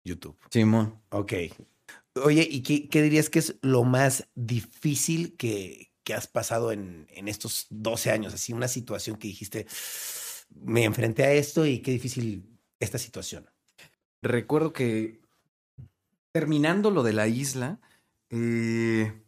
YouTube. 0.03 0.38
Simón. 0.51 1.01
Ok. 1.12 1.32
Oye, 2.25 2.45
¿y 2.51 2.62
qué, 2.62 3.01
dirías 3.01 3.30
que 3.30 3.39
es 3.39 3.56
lo 3.62 3.86
más 3.86 4.27
difícil 4.36 5.38
que, 5.38 5.93
que 6.03 6.13
has 6.13 6.27
pasado 6.27 6.73
en, 6.73 7.08
en, 7.12 7.30
estos 7.30 7.67
12 7.69 8.12
años? 8.12 8.34
Así, 8.34 8.51
una 8.51 8.67
situación 8.67 9.15
que 9.15 9.30
dijiste, 9.30 9.65
me 10.49 10.84
enfrenté 10.84 11.23
a 11.23 11.32
esto 11.32 11.65
y 11.65 11.80
qué 11.80 11.91
difícil 11.91 12.60
esta 12.82 12.97
situación 12.97 13.47
recuerdo 14.21 14.73
que 14.73 15.21
terminando 16.34 16.91
lo 16.91 17.03
de 17.03 17.13
la 17.13 17.27
isla, 17.27 17.80
eh, 18.30 19.23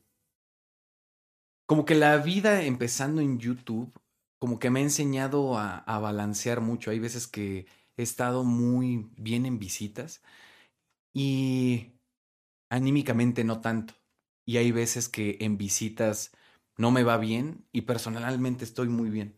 como 1.65 1.86
que 1.86 1.95
la 1.95 2.17
vida 2.17 2.63
empezando 2.63 3.21
en 3.21 3.39
YouTube, 3.39 3.91
como 4.39 4.60
que 4.60 4.69
me 4.69 4.80
ha 4.80 4.84
enseñado 4.84 5.58
a, 5.58 5.78
a, 5.78 5.99
balancear 5.99 6.62
mucho. 6.62 6.91
Hay 6.91 6.99
veces 6.99 7.28
que 7.28 7.67
he 7.97 8.04
estado 8.04 8.43
muy 8.43 9.10
bien 9.17 9.45
en 9.45 9.60
visitas 9.60 10.21
y 11.13 11.91
anímicamente 12.69 13.43
no 13.43 13.62
tanto. 13.62 13.95
Y 14.45 14.58
hay 14.58 14.71
veces 14.71 15.10
que 15.10 15.38
en 15.41 15.58
visitas 15.58 16.32
no 16.78 16.91
me 16.91 17.04
va 17.04 17.17
bien 17.17 17.65
y 17.71 17.82
personalmente 17.82 18.63
estoy 18.63 18.88
muy 18.88 19.09
bien. 19.09 19.36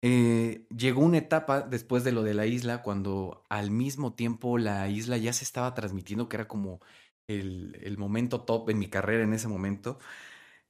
Eh, 0.00 0.66
llegó 0.76 1.00
una 1.02 1.18
etapa 1.18 1.60
después 1.62 2.04
de 2.04 2.12
lo 2.12 2.22
de 2.22 2.34
la 2.34 2.46
isla 2.46 2.82
cuando 2.82 3.44
al 3.48 3.70
mismo 3.70 4.14
tiempo 4.14 4.56
la 4.58 4.88
isla 4.88 5.16
ya 5.16 5.32
se 5.32 5.44
estaba 5.44 5.74
transmitiendo 5.74 6.28
que 6.28 6.36
era 6.36 6.46
como 6.48 6.80
el, 7.26 7.96
momento 7.98 8.42
top 8.42 8.70
en 8.70 8.78
mi 8.78 8.88
carrera 8.88 9.24
en 9.24 9.32
ese 9.34 9.48
momento. 9.48 9.98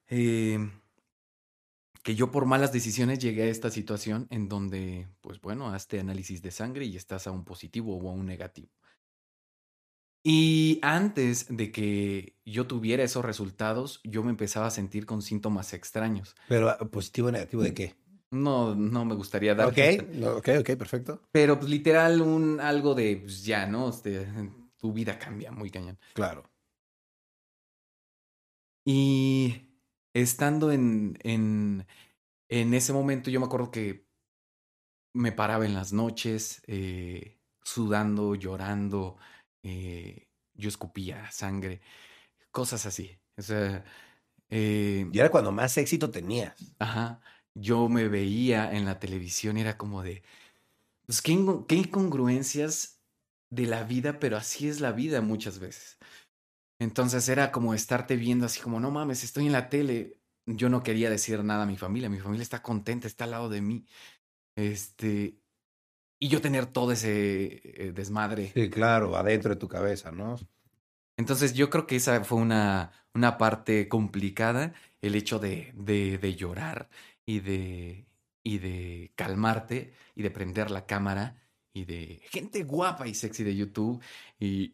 Eh, 0.09 0.59
que 2.03 2.15
yo 2.15 2.31
por 2.31 2.47
malas 2.47 2.73
decisiones 2.73 3.19
llegué 3.19 3.43
a 3.43 3.47
esta 3.49 3.71
situación 3.71 4.27
en 4.31 4.49
donde, 4.49 5.09
pues 5.21 5.41
bueno, 5.41 5.69
hazte 5.69 6.01
análisis 6.01 6.41
de 6.41 6.51
sangre 6.51 6.87
y 6.87 6.97
estás 6.97 7.27
a 7.27 7.33
un 7.33 7.45
positivo 7.45 7.97
o 7.99 8.09
a 8.09 8.13
un 8.13 8.25
negativo. 8.25 8.71
Y 10.23 10.79
antes 10.83 11.47
de 11.49 11.71
que 11.71 12.37
yo 12.45 12.67
tuviera 12.67 13.03
esos 13.03 13.25
resultados, 13.25 14.01
yo 14.05 14.23
me 14.23 14.31
empezaba 14.31 14.67
a 14.67 14.71
sentir 14.71 15.07
con 15.07 15.23
síntomas 15.23 15.73
extraños. 15.73 16.35
Pero 16.49 16.77
positivo 16.91 17.29
o 17.29 17.33
negativo 17.33 17.63
de 17.63 17.75
qué? 17.75 17.95
No, 18.31 18.75
no 18.75 19.05
me 19.05 19.15
gustaría 19.15 19.55
dar. 19.55 19.69
Ok, 19.69 19.79
ok, 20.37 20.49
ok, 20.61 20.77
perfecto. 20.77 21.23
Pero 21.33 21.59
pues 21.59 21.71
literal 21.71 22.21
un 22.21 22.61
algo 22.61 22.95
de 22.95 23.17
pues, 23.17 23.45
ya, 23.45 23.67
¿no? 23.67 23.89
Este, 23.89 24.27
tu 24.77 24.93
vida 24.93 25.19
cambia 25.19 25.51
muy 25.51 25.71
cañón. 25.71 25.99
Claro. 26.15 26.45
Y 28.85 29.69
estando 30.15 30.73
en, 30.73 31.19
en, 31.23 31.87
en 32.49 32.75
ese 32.75 32.93
momento, 32.93 33.31
yo 33.31 33.41
me 33.41 33.47
acuerdo 33.47 33.71
que 33.71 34.07
me 35.15 35.33
paraba 35.33 35.67
en 35.67 35.75
las 35.75 35.93
noches, 35.93 36.63
eh, 36.67 37.39
sudando, 37.63 38.35
llorando, 38.35 39.17
eh, 39.63 40.29
yo 40.55 40.69
escupía 40.69 41.31
sangre, 41.31 41.81
cosas 42.51 42.87
así. 42.87 43.19
O 43.37 43.43
sea, 43.43 43.85
eh, 44.51 45.09
y 45.13 45.19
era 45.19 45.31
cuando 45.31 45.53
más 45.53 45.77
éxito 45.77 46.11
tenías. 46.11 46.55
Ajá. 46.79 47.21
Yo 47.61 47.89
me 47.89 48.09
veía 48.09 48.73
en 48.73 48.85
la 48.85 48.99
televisión 48.99 49.57
y 49.59 49.63
era 49.63 49.77
como 49.79 50.03
de, 50.03 50.23
pues 51.07 51.23
qué, 51.23 51.37
qué 51.69 51.75
incongruencias 51.77 53.03
de 53.51 53.67
la 53.67 53.85
vida, 53.85 54.19
pero 54.19 54.37
así 54.37 54.69
es 54.69 54.81
la 54.81 54.93
vida 54.93 55.21
muchas 55.21 55.59
veces. 55.59 55.99
Entonces 56.81 57.29
era 57.29 57.51
como 57.51 57.75
estarte 57.75 58.17
viendo 58.17 58.47
así 58.47 58.61
como, 58.61 58.81
no 58.81 58.91
mames, 58.91 59.25
estoy 59.25 59.47
en 59.47 59.53
la 59.53 59.69
tele. 59.69 60.21
Yo 60.47 60.69
no 60.69 60.83
quería 60.83 61.11
decir 61.11 61.43
nada 61.45 61.65
a 61.65 61.67
mi 61.67 61.77
familia, 61.77 62.09
mi 62.09 62.21
familia 62.21 62.43
está 62.43 62.63
contenta, 62.63 63.07
está 63.07 63.25
al 63.25 63.33
lado 63.33 63.49
de 63.49 63.61
mí. 63.61 63.87
Este, 64.57 65.41
y 66.21 66.29
yo 66.29 66.41
tener 66.41 66.67
todo 66.67 66.93
ese 66.93 67.61
eh, 67.65 67.93
desmadre. 67.93 68.53
Sí, 68.55 68.71
claro, 68.71 69.17
adentro 69.17 69.51
de 69.51 69.57
tu 69.61 69.69
cabeza, 69.69 70.11
¿no? 70.11 70.37
Entonces 71.17 71.55
yo 71.55 71.69
creo 71.69 71.87
que 71.87 71.97
esa 71.97 72.25
fue 72.25 72.39
una, 72.39 72.93
una 73.15 73.39
parte 73.39 73.89
complicada, 73.89 74.75
el 75.01 75.17
hecho 75.17 75.39
de, 75.39 75.73
de, 75.77 76.19
de 76.19 76.35
llorar 76.35 76.89
y 77.29 77.41
de, 77.41 78.07
y 78.43 78.59
de 78.59 79.13
calmarte 79.15 79.93
y 80.15 80.23
de 80.23 80.31
prender 80.31 80.71
la 80.71 80.87
cámara 80.87 81.43
y 81.75 81.85
de 81.85 82.21
gente 82.31 82.65
guapa 82.65 83.07
y 83.07 83.15
sexy 83.15 83.45
de 83.45 83.55
YouTube 83.55 84.03
y, 84.39 84.73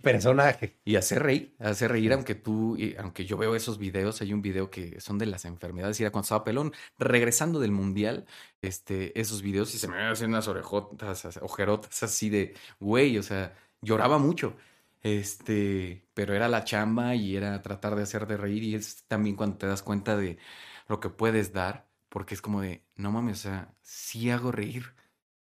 personaje. 0.00 0.76
y 0.84 0.94
hacer 0.94 1.24
reír, 1.24 1.56
hacer 1.58 1.90
reír, 1.90 2.12
aunque 2.12 2.36
tú, 2.36 2.76
y 2.76 2.94
aunque 2.98 3.26
yo 3.26 3.36
veo 3.36 3.56
esos 3.56 3.78
videos, 3.78 4.20
hay 4.22 4.32
un 4.32 4.42
video 4.42 4.70
que 4.70 5.00
son 5.00 5.18
de 5.18 5.26
las 5.26 5.44
enfermedades, 5.44 6.00
era 6.00 6.12
cuando 6.12 6.22
estaba 6.24 6.44
pelón, 6.44 6.72
regresando 6.98 7.58
del 7.58 7.72
mundial, 7.72 8.26
este, 8.62 9.18
esos 9.20 9.42
videos, 9.42 9.74
y 9.74 9.78
se 9.78 9.88
me 9.88 10.00
hacen 10.00 10.30
unas 10.30 10.46
orejotas, 10.46 11.24
as- 11.24 11.38
ojerotas 11.38 12.02
así 12.04 12.30
de, 12.30 12.54
güey, 12.78 13.18
o 13.18 13.22
sea, 13.24 13.56
lloraba 13.82 14.18
mucho, 14.18 14.56
este, 15.02 16.06
pero 16.14 16.32
era 16.34 16.48
la 16.48 16.62
chamba 16.64 17.14
y 17.16 17.36
era 17.36 17.60
tratar 17.62 17.96
de 17.96 18.02
hacer 18.04 18.26
de 18.28 18.36
reír, 18.36 18.62
y 18.62 18.74
es 18.76 19.04
también 19.08 19.34
cuando 19.36 19.58
te 19.58 19.66
das 19.66 19.82
cuenta 19.82 20.16
de 20.16 20.38
lo 20.88 21.00
que 21.00 21.10
puedes 21.10 21.52
dar, 21.52 21.87
porque 22.08 22.34
es 22.34 22.42
como 22.42 22.60
de, 22.62 22.84
no 22.96 23.12
mames, 23.12 23.40
o 23.40 23.42
sea, 23.42 23.74
sí 23.82 24.30
hago 24.30 24.52
reír, 24.52 24.94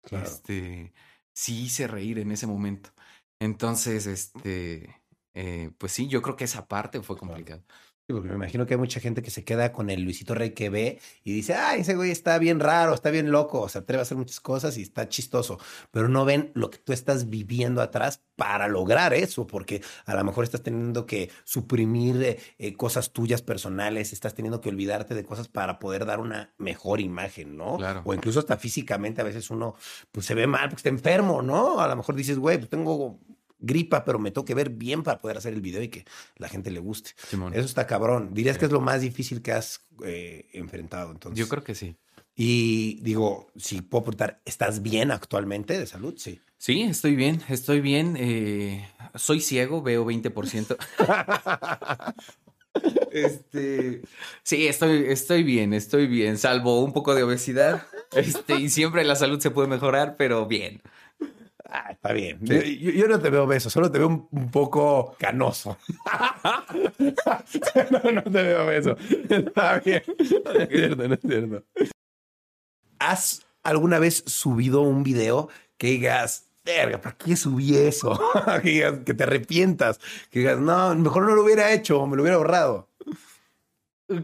Claro. 0.01 0.41
este, 0.41 0.93
sí 1.33 1.63
hice 1.65 1.87
reír 1.87 2.19
en 2.19 2.31
ese 2.31 2.47
momento. 2.47 2.91
Entonces, 3.39 4.07
este, 4.07 5.03
eh, 5.33 5.71
pues 5.77 5.91
sí, 5.93 6.07
yo 6.07 6.21
creo 6.21 6.35
que 6.37 6.45
esa 6.45 6.67
parte 6.67 7.01
fue 7.01 7.17
complicada. 7.17 7.63
Sí, 8.07 8.13
porque 8.13 8.29
me 8.29 8.35
imagino 8.35 8.67
que 8.67 8.75
hay 8.75 8.79
mucha 8.79 8.99
gente 8.99 9.23
que 9.23 9.31
se 9.31 9.43
queda 9.43 9.71
con 9.71 9.89
el 9.89 10.03
Luisito 10.03 10.35
Rey 10.35 10.51
que 10.51 10.69
ve 10.69 10.99
y 11.23 11.33
dice, 11.33 11.55
ay, 11.55 11.81
ese 11.81 11.95
güey 11.95 12.11
está 12.11 12.37
bien 12.37 12.59
raro, 12.59 12.93
está 12.93 13.09
bien 13.09 13.31
loco, 13.31 13.67
se 13.67 13.79
atreve 13.79 14.01
a 14.01 14.03
hacer 14.03 14.15
muchas 14.15 14.39
cosas 14.39 14.77
y 14.77 14.83
está 14.83 15.09
chistoso, 15.09 15.57
pero 15.89 16.07
no 16.07 16.23
ven 16.23 16.51
lo 16.53 16.69
que 16.69 16.77
tú 16.77 16.93
estás 16.93 17.31
viviendo 17.31 17.81
atrás 17.81 18.21
para 18.35 18.67
lograr 18.67 19.15
eso, 19.15 19.47
porque 19.47 19.81
a 20.05 20.13
lo 20.13 20.23
mejor 20.23 20.43
estás 20.43 20.61
teniendo 20.61 21.07
que 21.07 21.31
suprimir 21.45 22.21
eh, 22.21 22.37
eh, 22.59 22.75
cosas 22.75 23.11
tuyas 23.11 23.41
personales, 23.41 24.13
estás 24.13 24.35
teniendo 24.35 24.61
que 24.61 24.69
olvidarte 24.69 25.15
de 25.15 25.25
cosas 25.25 25.47
para 25.47 25.79
poder 25.79 26.05
dar 26.05 26.19
una 26.19 26.53
mejor 26.59 27.01
imagen, 27.01 27.57
¿no? 27.57 27.77
Claro. 27.77 28.03
O 28.05 28.13
incluso 28.13 28.37
hasta 28.37 28.55
físicamente 28.57 29.21
a 29.21 29.23
veces 29.23 29.49
uno 29.49 29.73
pues 30.11 30.27
se 30.27 30.35
ve 30.35 30.45
mal 30.45 30.69
porque 30.69 30.81
está 30.81 30.89
enfermo, 30.89 31.41
¿no? 31.41 31.79
A 31.79 31.87
lo 31.87 31.95
mejor 31.95 32.13
dices, 32.13 32.37
güey, 32.37 32.59
pues 32.59 32.69
tengo 32.69 33.19
gripa, 33.65 34.05
pero 34.05 34.19
me 34.19 34.31
tengo 34.31 34.45
que 34.45 34.53
ver 34.53 34.69
bien 34.69 35.03
para 35.03 35.19
poder 35.19 35.37
hacer 35.37 35.53
el 35.53 35.61
video 35.61 35.81
y 35.81 35.89
que 35.89 36.05
la 36.37 36.47
gente 36.49 36.71
le 36.71 36.79
guste. 36.79 37.11
Simón. 37.27 37.53
Eso 37.53 37.65
está 37.65 37.87
cabrón. 37.87 38.33
Dirías 38.33 38.57
que 38.57 38.65
es 38.65 38.71
lo 38.71 38.81
más 38.81 39.01
difícil 39.01 39.41
que 39.41 39.51
has 39.51 39.81
eh, 40.03 40.47
enfrentado. 40.53 41.11
Entonces. 41.11 41.37
Yo 41.39 41.49
creo 41.49 41.63
que 41.63 41.75
sí. 41.75 41.95
Y 42.35 42.99
digo, 43.01 43.47
si 43.55 43.81
puedo 43.81 44.03
preguntar, 44.05 44.41
¿estás 44.43 44.81
bien 44.81 45.11
actualmente 45.11 45.79
de 45.79 45.87
salud? 45.87 46.15
Sí. 46.17 46.39
Sí, 46.57 46.81
estoy 46.81 47.15
bien, 47.15 47.41
estoy 47.47 47.79
bien. 47.79 48.15
eh, 48.17 48.89
soy 49.15 49.39
ciego, 49.39 49.81
veo 49.81 50.05
20%. 50.05 50.77
Este, 53.11 54.01
sí, 54.43 54.67
estoy, 54.67 55.05
estoy 55.07 55.43
bien, 55.43 55.73
estoy 55.73 56.07
bien, 56.07 56.37
salvo 56.37 56.83
un 56.83 56.91
poco 56.91 57.15
de 57.15 57.23
obesidad. 57.23 57.87
Este, 58.11 58.59
y 58.59 58.69
siempre 58.69 59.05
la 59.05 59.15
salud 59.15 59.39
se 59.39 59.51
puede 59.51 59.67
mejorar, 59.67 60.15
pero 60.17 60.45
bien. 60.45 60.81
Ah, 61.69 61.91
está 61.91 62.13
bien. 62.13 62.39
Yo, 62.41 62.55
yo- 62.61 62.91
yo 62.91 63.07
no 63.07 63.19
te 63.19 63.29
veo 63.29 63.47
beso, 63.47 63.69
solo 63.69 63.91
te 63.91 63.97
veo 63.99 64.07
un, 64.07 64.27
un 64.31 64.51
poco 64.51 65.15
canoso. 65.19 65.77
no, 66.99 68.11
no 68.11 68.23
te 68.23 68.29
veo 68.43 68.65
beso. 68.65 68.97
Está 69.29 69.79
bien. 69.79 70.03
No 70.45 70.51
es 70.61 70.69
cierto, 70.69 71.07
no 71.07 71.13
es 71.13 71.19
cierto. 71.21 71.63
¿Has 72.99 73.45
alguna 73.63 73.99
vez 73.99 74.23
subido 74.27 74.81
un 74.81 75.03
video 75.03 75.49
que 75.77 75.87
digas, 75.87 76.49
verga, 76.63 77.01
¿para 77.01 77.17
qué 77.17 77.35
subí 77.35 77.75
eso? 77.75 78.19
que, 78.61 78.69
digas, 78.69 78.99
que 79.05 79.13
te 79.13 79.23
arrepientas, 79.23 79.99
que 80.29 80.39
digas, 80.39 80.59
no, 80.59 80.95
mejor 80.95 81.23
no 81.23 81.35
lo 81.35 81.43
hubiera 81.43 81.71
hecho, 81.73 82.05
me 82.07 82.15
lo 82.15 82.21
hubiera 82.23 82.37
ahorrado. 82.37 82.89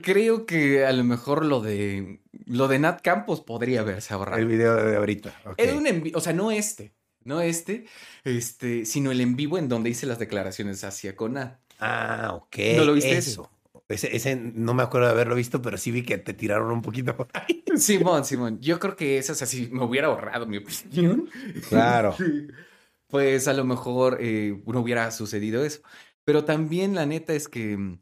Creo 0.03 0.45
que 0.45 0.85
a 0.85 0.93
lo 0.93 1.03
mejor 1.03 1.43
lo 1.43 1.59
de 1.59 2.21
lo 2.45 2.67
de 2.67 2.77
Nat 2.77 3.01
Campos 3.01 3.41
podría 3.41 3.81
haberse 3.81 4.13
ahorrado. 4.13 4.37
El 4.39 4.45
video 4.45 4.75
de 4.75 4.95
ahorita. 4.95 5.33
Era 5.57 5.73
un 5.73 6.11
o 6.13 6.21
sea, 6.21 6.33
no 6.33 6.51
este, 6.51 6.93
no 7.23 7.41
este, 7.41 7.85
este, 8.23 8.85
sino 8.85 9.11
el 9.11 9.21
en 9.21 9.35
vivo 9.35 9.57
en 9.57 9.69
donde 9.69 9.89
hice 9.89 10.05
las 10.05 10.19
declaraciones 10.19 10.83
hacia 10.83 11.15
Conat. 11.15 11.59
Ah, 11.79 12.31
ok. 12.33 12.57
¿No 12.77 12.85
lo 12.85 12.93
viste 12.93 13.17
eso. 13.17 13.49
Ese, 13.87 14.15
ese 14.15 14.35
no 14.35 14.73
me 14.73 14.83
acuerdo 14.83 15.07
de 15.07 15.13
haberlo 15.13 15.35
visto, 15.35 15.61
pero 15.61 15.77
sí 15.77 15.91
vi 15.91 16.03
que 16.03 16.17
te 16.17 16.33
tiraron 16.33 16.71
un 16.71 16.81
poquito 16.81 17.15
por 17.15 17.27
ahí. 17.33 17.63
Simón, 17.75 18.23
Simón, 18.25 18.59
yo 18.61 18.79
creo 18.79 18.95
que 18.95 19.17
eso, 19.17 19.33
o 19.33 19.35
sea, 19.35 19.47
si 19.47 19.67
me 19.67 19.83
hubiera 19.83 20.07
ahorrado 20.07 20.45
mi 20.45 20.57
opinión, 20.57 21.29
Claro. 21.67 22.15
pues 23.07 23.47
a 23.47 23.53
lo 23.53 23.65
mejor 23.65 24.17
eh, 24.21 24.61
no 24.65 24.79
hubiera 24.79 25.11
sucedido 25.11 25.65
eso. 25.65 25.81
Pero 26.23 26.45
también 26.45 26.95
la 26.95 27.05
neta 27.05 27.33
es 27.33 27.47
que, 27.47 27.97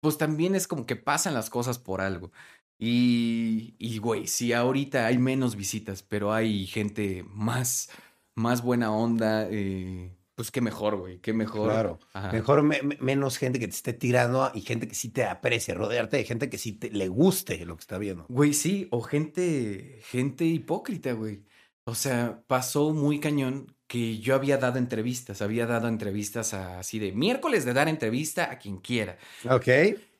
pues 0.00 0.16
también 0.16 0.54
es 0.54 0.66
como 0.66 0.86
que 0.86 0.96
pasan 0.96 1.34
las 1.34 1.50
cosas 1.50 1.78
por 1.78 2.00
algo. 2.00 2.32
Y, 2.78 3.74
y 3.78 3.98
güey, 3.98 4.26
si 4.28 4.52
ahorita 4.52 5.06
hay 5.06 5.18
menos 5.18 5.56
visitas, 5.56 6.02
pero 6.02 6.32
hay 6.32 6.66
gente 6.66 7.24
más, 7.28 7.90
más 8.38 8.62
buena 8.62 8.92
onda, 8.92 9.46
eh, 9.50 10.14
pues 10.34 10.50
qué 10.52 10.60
mejor, 10.60 10.96
güey, 10.96 11.18
qué 11.18 11.32
mejor. 11.32 11.70
Claro. 11.70 11.98
Ajá. 12.12 12.30
Mejor 12.32 12.62
me- 12.62 12.80
me- 12.82 12.96
menos 13.00 13.36
gente 13.38 13.58
que 13.58 13.66
te 13.66 13.74
esté 13.74 13.92
tirando 13.92 14.50
y 14.54 14.60
gente 14.60 14.86
que 14.86 14.94
sí 14.94 15.08
te 15.08 15.24
aprecie, 15.24 15.74
rodearte 15.74 16.16
de 16.18 16.24
gente 16.24 16.48
que 16.48 16.58
sí 16.58 16.72
te, 16.72 16.90
le 16.90 17.08
guste 17.08 17.64
lo 17.66 17.74
que 17.76 17.80
está 17.80 17.98
viendo. 17.98 18.24
Güey, 18.28 18.54
sí, 18.54 18.86
o 18.92 19.02
gente, 19.02 20.00
gente 20.04 20.44
hipócrita, 20.44 21.12
güey. 21.12 21.42
O 21.84 21.94
sea, 21.94 22.42
pasó 22.46 22.92
muy 22.92 23.18
cañón 23.18 23.74
que 23.88 24.18
yo 24.18 24.34
había 24.34 24.58
dado 24.58 24.78
entrevistas, 24.78 25.40
había 25.42 25.66
dado 25.66 25.88
entrevistas 25.88 26.54
a- 26.54 26.78
así 26.78 26.98
de 27.00 27.10
miércoles 27.12 27.64
de 27.64 27.72
dar 27.72 27.88
entrevista 27.88 28.52
a 28.52 28.58
quien 28.58 28.76
quiera. 28.76 29.18
Ok. 29.50 29.66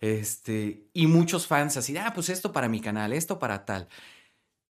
Este, 0.00 0.88
y 0.94 1.06
muchos 1.06 1.46
fans 1.46 1.76
así, 1.76 1.96
ah, 1.96 2.12
pues 2.14 2.28
esto 2.30 2.50
para 2.52 2.68
mi 2.68 2.80
canal, 2.80 3.12
esto 3.12 3.38
para 3.38 3.64
tal. 3.64 3.88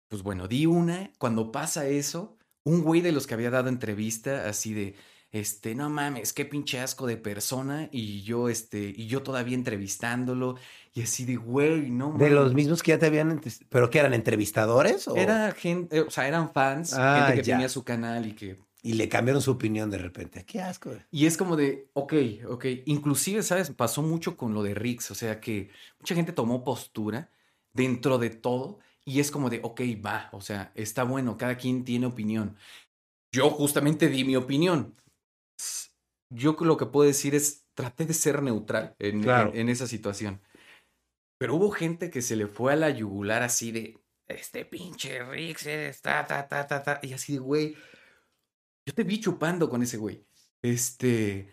Pues 0.09 0.22
bueno, 0.22 0.49
di 0.49 0.66
una, 0.66 1.11
cuando 1.18 1.51
pasa 1.51 1.86
eso, 1.88 2.36
un 2.64 2.82
güey 2.82 3.00
de 3.00 3.12
los 3.12 3.26
que 3.26 3.34
había 3.34 3.50
dado 3.50 3.68
entrevista 3.68 4.48
así 4.48 4.74
de, 4.74 4.94
este, 5.32 5.74
no 5.74 5.90
mames, 5.90 6.32
qué 6.32 6.44
pinche 6.44 6.78
asco 6.80 7.06
de 7.06 7.16
persona, 7.16 7.88
y 7.90 8.22
yo, 8.22 8.48
este, 8.48 8.92
y 8.96 9.06
yo 9.08 9.22
todavía 9.22 9.54
entrevistándolo, 9.56 10.56
y 10.92 11.02
así 11.02 11.24
de, 11.24 11.36
güey, 11.36 11.90
no 11.90 12.06
De 12.12 12.12
mames. 12.12 12.32
los 12.32 12.54
mismos 12.54 12.82
que 12.82 12.92
ya 12.92 12.98
te 12.98 13.06
habían, 13.06 13.40
pero 13.68 13.90
que 13.90 13.98
eran 13.98 14.14
entrevistadores 14.14 15.08
o 15.08 15.16
Era 15.16 15.50
gente, 15.52 16.00
o 16.02 16.10
sea, 16.10 16.28
eran 16.28 16.52
fans, 16.52 16.94
Ah, 16.94 17.24
gente 17.26 17.40
que 17.40 17.46
ya. 17.46 17.54
tenía 17.56 17.68
su 17.68 17.82
canal 17.84 18.26
y 18.26 18.32
que... 18.34 18.58
y 18.82 18.92
le 18.94 19.08
cambiaron 19.08 19.42
su 19.42 19.50
opinión 19.50 19.90
de 19.90 19.98
repente. 19.98 20.44
Qué 20.46 20.60
asco. 20.60 20.90
güey. 20.90 21.02
Y 21.10 21.26
es 21.26 21.36
como 21.36 21.56
de, 21.56 21.88
ok, 21.94 22.12
ok. 22.48 22.64
Inclusive, 22.86 23.42
¿sabes? 23.42 23.70
Pasó 23.70 24.02
mucho 24.02 24.36
con 24.36 24.54
lo 24.54 24.62
de 24.62 24.74
Rix, 24.74 25.10
o 25.10 25.14
sea 25.16 25.40
que 25.40 25.70
mucha 25.98 26.14
gente 26.14 26.32
tomó 26.32 26.62
postura 26.64 27.28
dentro 27.72 28.18
de 28.18 28.30
todo 28.30 28.78
y 29.05 29.20
es 29.20 29.30
como 29.30 29.50
de, 29.50 29.61
ok, 29.62 29.80
va, 30.05 30.28
o 30.32 30.40
sea, 30.40 30.72
está 30.74 31.05
bueno, 31.05 31.36
cada 31.36 31.57
quien 31.57 31.84
tiene 31.84 32.07
opinión. 32.07 32.57
Yo 33.32 33.50
justamente 33.50 34.09
di 34.09 34.24
mi 34.24 34.36
opinión. 34.36 34.94
Yo 36.30 36.57
lo 36.61 36.76
que 36.76 36.86
puedo 36.86 37.07
decir 37.07 37.34
es, 37.34 37.64
traté 37.74 38.07
de 38.07 38.14
ser 38.14 38.42
neutral 38.42 38.94
en, 38.98 39.28
en, 39.28 39.68
esa 39.68 39.86
situación. 39.86 40.40
Pero 41.38 41.57
hubo 41.57 41.70
gente 41.70 42.11
que 42.11 42.22
se 42.22 42.36
le 42.36 42.46
fue 42.46 42.72
a 42.72 42.76
la 42.76 42.90
yugular 42.90 43.42
así 43.42 43.72
de, 43.72 44.00
este 44.28 44.64
pinche 44.64 45.22
Rix, 45.22 45.66
está, 45.66 46.26
ta, 46.26 46.48
ta, 46.48 46.66
ta, 46.66 46.82
ta, 46.82 47.00
y 47.02 47.12
así 47.12 47.34
de, 47.34 47.38
güey, 47.40 47.76
yo 48.86 48.94
te 48.94 49.05
vi 49.05 49.20
chupando 49.20 49.68
con 49.68 49.82
ese 49.82 49.96
güey. 49.96 50.26
Este, 50.62 51.52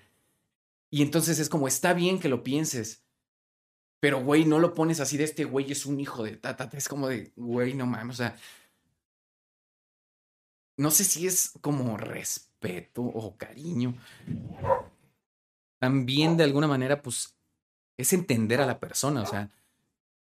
y 0.90 1.02
entonces 1.02 1.40
es 1.40 1.50
como, 1.50 1.68
está 1.68 1.94
bien 1.94 2.20
que 2.20 2.30
lo 2.30 2.44
pienses, 2.44 3.04
pero, 4.02 4.20
güey, 4.20 4.46
no 4.46 4.58
lo 4.58 4.74
pones 4.74 5.00
así 5.00 5.16
de 5.16 5.26
este 5.26 5.46
güey 5.46 5.72
es 5.72 5.86
un 5.86 6.00
hijo 6.00 6.24
de 6.24 6.36
ta, 6.36 6.58
ta, 6.58 6.68
ta. 6.68 6.76
Es 6.76 6.90
como 6.90 7.08
de, 7.08 7.32
güey, 7.36 7.76
no 7.76 7.86
mames, 7.86 8.16
o 8.16 8.24
sea, 8.24 8.36
no 10.76 10.90
sé 10.90 11.04
si 11.04 11.28
es 11.28 11.54
como 11.62 11.96
respeto 11.98 13.04
o 13.04 13.38
cariño. 13.38 13.94
También 15.80 16.36
de 16.36 16.44
alguna 16.44 16.68
manera, 16.68 17.04
pues, 17.04 17.36
es 17.96 18.12
entender 18.14 18.60
a 18.60 18.66
la 18.66 18.80
persona, 18.80 19.22
o 19.22 19.26
sea, 19.28 19.52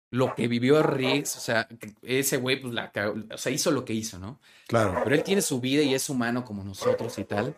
lo 0.09 0.33
que 0.35 0.47
vivió 0.47 0.81
Riggs, 0.81 1.35
o 1.35 1.41
sea, 1.41 1.67
ese 2.01 2.37
güey, 2.37 2.61
pues, 2.61 2.73
la, 2.73 2.93
o 3.29 3.37
sea, 3.37 3.51
hizo 3.51 3.71
lo 3.71 3.83
que 3.83 3.93
hizo, 3.93 4.17
¿no? 4.19 4.39
Claro. 4.67 5.01
Pero 5.03 5.15
él 5.17 5.23
tiene 5.23 5.41
su 5.41 5.59
vida 5.59 5.83
y 5.83 5.93
es 5.93 6.09
humano 6.09 6.45
como 6.45 6.63
nosotros 6.63 7.19
y 7.19 7.25
tal. 7.25 7.57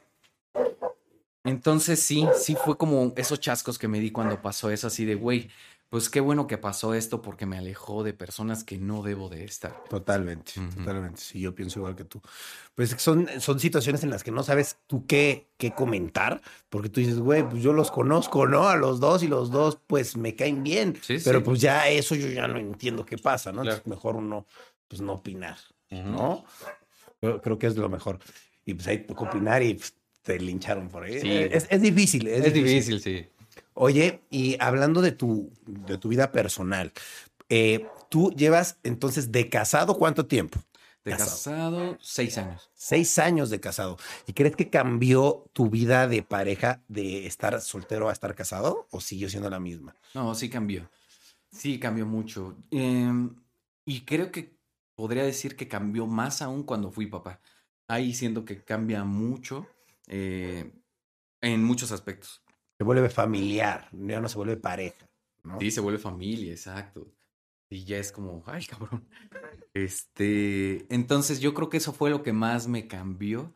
Entonces 1.43 2.01
sí, 2.01 2.28
sí 2.36 2.55
fue 2.55 2.76
como 2.76 3.13
esos 3.15 3.39
chascos 3.39 3.78
que 3.78 3.88
me 3.88 3.99
di 3.99 4.09
cuando 4.09 4.41
pasó 4.41 4.72
eso, 4.72 4.88
así 4.88 5.05
de, 5.05 5.13
güey, 5.13 5.49
pues 5.90 6.10
qué 6.10 6.20
bueno 6.20 6.48
que 6.48 6.58
pasó 6.58 6.94
esto 6.94 7.22
porque 7.22 7.46
me 7.46 7.58
alejó 7.58 8.04
de 8.04 8.14
personas 8.14 8.66
que 8.66 8.78
no 8.78 9.04
debo 9.04 9.30
de 9.30 9.46
estar. 9.46 9.84
Totalmente, 9.90 10.54
totalmente. 10.76 11.22
Sí, 11.22 11.40
yo 11.40 11.56
pienso 11.56 11.80
igual 11.80 11.96
que 11.96 12.04
tú. 12.04 12.22
Pues 12.76 12.96
son, 12.98 13.28
son 13.40 13.60
situaciones 13.60 14.04
en 14.04 14.10
las 14.10 14.24
que 14.24 14.32
no 14.32 14.44
sabes 14.44 14.78
tú 14.86 15.06
qué, 15.06 15.48
qué 15.58 15.72
comentar, 15.72 16.42
porque 16.70 16.90
tú 16.90 17.00
dices, 17.00 17.20
güey, 17.20 17.48
pues 17.48 17.64
yo 17.64 17.72
los 17.72 17.90
conozco, 17.90 18.48
¿no? 18.48 18.68
A 18.68 18.76
los 18.76 19.00
dos 19.00 19.24
y 19.24 19.28
los 19.28 19.50
dos, 19.50 19.80
pues 19.88 20.18
me 20.18 20.36
caen 20.36 20.62
bien. 20.64 21.00
pero 21.24 21.42
pues 21.42 21.62
ya 21.62 21.88
eso 21.88 22.16
yo 22.16 22.28
ya 22.28 22.48
no 22.48 22.58
entiendo 22.58 23.06
qué 23.06 23.18
pasa, 23.18 23.54
¿no? 23.54 23.62
Entonces 23.62 23.88
mejor 23.88 24.18
uno, 24.18 24.46
pues 24.90 25.02
no 25.02 25.14
opinar, 25.14 25.58
¿no? 25.90 26.44
Creo, 27.22 27.58
que 27.58 27.68
es 27.68 27.78
lo 27.78 27.88
mejor. 27.88 28.20
Y 28.66 28.74
pues 28.74 28.88
ahí 28.88 29.00
tocó 29.00 29.24
opinar 29.26 29.64
y 29.64 29.76
pues, 29.76 29.94
te 30.22 30.38
lincharon 30.38 30.90
por 30.90 31.04
ahí. 31.04 31.22
Sí. 31.22 31.32
Es, 31.32 31.66
es 31.70 31.82
difícil. 31.82 32.28
Es, 32.28 32.54
difícil, 32.54 33.00
sí. 33.00 33.26
Oye, 33.80 34.23
y 34.32 34.57
hablando 34.59 35.03
de 35.03 35.11
tu, 35.11 35.53
de 35.67 35.99
tu 35.99 36.09
vida 36.09 36.32
personal, 36.32 36.91
eh, 37.47 37.86
tú 38.09 38.32
llevas 38.32 38.80
entonces 38.82 39.32
de 39.32 39.49
casado 39.49 39.99
cuánto 39.99 40.25
tiempo? 40.25 40.59
De 41.05 41.11
casado. 41.11 41.95
seis 42.01 42.39
años. 42.39 42.71
Seis 42.73 43.19
años 43.19 43.51
de 43.51 43.59
casado. 43.59 43.97
¿Y 44.25 44.34
crees 44.34 44.55
que 44.55 44.71
cambió 44.71 45.45
tu 45.53 45.69
vida 45.69 46.07
de 46.07 46.23
pareja 46.23 46.82
de 46.88 47.28
estar 47.28 47.61
soltero 47.61 48.09
a 48.09 48.13
estar 48.13 48.34
casado 48.34 48.88
o 48.89 48.99
siguió 48.99 49.30
siendo 49.30 49.47
la 49.51 49.59
misma? 49.59 49.95
No, 50.15 50.34
sí 50.34 50.49
cambió. 50.49 50.89
Sí 51.51 51.80
cambió 51.80 52.07
mucho. 52.07 52.57
Em, 52.71 53.36
y 53.86 54.01
creo 54.01 54.32
que 54.32 54.57
podría 54.95 55.23
decir 55.23 55.55
que 55.55 55.67
cambió 55.67 56.07
más 56.07 56.41
aún 56.41 56.63
cuando 56.63 56.89
fui 56.89 57.05
papá. 57.05 57.41
Ahí 57.88 58.15
siento 58.15 58.43
que 58.43 58.63
cambia 58.63 59.03
mucho 59.03 59.67
eh, 60.07 60.73
en 61.41 61.63
muchos 61.63 61.91
aspectos. 61.91 62.41
Se 62.78 62.84
vuelve 62.84 63.09
familiar, 63.09 63.89
ya 63.91 64.21
no 64.21 64.30
se 64.30 64.38
vuelve 64.38 64.57
pareja. 64.57 65.07
Sí, 65.59 65.71
se 65.71 65.82
vuelve 65.82 65.99
familia, 65.99 66.51
exacto. 66.51 67.07
Y 67.69 67.84
ya 67.84 67.97
es 67.97 68.11
como, 68.11 68.43
ay, 68.45 68.65
cabrón. 68.65 69.07
Este, 69.73 70.86
entonces 70.93 71.39
yo 71.39 71.53
creo 71.53 71.69
que 71.69 71.78
eso 71.78 71.93
fue 71.93 72.09
lo 72.09 72.23
que 72.23 72.34
más 72.34 72.67
me 72.67 72.88
cambió. 72.88 73.53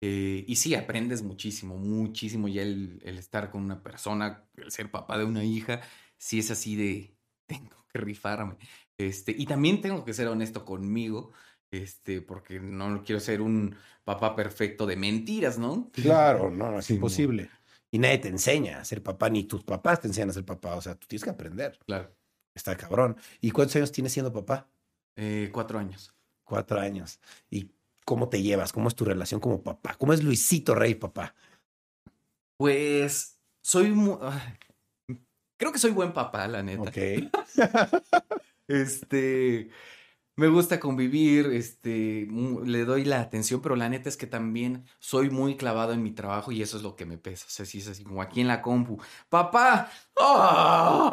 Eh, 0.00 0.44
y 0.46 0.56
sí, 0.56 0.74
aprendes 0.74 1.22
muchísimo, 1.22 1.76
muchísimo. 1.76 2.48
Ya 2.48 2.62
el, 2.62 3.00
el, 3.04 3.18
estar 3.18 3.50
con 3.50 3.62
una 3.62 3.82
persona, 3.82 4.44
el 4.56 4.70
ser 4.70 4.90
papá 4.90 5.18
de 5.18 5.24
una 5.24 5.44
hija, 5.44 5.80
sí 6.16 6.38
es 6.38 6.50
así 6.50 6.76
de, 6.76 7.16
tengo 7.46 7.84
que 7.92 7.98
rifarme. 7.98 8.56
Este, 8.96 9.34
y 9.36 9.46
también 9.46 9.80
tengo 9.80 10.04
que 10.04 10.12
ser 10.12 10.28
honesto 10.28 10.64
conmigo, 10.64 11.32
este, 11.70 12.20
porque 12.20 12.60
no 12.60 13.02
quiero 13.04 13.20
ser 13.20 13.40
un 13.40 13.76
papá 14.04 14.34
perfecto 14.34 14.86
de 14.86 14.96
mentiras, 14.96 15.58
¿no? 15.58 15.90
Claro, 15.92 16.50
no, 16.50 16.78
es 16.78 16.90
imposible. 16.90 17.50
Y 17.90 17.98
nadie 17.98 18.18
te 18.18 18.28
enseña 18.28 18.80
a 18.80 18.84
ser 18.84 19.02
papá, 19.02 19.30
ni 19.30 19.44
tus 19.44 19.64
papás 19.64 20.00
te 20.00 20.08
enseñan 20.08 20.30
a 20.30 20.34
ser 20.34 20.44
papá. 20.44 20.74
O 20.74 20.82
sea, 20.82 20.94
tú 20.94 21.06
tienes 21.06 21.24
que 21.24 21.30
aprender. 21.30 21.78
Claro. 21.86 22.14
Está 22.54 22.76
cabrón. 22.76 23.16
¿Y 23.40 23.50
cuántos 23.50 23.76
años 23.76 23.92
tienes 23.92 24.12
siendo 24.12 24.32
papá? 24.32 24.68
Eh, 25.16 25.50
cuatro 25.52 25.78
años. 25.78 26.14
Cuatro 26.44 26.80
años. 26.80 27.20
¿Y 27.50 27.70
cómo 28.04 28.28
te 28.28 28.42
llevas? 28.42 28.72
¿Cómo 28.72 28.88
es 28.88 28.94
tu 28.94 29.04
relación 29.04 29.40
como 29.40 29.62
papá? 29.62 29.94
¿Cómo 29.98 30.12
es 30.12 30.22
Luisito 30.22 30.74
Rey, 30.74 30.94
papá? 30.94 31.34
Pues 32.56 33.38
soy 33.62 33.90
muy... 33.90 34.18
Creo 35.56 35.72
que 35.72 35.78
soy 35.78 35.90
buen 35.90 36.12
papá, 36.12 36.46
la 36.46 36.62
neta. 36.62 36.82
Ok. 36.82 36.96
este 38.68 39.70
me 40.38 40.46
gusta 40.46 40.78
convivir, 40.78 41.46
este, 41.46 42.28
le 42.64 42.84
doy 42.84 43.04
la 43.04 43.20
atención, 43.20 43.60
pero 43.60 43.74
la 43.74 43.88
neta 43.88 44.08
es 44.08 44.16
que 44.16 44.28
también 44.28 44.84
soy 45.00 45.30
muy 45.30 45.56
clavado 45.56 45.92
en 45.92 46.00
mi 46.00 46.12
trabajo 46.12 46.52
y 46.52 46.62
eso 46.62 46.76
es 46.76 46.84
lo 46.84 46.94
que 46.94 47.06
me 47.06 47.18
pesa. 47.18 47.46
O 47.48 47.50
sea, 47.50 47.66
si 47.66 47.78
es 47.78 47.88
así 47.88 48.04
como 48.04 48.22
aquí 48.22 48.40
en 48.40 48.46
la 48.46 48.62
compu, 48.62 49.00
papá, 49.28 49.90
¡Oh! 50.14 51.12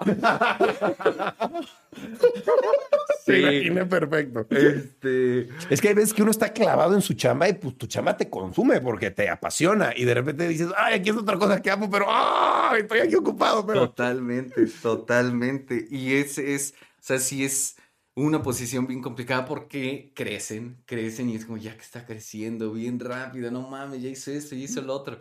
sí, 3.26 3.72
perfecto. 3.90 4.46
Este... 4.52 5.50
Es 5.72 5.82
que 5.82 5.88
hay 5.88 5.96
veces 5.96 6.14
que 6.14 6.22
uno 6.22 6.30
está 6.30 6.54
clavado 6.54 6.94
en 6.94 7.02
su 7.02 7.16
chamba 7.16 7.50
y 7.50 7.54
pues 7.54 7.80
tu 7.80 7.88
chamba 7.88 8.16
te 8.16 8.30
consume 8.30 8.80
porque 8.80 9.10
te 9.10 9.28
apasiona 9.28 9.92
y 9.96 10.06
de 10.06 10.14
repente 10.14 10.48
dices, 10.48 10.68
ay, 10.78 11.00
aquí 11.00 11.10
es 11.10 11.18
otra 11.18 11.36
cosa 11.40 11.60
que 11.64 11.72
amo, 11.72 11.90
pero 11.90 12.06
¡ay! 12.08 12.82
estoy 12.82 13.00
aquí 13.00 13.16
ocupado. 13.16 13.66
Pero... 13.66 13.88
Totalmente, 13.88 14.68
totalmente. 14.84 15.88
Y 15.90 16.14
ese 16.14 16.54
es, 16.54 16.76
o 17.00 17.02
sea, 17.02 17.18
sí 17.18 17.44
es 17.44 17.78
una 18.16 18.42
posición 18.42 18.88
bien 18.88 19.02
complicada 19.02 19.46
porque 19.46 20.12
crecen, 20.16 20.82
crecen 20.86 21.30
y 21.30 21.36
es 21.36 21.46
como 21.46 21.58
ya 21.58 21.76
que 21.76 21.84
está 21.84 22.06
creciendo 22.06 22.72
bien 22.72 23.00
rápido, 23.00 23.52
no 23.52 23.68
mames, 23.68 24.02
ya 24.02 24.10
hizo 24.10 24.32
esto, 24.32 24.56
ya 24.56 24.64
hizo 24.64 24.80
el 24.80 24.90
otro. 24.90 25.20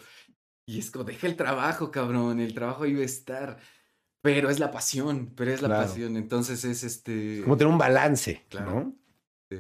Y 0.67 0.79
es 0.79 0.91
como, 0.91 1.05
deja 1.05 1.27
el 1.27 1.37
trabajo, 1.37 1.91
cabrón, 1.91 2.41
el 2.41 2.55
trabajo 2.55 2.87
iba 2.87 3.03
a 3.03 3.05
estar. 3.05 3.59
Pero 4.23 4.49
es 4.49 4.59
la 4.59 4.71
pasión, 4.71 5.35
pero 5.37 5.53
es 5.53 5.61
la 5.61 5.69
pasión. 5.69 6.17
Entonces 6.17 6.65
es 6.65 6.83
este. 6.83 7.43
Como 7.43 7.59
tener 7.59 7.71
un 7.71 7.79
balance, 7.79 8.43
claro. 8.49 8.95
Sí. 9.51 9.59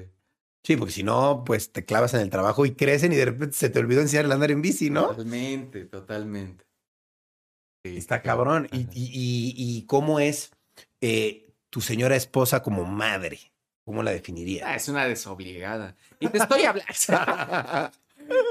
sí. 0.64 0.76
porque 0.76 0.92
si 0.92 1.02
no, 1.02 1.42
pues 1.44 1.70
te 1.70 1.84
clavas 1.84 2.14
en 2.14 2.20
el 2.20 2.30
trabajo 2.30 2.64
y 2.64 2.74
crecen 2.74 3.12
y 3.12 3.16
de 3.16 3.26
repente 3.26 3.56
se 3.56 3.68
te 3.68 3.78
olvidó 3.78 4.00
enseñarle 4.00 4.32
a 4.32 4.36
andar 4.36 4.52
en 4.52 4.62
bici, 4.62 4.88
¿no? 4.88 5.08
Totalmente, 5.08 5.84
totalmente. 5.84 6.64
Está 7.84 8.22
cabrón. 8.22 8.66
¿Y, 8.72 8.88
y, 8.92 9.54
y, 9.54 9.84
cómo 9.84 10.18
es 10.18 10.52
eh, 11.02 11.43
tu 11.74 11.80
señora 11.80 12.14
esposa 12.14 12.62
como 12.62 12.84
madre? 12.84 13.40
¿Cómo 13.84 14.04
la 14.04 14.12
definiría? 14.12 14.68
Ah, 14.68 14.76
es 14.76 14.88
una 14.88 15.06
desobligada. 15.06 15.96
Y 16.20 16.28
te 16.28 16.38
estoy 16.38 16.62
hablando. 16.62 16.92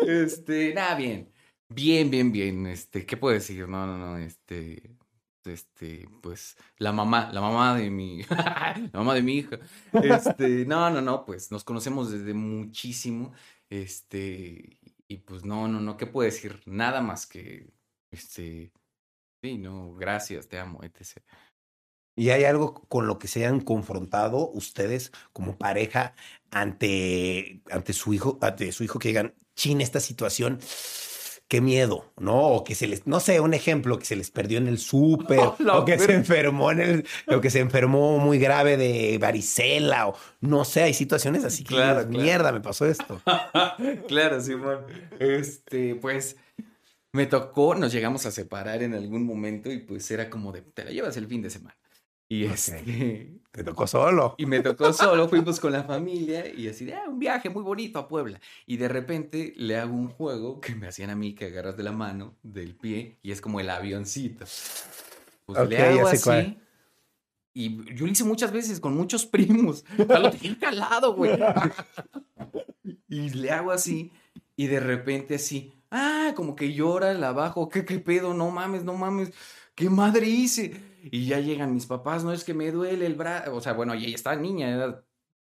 este, 0.06 0.74
nada, 0.74 0.96
bien. 0.96 1.32
Bien, 1.70 2.12
bien, 2.12 2.34
bien. 2.34 2.68
Este, 2.68 3.06
¿qué 3.06 3.16
puedo 3.16 3.34
decir? 3.34 3.66
No, 3.66 3.88
no, 3.88 3.98
no. 3.98 4.18
Este, 4.18 4.98
este, 5.46 6.06
pues, 6.22 6.58
la 6.80 6.92
mamá, 6.92 7.32
la 7.32 7.40
mamá 7.40 7.78
de 7.78 7.90
mi, 7.90 8.24
la 8.30 8.90
mamá 8.92 9.14
de 9.14 9.22
mi 9.22 9.38
hija. 9.38 9.58
Este, 9.94 10.66
no, 10.66 10.90
no, 10.90 11.00
no, 11.00 11.24
pues, 11.24 11.50
nos 11.50 11.64
conocemos 11.64 12.12
desde 12.12 12.34
muchísimo. 12.34 13.32
Este, 13.70 14.80
y 15.08 15.18
pues, 15.20 15.46
no, 15.46 15.70
no, 15.70 15.80
no, 15.80 15.96
¿qué 15.96 16.08
puedo 16.08 16.26
decir? 16.26 16.62
Nada 16.66 17.00
más 17.00 17.26
que, 17.26 17.72
este, 18.12 18.74
sí, 19.42 19.58
no, 19.60 19.94
gracias, 19.94 20.50
te 20.50 20.60
amo, 20.60 20.84
etc. 20.84 21.24
¿Y 22.16 22.30
hay 22.30 22.44
algo 22.44 22.74
con 22.74 23.08
lo 23.08 23.18
que 23.18 23.28
se 23.28 23.40
hayan 23.40 23.60
confrontado 23.60 24.50
ustedes 24.52 25.12
como 25.32 25.58
pareja 25.58 26.14
ante, 26.52 27.62
ante 27.72 27.94
su 27.94 28.14
hijo, 28.14 28.38
ante 28.42 28.72
su 28.72 28.84
hijo 28.84 29.00
que 29.00 29.10
digan, 29.10 29.34
chin, 29.56 29.82
esta 29.82 30.00
situación, 30.00 30.60
qué 31.48 31.62
miedo, 31.62 32.12
¿no? 32.18 32.40
O 32.48 32.64
que 32.64 32.76
se 32.76 32.88
les, 32.88 33.08
no 33.08 33.20
sé, 33.20 33.40
un 33.40 33.54
ejemplo, 33.54 33.98
que 33.98 34.06
se 34.06 34.16
les 34.16 34.32
perdió 34.32 34.58
en 34.58 34.68
el 34.68 34.78
súper, 34.80 35.40
o 35.40 35.86
que 35.86 35.98
se 35.98 36.14
enfermó 36.14 36.72
en 36.72 36.80
el, 36.82 37.08
o 37.28 37.42
que 37.42 37.50
se 37.50 37.60
enfermó 37.60 38.20
muy 38.20 38.38
grave 38.38 38.78
de 38.78 39.18
varicela, 39.20 40.08
o 40.08 40.16
no 40.42 40.66
sé, 40.66 40.84
hay 40.84 40.94
situaciones 40.94 41.44
así 41.44 41.64
que 41.64 41.76
claro, 41.76 42.08
mierda, 42.08 42.52
me 42.52 42.62
pasó 42.62 42.86
esto. 42.86 43.22
claro, 44.08 44.42
Simón. 44.42 44.86
Este, 45.20 45.96
pues 45.96 46.38
me 47.12 47.28
tocó, 47.28 47.76
nos 47.76 47.92
llegamos 47.92 48.26
a 48.26 48.32
separar 48.32 48.82
en 48.82 48.94
algún 48.94 49.26
momento 49.26 49.72
y 49.72 49.78
pues 49.80 50.10
era 50.12 50.30
como 50.30 50.52
de, 50.52 50.62
te 50.62 50.84
la 50.84 50.92
llevas 50.92 51.18
el 51.18 51.28
fin 51.28 51.42
de 51.42 51.50
semana. 51.50 51.76
Y 52.34 52.46
este. 52.46 53.30
Te 53.52 53.64
tocó 53.64 53.86
solo. 53.86 54.34
Y 54.40 54.48
me 54.48 54.60
tocó 54.62 54.92
solo, 54.92 55.30
fuimos 55.30 55.60
con 55.60 55.72
la 55.72 55.84
familia 55.84 56.52
y 56.52 56.68
así, 56.68 56.92
ah, 56.92 57.04
un 57.08 57.20
viaje 57.20 57.52
muy 57.52 57.62
bonito 57.62 58.00
a 58.00 58.08
Puebla. 58.08 58.42
Y 58.66 58.78
de 58.78 58.88
repente 58.88 59.54
le 59.56 59.78
hago 59.78 59.94
un 59.94 60.10
juego 60.10 60.60
que 60.60 60.74
me 60.74 60.88
hacían 60.88 61.12
a 61.12 61.16
mí 61.16 61.36
que 61.36 61.46
agarras 61.46 61.78
de 61.78 61.84
la 61.84 61.92
mano, 61.92 62.36
del 62.42 62.76
pie, 62.76 63.20
y 63.22 63.32
es 63.32 63.40
como 63.40 63.60
el 63.60 63.70
avioncito. 63.70 64.46
Pues 65.46 65.70
le 65.70 65.78
hago 65.78 66.08
así. 66.08 66.58
Y 67.54 67.94
yo 67.94 68.08
lo 68.08 68.12
hice 68.12 68.24
muchas 68.24 68.52
veces 68.52 68.80
con 68.80 68.96
muchos 68.96 69.28
primos. 69.28 69.86
Sea, 69.96 70.18
lo 70.18 70.32
tenía 70.32 70.58
calado, 70.58 71.14
güey. 71.14 71.38
y 73.08 73.30
le 73.30 73.52
hago 73.52 73.70
así, 73.70 74.12
y 74.56 74.66
de 74.66 74.80
repente 74.80 75.36
así, 75.36 75.72
ah, 75.92 76.34
como 76.36 76.56
que 76.56 76.74
llora, 76.74 77.14
la 77.14 77.32
bajo, 77.32 77.70
¿qué, 77.70 77.86
qué 77.86 78.00
pedo? 78.00 78.34
No 78.34 78.50
mames, 78.50 78.84
no 78.84 78.96
mames, 78.96 79.32
¿qué 79.76 79.92
madre 79.92 80.26
hice? 80.28 80.93
Y 81.12 81.28
ya 81.28 81.40
llegan 81.40 81.74
mis 81.74 81.86
papás, 81.86 82.24
no 82.24 82.32
es 82.34 82.44
que 82.44 82.54
me 82.54 82.72
duele 82.72 83.06
el 83.06 83.16
brazo, 83.16 83.56
o 83.56 83.62
sea, 83.62 83.74
bueno, 83.74 83.96
y 83.96 84.14
estaba 84.14 84.36
niña, 84.36 84.70
era 84.70 85.06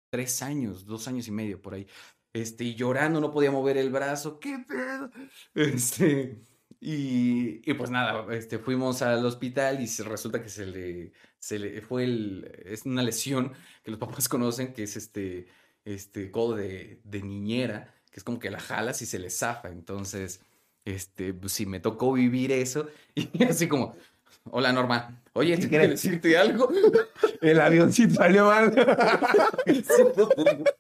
tres 0.09 0.41
años, 0.41 0.85
dos 0.85 1.07
años 1.07 1.27
y 1.27 1.31
medio 1.31 1.61
por 1.61 1.73
ahí, 1.73 1.87
este, 2.33 2.63
y 2.63 2.75
llorando, 2.75 3.19
no 3.19 3.31
podía 3.31 3.51
mover 3.51 3.77
el 3.77 3.89
brazo, 3.89 4.39
¿qué 4.39 4.63
pedo? 4.67 5.11
Este, 5.55 6.39
y, 6.79 7.69
y, 7.69 7.73
pues 7.73 7.89
nada, 7.89 8.25
este, 8.33 8.59
fuimos 8.59 9.01
al 9.01 9.25
hospital 9.25 9.81
y 9.81 9.87
resulta 10.03 10.41
que 10.41 10.49
se 10.49 10.65
le, 10.65 11.13
se 11.39 11.59
le 11.59 11.81
fue 11.81 12.03
el, 12.05 12.51
es 12.65 12.85
una 12.85 13.03
lesión 13.03 13.53
que 13.83 13.91
los 13.91 13.99
papás 13.99 14.29
conocen, 14.29 14.73
que 14.73 14.83
es 14.83 14.95
este, 14.95 15.47
este 15.85 16.31
codo 16.31 16.55
de, 16.55 17.01
de 17.03 17.21
niñera, 17.21 17.93
que 18.11 18.19
es 18.19 18.23
como 18.23 18.39
que 18.39 18.51
la 18.51 18.59
jalas 18.59 19.01
y 19.01 19.05
se 19.05 19.19
le 19.19 19.29
zafa. 19.29 19.69
Entonces, 19.69 20.41
este, 20.85 21.33
pues 21.33 21.53
sí, 21.53 21.65
me 21.65 21.79
tocó 21.79 22.13
vivir 22.13 22.51
eso 22.51 22.87
y 23.15 23.43
así 23.43 23.67
como, 23.67 23.95
hola 24.45 24.71
Norma, 24.71 25.21
oye, 25.39 25.57
¿te 25.57 25.69
quiere 25.69 25.87
decirte 25.87 26.37
algo? 26.37 26.69
El 27.41 27.59
avioncito 27.59 28.15
salió 28.15 28.45
mal. 28.45 28.73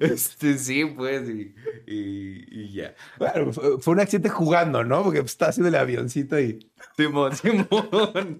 Este, 0.00 0.56
sí, 0.56 0.84
pues, 0.84 1.28
y, 1.28 1.52
y, 1.86 2.72
ya. 2.72 2.94
Bueno, 3.18 3.52
fue, 3.52 3.92
un 3.92 4.00
accidente 4.00 4.28
jugando, 4.28 4.84
¿no? 4.84 5.02
Porque 5.02 5.20
pues, 5.20 5.32
estaba 5.32 5.50
haciendo 5.50 5.68
el 5.68 5.74
avioncito 5.74 6.38
y. 6.38 6.70
Simón, 6.96 7.34
Simón. 7.34 7.66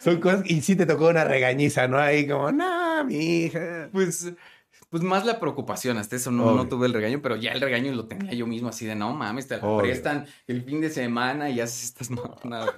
Son 0.00 0.20
cosas. 0.20 0.48
Y 0.48 0.62
sí 0.62 0.76
te 0.76 0.86
tocó 0.86 1.08
una 1.08 1.24
regañiza, 1.24 1.88
¿no? 1.88 1.98
Ahí 1.98 2.28
como, 2.28 2.52
no, 2.52 3.04
mi 3.04 3.16
hija. 3.16 3.90
Pues. 3.92 4.32
Pues 4.88 5.02
más 5.02 5.24
la 5.24 5.40
preocupación, 5.40 5.96
hasta 5.96 6.16
eso 6.16 6.30
no, 6.30 6.54
no, 6.54 6.68
tuve 6.68 6.86
el 6.86 6.92
regaño, 6.92 7.22
pero 7.22 7.36
ya 7.36 7.52
el 7.52 7.62
regaño 7.62 7.92
lo 7.92 8.06
tenía 8.06 8.34
yo 8.34 8.46
mismo 8.46 8.68
así 8.68 8.84
de 8.84 8.94
no 8.94 9.14
mames, 9.14 9.48
te 9.48 9.58
prestan 9.58 10.26
el 10.46 10.62
fin 10.62 10.82
de 10.82 10.90
semana 10.90 11.48
y 11.48 11.60
haces 11.60 11.84
estas 11.84 12.10
mamadas. 12.10 12.74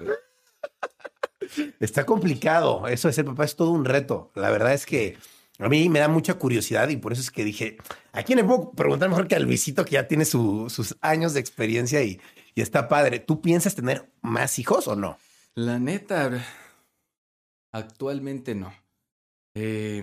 Está 1.80 2.06
complicado, 2.06 2.86
eso 2.88 3.08
de 3.08 3.14
ser 3.14 3.24
papá 3.24 3.44
es 3.44 3.56
todo 3.56 3.70
un 3.70 3.84
reto. 3.84 4.30
La 4.34 4.50
verdad 4.50 4.72
es 4.74 4.86
que 4.86 5.16
a 5.58 5.68
mí 5.68 5.88
me 5.88 6.00
da 6.00 6.08
mucha 6.08 6.34
curiosidad 6.34 6.88
y 6.88 6.96
por 6.96 7.12
eso 7.12 7.22
es 7.22 7.30
que 7.30 7.44
dije, 7.44 7.78
¿a 8.12 8.22
quién 8.22 8.38
le 8.38 8.44
puedo 8.44 8.72
preguntar 8.72 9.08
mejor 9.08 9.28
que 9.28 9.36
al 9.36 9.44
Luisito 9.44 9.84
que 9.84 9.92
ya 9.92 10.08
tiene 10.08 10.24
sus 10.24 10.96
años 11.00 11.34
de 11.34 11.40
experiencia 11.40 12.02
y, 12.02 12.20
y, 12.54 12.60
está 12.60 12.88
padre? 12.88 13.20
¿Tú 13.20 13.40
piensas 13.40 13.74
tener 13.74 14.10
más 14.20 14.58
hijos 14.58 14.88
o 14.88 14.96
no? 14.96 15.18
La 15.54 15.78
neta, 15.78 16.44
actualmente 17.72 18.54
no. 18.54 18.74
Eh, 19.54 20.02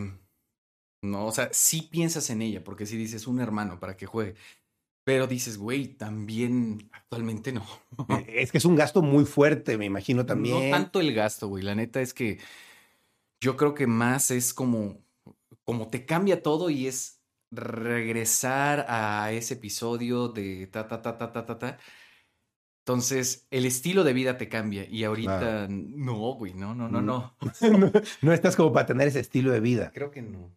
no, 1.01 1.25
o 1.25 1.31
sea, 1.31 1.49
sí 1.51 1.81
piensas 1.91 2.29
en 2.29 2.41
ella, 2.41 2.63
porque 2.63 2.85
si 2.85 2.95
dices 2.95 3.27
un 3.27 3.39
hermano 3.39 3.79
para 3.79 3.97
que 3.97 4.05
juegue. 4.05 4.35
Pero 5.03 5.25
dices, 5.27 5.57
güey, 5.57 5.87
también 5.87 6.89
actualmente 6.91 7.51
no. 7.51 7.65
es 8.27 8.51
que 8.51 8.57
es 8.59 8.65
un 8.65 8.75
gasto 8.75 9.01
muy 9.01 9.25
fuerte, 9.25 9.77
me 9.77 9.85
imagino 9.85 10.25
también. 10.25 10.71
No 10.71 10.77
tanto 10.77 10.99
el 10.99 11.13
gasto, 11.13 11.47
güey. 11.47 11.63
La 11.63 11.75
neta 11.75 12.01
es 12.01 12.13
que 12.13 12.39
yo 13.39 13.57
creo 13.57 13.73
que 13.73 13.87
más 13.87 14.29
es 14.31 14.53
como 14.53 15.01
como 15.63 15.87
te 15.87 16.05
cambia 16.05 16.41
todo 16.41 16.69
y 16.69 16.87
es 16.87 17.21
regresar 17.51 18.85
a 18.87 19.31
ese 19.31 19.55
episodio 19.55 20.29
de 20.29 20.67
ta, 20.67 20.87
ta, 20.87 21.01
ta, 21.01 21.17
ta, 21.17 21.31
ta, 21.31 21.45
ta, 21.45 21.59
ta. 21.59 21.77
Entonces, 22.85 23.47
el 23.51 23.65
estilo 23.65 24.03
de 24.03 24.13
vida 24.13 24.37
te 24.37 24.49
cambia 24.49 24.87
y 24.89 25.03
ahorita 25.03 25.67
no, 25.69 26.33
güey, 26.33 26.53
no, 26.53 26.73
no, 26.73 26.89
no, 26.89 27.01
no. 27.01 27.35
no. 28.21 28.33
estás 28.33 28.55
como 28.55 28.73
para 28.73 28.87
tener 28.87 29.07
ese 29.07 29.19
estilo 29.19 29.51
de 29.51 29.59
vida. 29.59 29.91
Creo 29.93 30.11
que 30.11 30.21
no. 30.21 30.51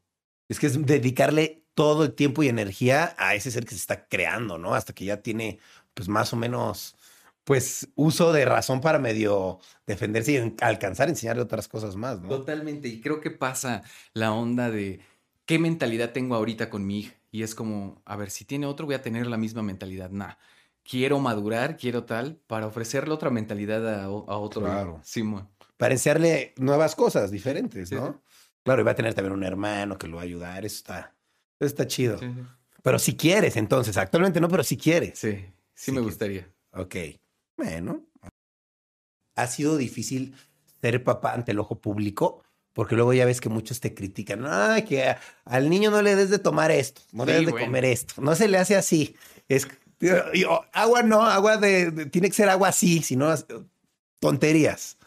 Es 0.48 0.58
que 0.58 0.66
es 0.66 0.84
dedicarle 0.86 1.63
todo 1.74 2.04
el 2.04 2.14
tiempo 2.14 2.42
y 2.42 2.48
energía 2.48 3.14
a 3.18 3.34
ese 3.34 3.50
ser 3.50 3.64
que 3.64 3.70
se 3.70 3.76
está 3.76 4.06
creando, 4.06 4.58
¿no? 4.58 4.74
Hasta 4.74 4.92
que 4.92 5.04
ya 5.04 5.18
tiene, 5.18 5.58
pues, 5.92 6.08
más 6.08 6.32
o 6.32 6.36
menos, 6.36 6.96
pues, 7.44 7.88
uso 7.96 8.32
de 8.32 8.44
razón 8.44 8.80
para 8.80 8.98
medio 8.98 9.58
defenderse 9.86 10.32
y 10.32 10.64
alcanzar 10.64 11.08
a 11.08 11.10
enseñarle 11.10 11.42
otras 11.42 11.68
cosas 11.68 11.96
más, 11.96 12.20
¿no? 12.20 12.28
Totalmente. 12.28 12.88
Y 12.88 13.00
creo 13.00 13.20
que 13.20 13.30
pasa 13.30 13.82
la 14.12 14.32
onda 14.32 14.70
de 14.70 15.00
qué 15.44 15.58
mentalidad 15.58 16.12
tengo 16.12 16.34
ahorita 16.36 16.70
con 16.70 16.86
mi 16.86 17.00
hija. 17.00 17.14
Y 17.30 17.42
es 17.42 17.54
como, 17.54 18.00
a 18.04 18.16
ver, 18.16 18.30
si 18.30 18.44
tiene 18.44 18.66
otro, 18.66 18.86
voy 18.86 18.94
a 18.94 19.02
tener 19.02 19.26
la 19.26 19.36
misma 19.36 19.62
mentalidad. 19.62 20.10
Nah, 20.10 20.34
quiero 20.84 21.18
madurar, 21.18 21.76
quiero 21.76 22.04
tal, 22.04 22.36
para 22.46 22.66
ofrecerle 22.68 23.12
otra 23.12 23.30
mentalidad 23.30 24.04
a, 24.04 24.08
otro. 24.08 24.62
Claro. 24.62 25.00
Simón. 25.02 25.48
para 25.76 25.94
enseñarle 25.94 26.54
nuevas 26.56 26.94
cosas 26.94 27.32
diferentes, 27.32 27.90
¿no? 27.90 28.22
Claro, 28.62 28.80
y 28.80 28.84
va 28.84 28.92
a 28.92 28.94
tener 28.94 29.12
también 29.14 29.32
un 29.32 29.42
hermano 29.42 29.98
que 29.98 30.06
lo 30.06 30.16
va 30.16 30.22
a 30.22 30.24
ayudar. 30.24 30.64
Eso 30.64 30.76
está, 30.76 31.13
está 31.60 31.86
chido. 31.86 32.18
Pero 32.82 32.98
si 32.98 33.16
quieres, 33.16 33.56
entonces, 33.56 33.96
actualmente 33.96 34.40
no, 34.40 34.48
pero 34.48 34.62
si 34.62 34.76
quieres. 34.76 35.18
Sí, 35.18 35.44
sí, 35.74 35.92
me 35.92 36.00
gustaría. 36.00 36.48
Ok. 36.72 36.96
Bueno. 37.56 38.04
¿Ha 39.36 39.46
sido 39.46 39.76
difícil 39.76 40.34
ser 40.80 41.02
papá 41.02 41.32
ante 41.32 41.52
el 41.52 41.58
ojo 41.58 41.80
público? 41.80 42.42
Porque 42.72 42.94
luego 42.94 43.12
ya 43.12 43.24
ves 43.24 43.40
que 43.40 43.48
muchos 43.48 43.80
te 43.80 43.94
critican. 43.94 44.44
Ay, 44.46 44.82
que 44.82 45.14
al 45.44 45.70
niño 45.70 45.90
no 45.90 46.02
le 46.02 46.14
des 46.16 46.30
de 46.30 46.38
tomar 46.38 46.70
esto, 46.70 47.00
no 47.12 47.24
le 47.24 47.34
des 47.34 47.46
de 47.46 47.52
comer 47.52 47.84
esto. 47.84 48.20
No 48.20 48.34
se 48.34 48.48
le 48.48 48.58
hace 48.58 48.76
así. 48.76 49.16
Es 49.48 49.68
agua 50.72 51.02
no, 51.02 51.22
agua 51.22 51.56
de, 51.56 52.06
tiene 52.06 52.28
que 52.28 52.34
ser 52.34 52.48
agua 52.48 52.68
así, 52.68 53.02
si 53.02 53.16
no 53.16 53.32
tonterías. 54.20 54.98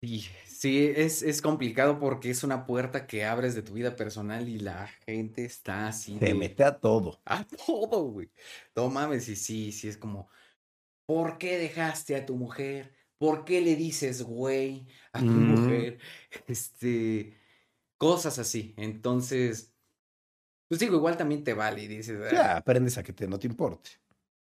Sí, 0.00 0.26
sí, 0.58 0.92
es, 0.96 1.22
es 1.22 1.42
complicado 1.42 1.98
porque 1.98 2.30
es 2.30 2.42
una 2.42 2.66
puerta 2.66 3.06
que 3.06 3.24
abres 3.24 3.54
de 3.54 3.62
tu 3.62 3.74
vida 3.74 3.96
personal 3.96 4.48
y 4.48 4.58
la 4.58 4.88
gente 5.06 5.44
está 5.44 5.88
así. 5.88 6.16
Te 6.18 6.34
mete 6.34 6.64
a 6.64 6.78
todo. 6.78 7.20
A 7.24 7.44
todo, 7.66 8.04
güey. 8.04 8.30
No 8.74 8.88
mames, 8.88 9.28
y 9.28 9.36
sí, 9.36 9.72
sí, 9.72 9.88
es 9.88 9.96
como, 9.96 10.28
¿por 11.06 11.38
qué 11.38 11.58
dejaste 11.58 12.16
a 12.16 12.26
tu 12.26 12.36
mujer? 12.36 12.94
¿Por 13.18 13.44
qué 13.44 13.60
le 13.60 13.76
dices 13.76 14.22
güey 14.22 14.86
a 15.12 15.20
tu 15.20 15.26
mm. 15.26 15.60
mujer? 15.60 15.98
Este, 16.46 17.34
cosas 17.98 18.38
así. 18.38 18.74
Entonces, 18.76 19.74
pues 20.68 20.80
digo, 20.80 20.96
igual 20.96 21.16
también 21.16 21.44
te 21.44 21.54
vale 21.54 21.82
y 21.82 21.86
dices. 21.86 22.30
Ya, 22.32 22.54
ah". 22.54 22.56
aprendes 22.58 22.98
a 22.98 23.02
que 23.02 23.12
te, 23.12 23.26
no 23.26 23.38
te 23.38 23.46
importe. 23.46 23.90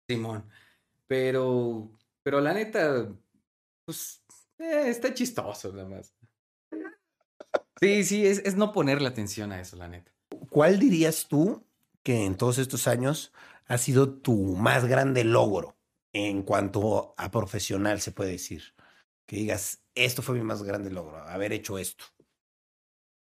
Simón. 0.07 0.47
Pero, 1.07 1.91
pero 2.21 2.41
la 2.41 2.53
neta, 2.53 3.11
pues, 3.85 4.23
eh, 4.59 4.89
está 4.89 5.13
chistoso 5.13 5.71
nada 5.71 5.87
más. 5.87 6.13
Sí, 7.79 8.03
sí, 8.03 8.25
es, 8.25 8.39
es 8.39 8.55
no 8.55 8.71
ponerle 8.71 9.07
atención 9.07 9.51
a 9.51 9.59
eso, 9.59 9.77
la 9.77 9.87
neta. 9.87 10.11
¿Cuál 10.49 10.79
dirías 10.79 11.27
tú 11.27 11.65
que 12.03 12.25
en 12.25 12.35
todos 12.35 12.57
estos 12.57 12.87
años 12.87 13.31
ha 13.65 13.77
sido 13.77 14.09
tu 14.09 14.55
más 14.55 14.85
grande 14.85 15.23
logro? 15.23 15.79
en 16.13 16.43
cuanto 16.43 17.13
a 17.17 17.31
profesional, 17.31 18.01
se 18.01 18.11
puede 18.11 18.31
decir? 18.31 18.75
Que 19.27 19.37
digas, 19.37 19.83
esto 19.95 20.21
fue 20.21 20.35
mi 20.35 20.43
más 20.43 20.63
grande 20.63 20.89
logro, 20.89 21.17
haber 21.17 21.53
hecho 21.53 21.77
esto. 21.77 22.05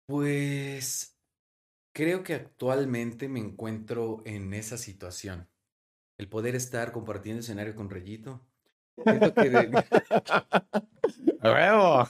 Pues 0.07 1.17
creo 1.95 2.23
que 2.23 2.35
actualmente 2.35 3.29
me 3.29 3.41
encuentro 3.41 4.23
en 4.27 4.53
esa 4.55 4.77
situación. 4.77 5.49
El 6.19 6.29
poder 6.29 6.55
estar 6.55 6.93
compartiendo 6.93 7.41
escenario 7.41 7.75
con 7.75 7.91
Reyito. 7.91 8.47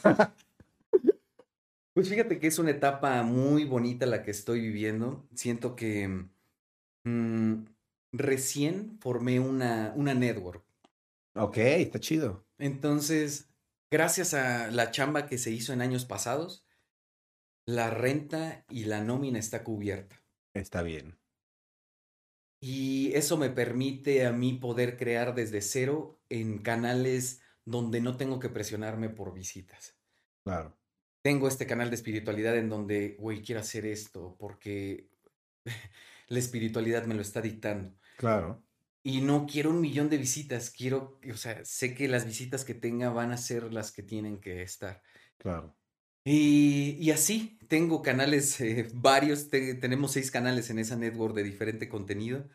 pues 1.95 2.09
fíjate 2.09 2.39
que 2.39 2.47
es 2.47 2.59
una 2.59 2.71
etapa 2.71 3.23
muy 3.23 3.65
bonita 3.65 4.07
la 4.07 4.23
que 4.23 4.31
estoy 4.31 4.61
viviendo. 4.61 5.27
Siento 5.35 5.77
que 5.77 6.27
mm, 7.05 7.55
recién 8.13 8.99
formé 9.01 9.41
una, 9.41 9.93
una 9.97 10.15
network. 10.15 10.65
Ok, 11.35 11.59
está 11.59 11.99
chido. 11.99 12.47
Entonces, 12.59 13.49
gracias 13.91 14.35
a 14.35 14.71
la 14.71 14.91
chamba 14.91 15.27
que 15.27 15.39
se 15.39 15.51
hizo 15.51 15.73
en 15.73 15.83
años 15.83 16.05
pasados, 16.05 16.67
la 17.67 17.91
renta 17.91 18.65
y 18.69 18.85
la 18.85 19.03
nómina 19.03 19.39
está 19.39 19.65
cubierta. 19.65 20.23
Está 20.55 20.83
bien. 20.83 21.19
Y 22.67 23.13
eso 23.13 23.37
me 23.37 23.51
permite 23.51 24.25
a 24.25 24.33
mí 24.33 24.55
poder 24.55 24.97
crear 24.97 25.35
desde 25.35 25.61
cero 25.61 26.19
en 26.31 26.63
canales 26.63 27.43
donde 27.67 28.01
no 28.01 28.17
tengo 28.17 28.41
que 28.41 28.49
presionarme 28.49 29.11
por 29.11 29.35
visitas. 29.35 29.99
Claro. 30.45 30.75
Tengo 31.21 31.47
este 31.47 31.67
canal 31.67 31.91
de 31.91 31.97
espiritualidad 31.97 32.57
en 32.57 32.71
donde, 32.71 33.17
güey, 33.19 33.43
quiero 33.43 33.61
hacer 33.61 33.85
esto 33.85 34.35
porque 34.39 35.11
la 36.29 36.39
espiritualidad 36.39 37.05
me 37.05 37.13
lo 37.13 37.21
está 37.21 37.43
dictando. 37.43 37.99
Claro. 38.17 38.65
Y 39.03 39.21
no 39.21 39.47
quiero 39.47 39.69
un 39.69 39.83
millón 39.83 40.09
de 40.09 40.17
visitas, 40.17 40.71
quiero, 40.71 41.21
o 41.31 41.37
sea, 41.37 41.63
sé 41.67 41.95
que 41.95 42.09
las 42.09 42.25
visitas 42.25 42.65
que 42.65 42.73
tenga 42.73 43.11
van 43.11 43.31
a 43.31 43.37
ser 43.37 43.75
las 43.75 43.93
que 43.93 44.03
tienen 44.03 44.41
que 44.41 44.63
estar. 44.63 45.03
Claro. 45.37 45.77
Y, 46.27 46.97
y 46.99 47.11
así, 47.11 47.59
tengo 47.69 48.03
canales, 48.03 48.61
eh, 48.61 48.89
varios, 48.95 49.51
tenemos 49.51 50.13
seis 50.13 50.31
canales 50.31 50.71
en 50.71 50.79
esa 50.79 50.97
network 50.97 51.35
de 51.35 51.43
diferente 51.43 51.89
contenido. 51.89 52.49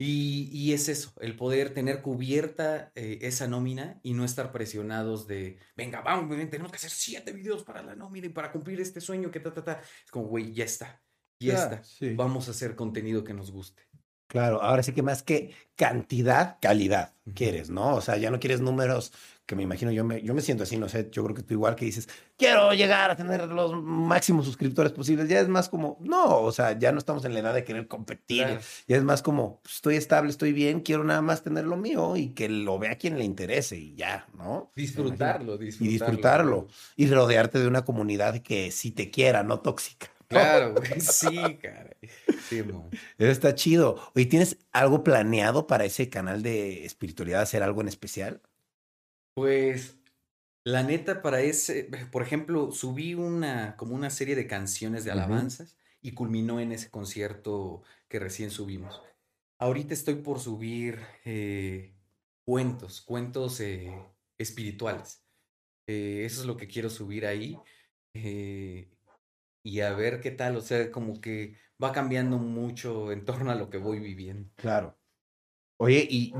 Y, 0.00 0.48
y 0.52 0.74
es 0.74 0.88
eso, 0.88 1.12
el 1.20 1.34
poder 1.34 1.74
tener 1.74 2.02
cubierta 2.02 2.92
eh, 2.94 3.18
esa 3.22 3.48
nómina 3.48 3.98
y 4.04 4.14
no 4.14 4.24
estar 4.24 4.52
presionados 4.52 5.26
de, 5.26 5.58
venga, 5.76 6.02
vamos, 6.02 6.36
tenemos 6.50 6.70
que 6.70 6.76
hacer 6.76 6.90
siete 6.90 7.32
videos 7.32 7.64
para 7.64 7.82
la 7.82 7.96
nómina 7.96 8.26
y 8.26 8.30
para 8.30 8.52
cumplir 8.52 8.80
este 8.80 9.00
sueño 9.00 9.32
que 9.32 9.40
ta, 9.40 9.52
ta, 9.52 9.64
ta. 9.64 9.82
Es 10.04 10.10
como, 10.12 10.28
güey, 10.28 10.52
ya 10.52 10.64
está, 10.64 11.02
ya 11.40 11.54
está. 11.54 11.82
Vamos 12.14 12.46
a 12.46 12.52
hacer 12.52 12.76
contenido 12.76 13.24
que 13.24 13.34
nos 13.34 13.50
guste. 13.50 13.87
Claro, 14.28 14.62
ahora 14.62 14.82
sí 14.82 14.92
que 14.92 15.02
más 15.02 15.22
que 15.22 15.54
cantidad, 15.74 16.58
calidad 16.60 17.14
quieres, 17.34 17.70
¿no? 17.70 17.94
O 17.94 18.00
sea, 18.00 18.16
ya 18.18 18.30
no 18.30 18.38
quieres 18.38 18.60
números 18.60 19.12
que 19.48 19.56
me 19.56 19.62
imagino, 19.62 19.90
yo 19.90 20.04
me, 20.04 20.20
yo 20.20 20.34
me 20.34 20.42
siento 20.42 20.64
así, 20.64 20.76
no 20.76 20.90
sé, 20.90 21.08
yo 21.10 21.24
creo 21.24 21.34
que 21.34 21.42
tú 21.42 21.54
igual 21.54 21.74
que 21.74 21.86
dices, 21.86 22.06
quiero 22.36 22.74
llegar 22.74 23.10
a 23.10 23.16
tener 23.16 23.48
los 23.48 23.82
máximos 23.82 24.44
suscriptores 24.44 24.92
posibles, 24.92 25.26
ya 25.26 25.40
es 25.40 25.48
más 25.48 25.70
como, 25.70 25.96
no, 26.02 26.42
o 26.42 26.52
sea, 26.52 26.78
ya 26.78 26.92
no 26.92 26.98
estamos 26.98 27.24
en 27.24 27.32
la 27.32 27.40
edad 27.40 27.54
de 27.54 27.64
querer 27.64 27.88
competir, 27.88 28.46
ya 28.86 28.96
es 28.96 29.02
más 29.02 29.22
como, 29.22 29.60
pues, 29.62 29.76
estoy 29.76 29.96
estable, 29.96 30.28
estoy 30.28 30.52
bien, 30.52 30.80
quiero 30.80 31.02
nada 31.02 31.22
más 31.22 31.42
tener 31.42 31.64
lo 31.64 31.78
mío 31.78 32.14
y 32.16 32.34
que 32.34 32.50
lo 32.50 32.78
vea 32.78 32.98
quien 32.98 33.16
le 33.16 33.24
interese 33.24 33.78
y 33.78 33.94
ya, 33.94 34.26
¿no? 34.36 34.70
Disfrutarlo, 34.76 35.56
disfrutarlo. 35.56 35.86
Y 35.86 35.92
disfrutarlo. 35.94 36.68
Y 36.96 37.06
rodearte 37.06 37.58
de 37.58 37.68
una 37.68 37.86
comunidad 37.86 38.42
que 38.42 38.70
sí 38.70 38.90
te 38.90 39.10
quiera, 39.10 39.44
no 39.44 39.60
tóxica. 39.60 40.10
Claro, 40.28 40.74
güey, 40.76 41.00
sí, 41.00 41.58
caray. 41.60 41.96
Sí, 42.48 42.62
Está 43.18 43.54
chido. 43.54 43.98
Oye, 44.14 44.26
¿tienes 44.26 44.58
algo 44.72 45.02
planeado 45.02 45.66
para 45.66 45.84
ese 45.84 46.08
canal 46.10 46.42
de 46.42 46.84
espiritualidad, 46.84 47.42
hacer 47.42 47.62
algo 47.62 47.80
en 47.80 47.88
especial? 47.88 48.42
Pues 49.34 49.98
la 50.64 50.82
neta 50.82 51.22
para 51.22 51.40
ese, 51.40 51.88
por 52.12 52.22
ejemplo, 52.22 52.72
subí 52.72 53.14
una 53.14 53.76
como 53.76 53.94
una 53.94 54.10
serie 54.10 54.36
de 54.36 54.46
canciones 54.46 55.04
de 55.04 55.12
alabanzas 55.12 55.76
y 56.02 56.12
culminó 56.12 56.60
en 56.60 56.72
ese 56.72 56.90
concierto 56.90 57.82
que 58.08 58.18
recién 58.18 58.50
subimos. 58.50 59.00
Ahorita 59.58 59.94
estoy 59.94 60.16
por 60.16 60.40
subir 60.40 61.00
eh, 61.24 61.94
cuentos, 62.44 63.00
cuentos 63.00 63.60
eh, 63.60 63.92
espirituales. 64.36 65.22
Eh, 65.86 66.24
eso 66.24 66.42
es 66.42 66.46
lo 66.46 66.56
que 66.56 66.68
quiero 66.68 66.90
subir 66.90 67.26
ahí. 67.26 67.58
Y 69.62 69.80
a 69.80 69.92
ver 69.92 70.20
qué 70.20 70.30
tal, 70.30 70.56
o 70.56 70.60
sea, 70.60 70.90
como 70.90 71.20
que 71.20 71.56
va 71.82 71.92
cambiando 71.92 72.38
mucho 72.38 73.12
en 73.12 73.24
torno 73.24 73.50
a 73.50 73.54
lo 73.54 73.70
que 73.70 73.78
voy 73.78 74.00
viviendo. 74.00 74.50
Claro. 74.56 74.96
Oye, 75.78 76.06
y 76.10 76.32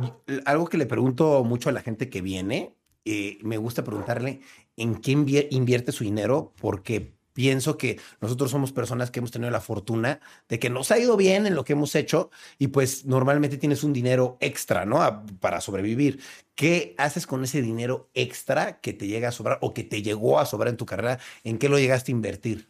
algo 0.46 0.66
que 0.66 0.78
le 0.78 0.86
pregunto 0.86 1.44
mucho 1.44 1.68
a 1.68 1.72
la 1.72 1.82
gente 1.82 2.10
que 2.10 2.22
viene, 2.22 2.76
eh, 3.04 3.38
me 3.42 3.56
gusta 3.56 3.84
preguntarle 3.84 4.40
en 4.76 4.96
qué 4.96 5.12
invierte 5.50 5.92
su 5.92 6.04
dinero, 6.04 6.52
porque 6.60 7.16
pienso 7.38 7.78
que 7.78 8.00
nosotros 8.20 8.50
somos 8.50 8.72
personas 8.72 9.12
que 9.12 9.20
hemos 9.20 9.30
tenido 9.30 9.52
la 9.52 9.60
fortuna 9.60 10.18
de 10.48 10.58
que 10.58 10.70
nos 10.70 10.90
ha 10.90 10.98
ido 10.98 11.16
bien 11.16 11.46
en 11.46 11.54
lo 11.54 11.64
que 11.64 11.74
hemos 11.74 11.94
hecho 11.94 12.30
y 12.58 12.66
pues 12.66 13.06
normalmente 13.06 13.58
tienes 13.58 13.84
un 13.84 13.92
dinero 13.92 14.38
extra, 14.40 14.84
¿no? 14.84 15.24
para 15.38 15.60
sobrevivir. 15.60 16.20
¿Qué 16.56 16.96
haces 16.98 17.28
con 17.28 17.44
ese 17.44 17.62
dinero 17.62 18.10
extra 18.12 18.80
que 18.80 18.92
te 18.92 19.06
llega 19.06 19.28
a 19.28 19.32
sobrar 19.32 19.58
o 19.62 19.72
que 19.72 19.84
te 19.84 20.02
llegó 20.02 20.40
a 20.40 20.46
sobrar 20.46 20.70
en 20.70 20.76
tu 20.76 20.84
carrera? 20.84 21.20
¿En 21.44 21.58
qué 21.58 21.68
lo 21.68 21.78
llegaste 21.78 22.10
a 22.10 22.16
invertir? 22.16 22.68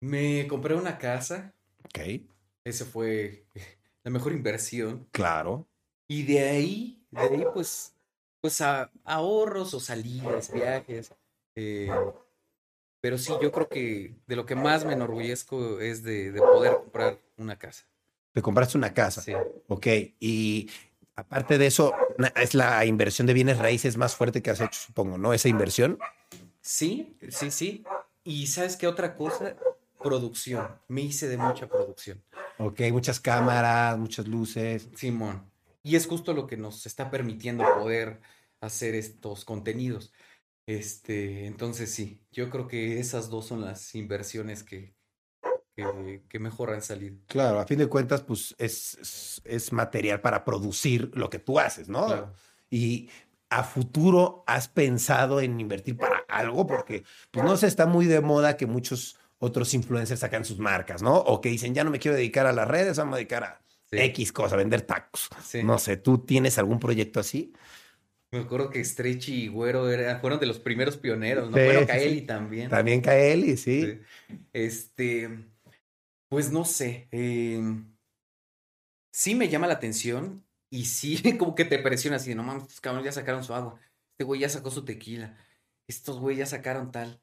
Me 0.00 0.46
compré 0.46 0.74
una 0.74 0.98
casa. 0.98 1.54
Ok. 1.84 2.22
Esa 2.64 2.84
fue 2.84 3.44
la 4.02 4.10
mejor 4.10 4.32
inversión. 4.32 5.06
Claro. 5.12 5.68
Y 6.08 6.24
de 6.24 6.40
ahí, 6.40 7.06
de 7.10 7.20
ahí 7.20 7.44
pues 7.52 7.94
pues 8.40 8.60
a, 8.60 8.90
ahorros 9.04 9.74
o 9.74 9.80
salidas, 9.80 10.52
viajes. 10.52 11.12
Eh, 11.54 11.90
pero 13.00 13.18
sí, 13.18 13.32
yo 13.40 13.52
creo 13.52 13.68
que 13.68 14.14
de 14.26 14.36
lo 14.36 14.46
que 14.46 14.54
más 14.54 14.84
me 14.84 14.92
enorgullezco 14.92 15.80
es 15.80 16.02
de, 16.02 16.32
poder 16.32 16.74
comprar 16.76 17.18
una 17.36 17.58
casa. 17.58 17.84
Te 18.32 18.42
compraste 18.42 18.78
una 18.78 18.94
casa. 18.94 19.22
Sí. 19.22 19.32
Ok. 19.68 19.86
Y 20.20 20.70
aparte 21.16 21.58
de 21.58 21.66
eso, 21.66 21.92
es 22.36 22.54
la 22.54 22.84
inversión 22.84 23.26
de 23.26 23.34
bienes 23.34 23.58
raíces 23.58 23.96
más 23.96 24.14
fuerte 24.14 24.42
que 24.42 24.50
has 24.50 24.60
hecho, 24.60 24.80
supongo, 24.80 25.18
¿no? 25.18 25.32
Esa 25.32 25.48
inversión. 25.48 25.98
Sí, 26.60 27.16
sí, 27.28 27.50
sí. 27.50 27.84
Y 28.22 28.46
sabes 28.46 28.76
qué 28.76 28.86
otra 28.86 29.14
cosa? 29.14 29.56
Producción. 30.02 30.68
Me 30.88 31.02
hice 31.02 31.28
de 31.28 31.36
mucha 31.36 31.68
producción. 31.68 32.22
Ok, 32.58 32.80
muchas 32.92 33.20
cámaras, 33.20 33.98
muchas 33.98 34.26
luces. 34.26 34.88
Simón. 34.94 35.50
Y 35.82 35.96
es 35.96 36.06
justo 36.06 36.32
lo 36.32 36.46
que 36.46 36.56
nos 36.56 36.86
está 36.86 37.10
permitiendo 37.10 37.64
poder 37.78 38.20
hacer 38.60 38.94
estos 38.94 39.44
contenidos. 39.44 40.12
Este, 40.66 41.46
entonces 41.46 41.90
sí, 41.90 42.20
yo 42.30 42.50
creo 42.50 42.68
que 42.68 43.00
esas 43.00 43.28
dos 43.28 43.46
son 43.46 43.62
las 43.62 43.94
inversiones 43.94 44.62
que, 44.62 44.94
que, 45.74 46.38
mejor 46.38 46.70
han 46.70 46.82
salido. 46.82 47.16
Claro, 47.26 47.60
a 47.60 47.66
fin 47.66 47.78
de 47.78 47.88
cuentas, 47.88 48.22
pues 48.22 48.54
es, 48.58 49.40
es, 49.44 49.72
material 49.72 50.20
para 50.20 50.44
producir 50.44 51.10
lo 51.14 51.30
que 51.30 51.38
tú 51.38 51.58
haces, 51.58 51.88
¿no? 51.88 52.32
Y 52.68 53.08
a 53.48 53.64
futuro 53.64 54.44
has 54.46 54.68
pensado 54.68 55.40
en 55.40 55.58
invertir 55.58 55.96
para 55.96 56.18
algo, 56.28 56.66
porque 56.66 57.04
pues 57.30 57.44
no 57.44 57.56
se 57.56 57.66
está 57.66 57.86
muy 57.86 58.06
de 58.06 58.20
moda 58.20 58.56
que 58.56 58.66
muchos 58.66 59.18
otros 59.40 59.74
influencers 59.74 60.20
sacan 60.20 60.44
sus 60.44 60.58
marcas, 60.58 61.02
¿no? 61.02 61.16
O 61.16 61.40
que 61.40 61.48
dicen, 61.48 61.74
ya 61.74 61.82
no 61.82 61.90
me 61.90 61.98
quiero 61.98 62.16
dedicar 62.16 62.46
a 62.46 62.52
las 62.52 62.68
redes, 62.68 62.96
vamos 62.98 63.14
a 63.14 63.16
dedicar 63.16 63.42
a 63.44 63.60
X 63.90 64.32
cosa, 64.32 64.54
vender 64.54 64.82
tacos. 64.82 65.28
No 65.64 65.78
sé, 65.78 65.96
¿tú 65.96 66.18
tienes 66.18 66.58
algún 66.58 66.78
proyecto 66.78 67.18
así? 67.18 67.52
Me 68.32 68.40
acuerdo 68.40 68.70
que 68.70 68.84
Stretchy 68.84 69.44
y 69.44 69.48
Güero 69.48 69.86
fueron 70.20 70.38
de 70.38 70.46
los 70.46 70.60
primeros 70.60 70.96
pioneros, 70.96 71.50
¿no? 71.50 71.56
bueno, 71.56 71.86
Kaeli 71.86 72.22
también. 72.22 72.70
También 72.70 73.00
Kaeli, 73.00 73.56
sí. 73.56 73.98
Este, 74.52 75.28
pues 76.28 76.52
no 76.52 76.64
sé. 76.64 77.08
Em, 77.10 77.92
sí 79.12 79.34
me 79.34 79.48
llama 79.48 79.66
la 79.66 79.74
atención 79.74 80.44
y 80.70 80.84
sí 80.84 81.20
como 81.38 81.54
que 81.54 81.64
te 81.64 81.78
presiona 81.78 82.18
así, 82.18 82.34
no 82.34 82.44
mames, 82.44 82.64
estos 82.64 82.80
cabrones 82.80 83.06
ya 83.06 83.20
sacaron 83.20 83.42
su 83.42 83.54
agua. 83.54 83.80
Este 84.12 84.24
güey 84.24 84.40
ya 84.40 84.48
sacó 84.48 84.70
su 84.70 84.84
tequila. 84.84 85.36
Estos 85.88 86.20
güey 86.20 86.36
ya 86.36 86.46
sacaron 86.46 86.92
tal. 86.92 87.20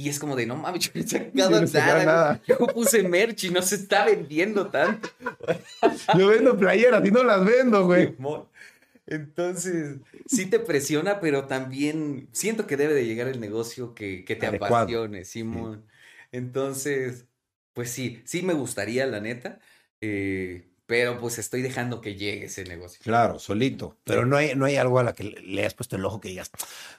Y 0.00 0.08
es 0.08 0.18
como 0.18 0.34
de, 0.34 0.46
no 0.46 0.56
mames, 0.56 0.90
yo 0.90 0.92
no 0.94 1.58
he 1.58 1.66
sacado 1.66 2.04
nada. 2.04 2.40
Yo 2.46 2.56
puse 2.56 3.02
merch 3.02 3.44
y 3.44 3.50
no 3.50 3.60
se 3.60 3.74
está 3.74 4.06
vendiendo 4.06 4.68
tanto. 4.68 5.10
yo 6.18 6.28
vendo 6.28 6.56
playeras 6.56 7.06
y 7.06 7.10
no 7.10 7.22
las 7.22 7.44
vendo, 7.44 7.84
güey. 7.84 8.16
Entonces, 9.06 9.98
sí 10.26 10.46
te 10.46 10.58
presiona, 10.58 11.20
pero 11.20 11.44
también 11.44 12.28
siento 12.32 12.66
que 12.66 12.78
debe 12.78 12.94
de 12.94 13.04
llegar 13.04 13.28
el 13.28 13.40
negocio 13.40 13.94
que, 13.94 14.24
que 14.24 14.36
te 14.36 14.46
apasione, 14.46 15.26
Simón. 15.26 15.84
Entonces, 16.32 17.26
pues 17.74 17.90
sí, 17.90 18.22
sí 18.24 18.40
me 18.40 18.54
gustaría, 18.54 19.04
la 19.04 19.20
neta. 19.20 19.58
Eh, 20.00 20.70
pero 20.86 21.20
pues 21.20 21.38
estoy 21.38 21.60
dejando 21.60 22.00
que 22.00 22.14
llegue 22.14 22.46
ese 22.46 22.64
negocio. 22.64 23.00
Claro, 23.02 23.38
solito. 23.38 23.98
Pero 24.04 24.24
no 24.24 24.38
hay, 24.38 24.54
no 24.54 24.64
hay 24.64 24.76
algo 24.76 24.98
a 24.98 25.02
la 25.02 25.12
que 25.12 25.24
le 25.24 25.60
hayas 25.60 25.74
puesto 25.74 25.96
el 25.96 26.04
ojo 26.06 26.22
que 26.22 26.30
digas, 26.30 26.50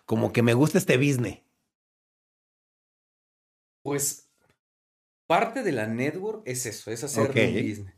como 0.05 0.31
que 0.31 0.43
me 0.43 0.53
gusta 0.53 0.77
este 0.77 0.97
business. 0.97 1.39
Pues 3.83 4.29
parte 5.27 5.63
de 5.63 5.71
la 5.71 5.87
network 5.87 6.43
es 6.45 6.65
eso, 6.65 6.91
es 6.91 7.03
hacer 7.03 7.29
un 7.29 7.53
business. 7.53 7.95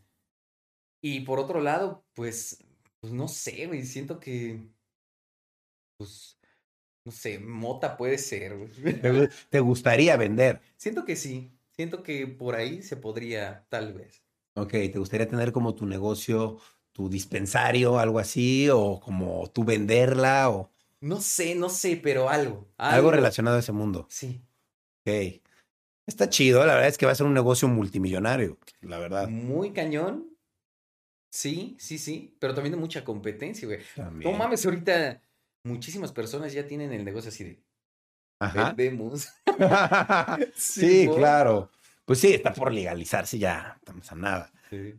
Y 1.02 1.22
por 1.22 1.40
otro 1.40 1.60
lado, 1.60 2.06
pues, 2.14 2.64
pues 3.02 3.12
no 3.12 3.28
sé, 3.28 3.66
güey, 3.68 3.84
siento 3.84 4.20
que, 4.20 4.70
pues, 5.98 6.38
no 7.06 7.12
sé, 7.12 7.40
mota 7.40 7.98
puede 7.98 8.18
ser. 8.18 8.58
Güey. 8.58 8.72
¿Te 9.50 9.60
gustaría 9.60 10.16
vender? 10.16 10.62
Siento 10.78 11.04
que 11.04 11.16
sí, 11.16 11.52
siento 11.72 12.04
que 12.04 12.28
por 12.28 12.56
ahí 12.56 12.82
se 12.84 12.96
podría, 12.96 13.66
tal 13.70 13.94
vez. 13.94 14.24
Ok, 14.56 14.72
¿te 14.72 15.00
gustaría 15.00 15.28
tener 15.28 15.52
como 15.52 15.76
tu 15.76 15.86
negocio, 15.86 16.60
tu 16.94 17.10
dispensario, 17.10 18.00
algo 18.00 18.20
así, 18.20 18.70
o 18.70 19.00
como 19.00 19.50
tú 19.52 19.64
venderla, 19.66 20.50
o...? 20.52 20.72
No 21.02 21.20
sé, 21.20 21.56
no 21.56 21.68
sé, 21.68 22.00
pero 22.02 22.30
algo. 22.30 22.72
Algo, 22.78 22.96
algo 22.96 23.12
relacionado 23.12 23.58
a 23.58 23.60
ese 23.60 23.74
mundo. 23.74 24.06
Sí. 24.10 24.42
Ok. 25.02 25.42
Está 26.06 26.30
chido, 26.30 26.66
la 26.66 26.74
verdad 26.74 26.90
es 26.90 26.98
que 26.98 27.06
va 27.06 27.14
a 27.14 27.16
ser 27.16 27.26
un 27.26 27.34
negocio 27.34 27.68
multimillonario, 27.68 28.58
la 28.82 29.00
verdad. 29.00 29.30
Muy 29.30 29.72
cañón. 29.72 30.30
Sí, 31.32 31.76
sí, 31.80 31.98
sí, 31.98 32.36
pero 32.40 32.54
también 32.54 32.74
de 32.74 32.80
mucha 32.80 33.04
competencia, 33.04 33.68
güey. 33.68 33.80
No 34.24 34.34
mames, 34.34 34.66
ahorita 34.66 35.22
muchísimas 35.64 36.12
personas 36.12 36.54
ya 36.54 36.68
tienen 36.68 36.92
el 36.94 37.06
negocio 37.06 37.30
así 37.30 37.44
de. 37.44 37.64
Ajá. 38.40 38.74
Vendemos. 38.74 39.30
sí, 40.56 41.10
claro. 41.16 41.72
Pues 42.06 42.20
sí, 42.20 42.34
está 42.34 42.54
por 42.54 42.72
legalizarse 42.72 43.40
ya, 43.40 43.78
estamos 43.80 44.12
a 44.12 44.16
nada. 44.16 44.52
Sí. 44.70 44.94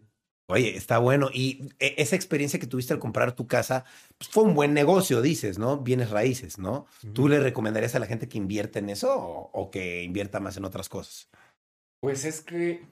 Oye, 0.47 0.77
está 0.77 0.99
bueno. 0.99 1.31
Y 1.33 1.71
e, 1.79 1.95
esa 1.99 2.17
experiencia 2.17 2.59
que 2.59 2.67
tuviste 2.67 2.93
al 2.93 2.99
comprar 2.99 3.35
tu 3.35 3.47
casa, 3.47 3.85
pues 4.19 4.29
fue 4.29 4.43
un 4.43 4.55
buen 4.55 4.75
negocio, 4.75 5.23
dices, 5.23 5.59
¿no? 5.59 5.79
Bienes 5.79 6.11
raíces, 6.11 6.59
¿no? 6.59 6.87
¿Tú 7.15 7.29
le 7.29 7.41
recomendarías 7.41 7.95
a 7.95 7.99
la 7.99 8.07
gente 8.07 8.29
que 8.29 8.39
invierte 8.39 8.79
en 8.79 8.91
eso 8.91 9.15
o, 9.17 9.71
que 9.71 10.03
invierta 10.03 10.41
más 10.41 10.57
en 10.57 10.65
otras 10.65 10.89
cosas? 10.89 11.29
Pues 12.01 12.25
es 12.25 12.43
que 12.43 12.87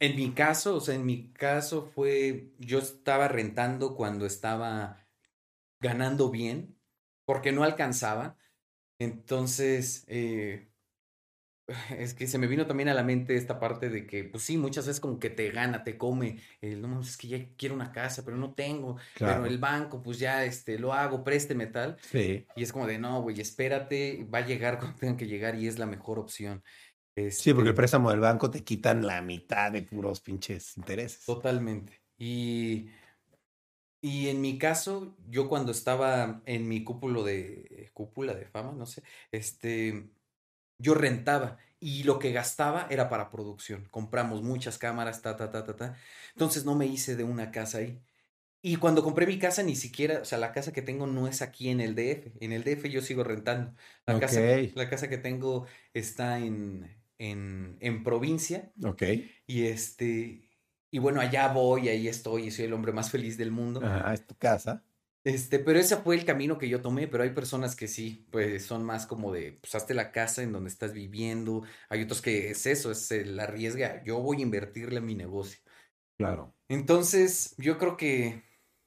en 0.00 0.16
mi 0.16 0.32
caso, 0.32 0.76
o 0.76 0.80
sea, 0.80 0.94
en 0.94 1.04
mi 1.04 1.32
caso 1.32 1.90
fue, 1.94 2.50
yo 2.58 2.78
estaba 2.78 3.28
rentando 3.28 3.94
cuando 3.94 4.24
estaba 4.26 5.06
ganando 5.80 6.30
bien, 6.30 6.76
porque 7.26 7.52
no 7.52 7.62
alcanzaba. 7.62 8.36
Entonces, 8.98 10.04
eh, 10.08 10.67
es 11.98 12.14
que 12.14 12.26
se 12.26 12.38
me 12.38 12.46
vino 12.46 12.66
también 12.66 12.88
a 12.88 12.94
la 12.94 13.02
mente 13.02 13.36
esta 13.36 13.58
parte 13.60 13.90
de 13.90 14.06
que, 14.06 14.24
pues 14.24 14.42
sí, 14.44 14.56
muchas 14.56 14.86
veces 14.86 15.00
como 15.00 15.18
que 15.18 15.30
te 15.30 15.50
gana, 15.50 15.84
te 15.84 15.98
come, 15.98 16.40
el, 16.60 16.80
no, 16.80 17.00
es 17.00 17.16
que 17.16 17.28
ya 17.28 17.54
quiero 17.56 17.74
una 17.74 17.92
casa, 17.92 18.24
pero 18.24 18.36
no 18.36 18.54
tengo, 18.54 18.96
pero 19.22 19.44
el 19.46 19.58
banco, 19.58 20.02
pues 20.02 20.18
ya, 20.18 20.44
este, 20.44 20.78
lo 20.78 20.92
hago, 20.94 21.24
présteme 21.24 21.66
tal. 21.66 21.98
Sí. 22.00 22.46
Y 22.54 22.62
es 22.62 22.72
como 22.72 22.86
de, 22.86 22.98
no, 22.98 23.22
güey, 23.22 23.40
espérate, 23.40 24.24
va 24.32 24.38
a 24.38 24.46
llegar 24.46 24.78
cuando 24.80 24.98
tenga 24.98 25.16
que 25.16 25.26
llegar 25.26 25.56
y 25.56 25.68
es 25.68 25.78
la 25.78 25.86
mejor 25.86 26.18
opción. 26.18 26.62
Sí, 27.36 27.54
porque 27.54 27.70
el 27.70 27.74
Este, 27.74 27.76
préstamo 27.76 28.10
del 28.10 28.20
banco 28.20 28.50
te 28.50 28.64
quitan 28.64 29.06
la 29.06 29.22
mitad 29.22 29.70
de 29.72 29.82
puros 29.82 30.20
pinches 30.20 30.76
intereses. 30.76 31.22
Totalmente. 31.24 32.02
Y, 32.18 32.90
y 34.00 34.28
en 34.28 34.40
mi 34.40 34.58
caso, 34.58 35.16
yo 35.26 35.48
cuando 35.48 35.72
estaba 35.72 36.42
en 36.46 36.68
mi 36.68 36.84
cúpulo 36.84 37.24
de 37.24 37.90
cúpula 37.94 38.34
de 38.34 38.46
fama, 38.46 38.72
no 38.72 38.86
sé, 38.86 39.02
este, 39.32 40.10
yo 40.78 40.94
rentaba 40.94 41.58
y 41.80 42.02
lo 42.04 42.18
que 42.18 42.32
gastaba 42.32 42.86
era 42.90 43.08
para 43.08 43.30
producción. 43.30 43.86
Compramos 43.90 44.42
muchas 44.42 44.78
cámaras, 44.78 45.22
ta, 45.22 45.36
ta, 45.36 45.50
ta, 45.50 45.64
ta, 45.64 45.76
ta. 45.76 45.96
Entonces 46.32 46.64
no 46.64 46.74
me 46.74 46.86
hice 46.86 47.16
de 47.16 47.24
una 47.24 47.50
casa 47.50 47.78
ahí. 47.78 48.00
Y 48.60 48.76
cuando 48.76 49.04
compré 49.04 49.26
mi 49.26 49.38
casa, 49.38 49.62
ni 49.62 49.76
siquiera, 49.76 50.20
o 50.20 50.24
sea, 50.24 50.38
la 50.38 50.52
casa 50.52 50.72
que 50.72 50.82
tengo 50.82 51.06
no 51.06 51.28
es 51.28 51.42
aquí 51.42 51.68
en 51.68 51.80
el 51.80 51.94
DF. 51.94 52.32
En 52.40 52.52
el 52.52 52.64
DF 52.64 52.88
yo 52.88 53.00
sigo 53.00 53.22
rentando. 53.22 53.74
La, 54.04 54.18
casa, 54.18 54.40
la 54.74 54.90
casa 54.90 55.08
que 55.08 55.18
tengo 55.18 55.66
está 55.94 56.38
en, 56.40 56.96
en, 57.18 57.76
en 57.80 58.02
provincia. 58.02 58.72
Ok. 58.84 59.02
Y 59.46 59.66
este, 59.66 60.48
y 60.90 60.98
bueno, 60.98 61.20
allá 61.20 61.48
voy, 61.52 61.88
ahí 61.88 62.08
estoy, 62.08 62.46
y 62.46 62.50
soy 62.50 62.64
el 62.64 62.72
hombre 62.72 62.92
más 62.92 63.10
feliz 63.10 63.36
del 63.36 63.52
mundo. 63.52 63.80
Ajá, 63.84 64.14
es 64.14 64.26
tu 64.26 64.34
casa. 64.34 64.82
Este, 65.24 65.58
pero 65.58 65.78
ese 65.78 65.96
fue 65.96 66.14
el 66.14 66.24
camino 66.24 66.58
que 66.58 66.68
yo 66.68 66.80
tomé, 66.80 67.06
pero 67.06 67.22
hay 67.22 67.30
personas 67.30 67.76
que 67.76 67.88
sí, 67.88 68.26
pues 68.30 68.64
son 68.64 68.84
más 68.84 69.06
como 69.06 69.32
de, 69.32 69.52
pues 69.60 69.74
hazte 69.74 69.92
la 69.92 70.10
casa 70.12 70.42
en 70.42 70.52
donde 70.52 70.70
estás 70.70 70.92
viviendo. 70.92 71.64
Hay 71.88 72.02
otros 72.02 72.22
que 72.22 72.50
es 72.50 72.66
eso, 72.66 72.90
es 72.90 73.10
el 73.10 73.38
arriesga, 73.38 74.02
yo 74.04 74.20
voy 74.20 74.38
a 74.38 74.42
invertirle 74.42 74.98
en 74.98 75.06
mi 75.06 75.14
negocio. 75.14 75.60
Claro. 76.16 76.54
Entonces, 76.68 77.54
yo 77.58 77.78
creo 77.78 77.96
que 77.96 78.42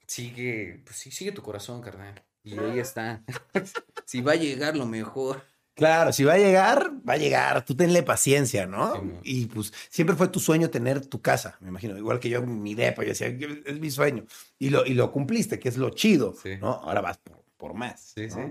sigue, 0.08 0.82
pues 0.86 0.98
sí, 0.98 1.12
sigue 1.12 1.32
tu 1.32 1.42
corazón, 1.42 1.82
carnal. 1.82 2.24
Y 2.44 2.58
ahí 2.58 2.80
está. 2.80 3.24
Si 4.06 4.22
va 4.22 4.34
a 4.34 4.36
llegar 4.36 4.76
lo 4.76 4.86
mejor. 4.86 5.44
Claro, 5.82 6.14
si 6.14 6.24
va 6.24 6.34
a 6.34 6.38
llegar, 6.38 6.92
va 7.10 7.14
a 7.14 7.18
llegar. 7.18 7.66
Tú 7.66 7.74
tenle 7.76 8.04
paciencia, 8.04 8.68
¿no? 8.68 8.94
Sí, 8.94 9.02
y 9.24 9.46
pues 9.48 9.74
siempre 9.90 10.16
fue 10.16 10.28
tu 10.28 10.40
sueño 10.40 10.70
tener 10.70 11.04
tu 11.08 11.22
casa, 11.24 11.58
me 11.60 11.70
imagino. 11.70 11.98
Igual 11.98 12.20
que 12.20 12.30
yo, 12.30 12.44
mi 12.44 12.76
depa, 12.76 13.02
yo 13.02 13.10
decía, 13.10 13.28
es 13.66 13.80
mi 13.80 13.90
sueño. 13.90 14.26
Y 14.60 14.70
lo, 14.70 14.86
y 14.86 14.94
lo 14.94 15.12
cumpliste, 15.12 15.58
que 15.58 15.70
es 15.70 15.78
lo 15.78 15.90
chido, 15.90 16.36
Sí. 16.36 16.58
¿no? 16.62 16.68
Ahora 16.74 17.02
vas 17.02 17.18
por, 17.18 17.44
por 17.58 17.74
más. 17.74 18.12
Sí, 18.16 18.28
¿no? 18.28 18.36
sí. 18.36 18.42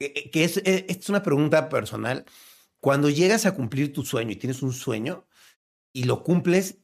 Eh, 0.00 0.12
eh, 0.16 0.30
Que 0.32 0.42
es, 0.42 0.56
esta 0.56 0.92
es 0.92 1.08
una 1.08 1.22
pregunta 1.22 1.68
personal. 1.68 2.24
Cuando 2.80 3.10
llegas 3.10 3.46
a 3.46 3.54
cumplir 3.54 3.92
tu 3.92 4.04
sueño 4.04 4.32
y 4.32 4.36
tienes 4.36 4.60
un 4.62 4.72
sueño 4.72 5.28
y 5.92 6.02
lo 6.04 6.24
cumples, 6.24 6.78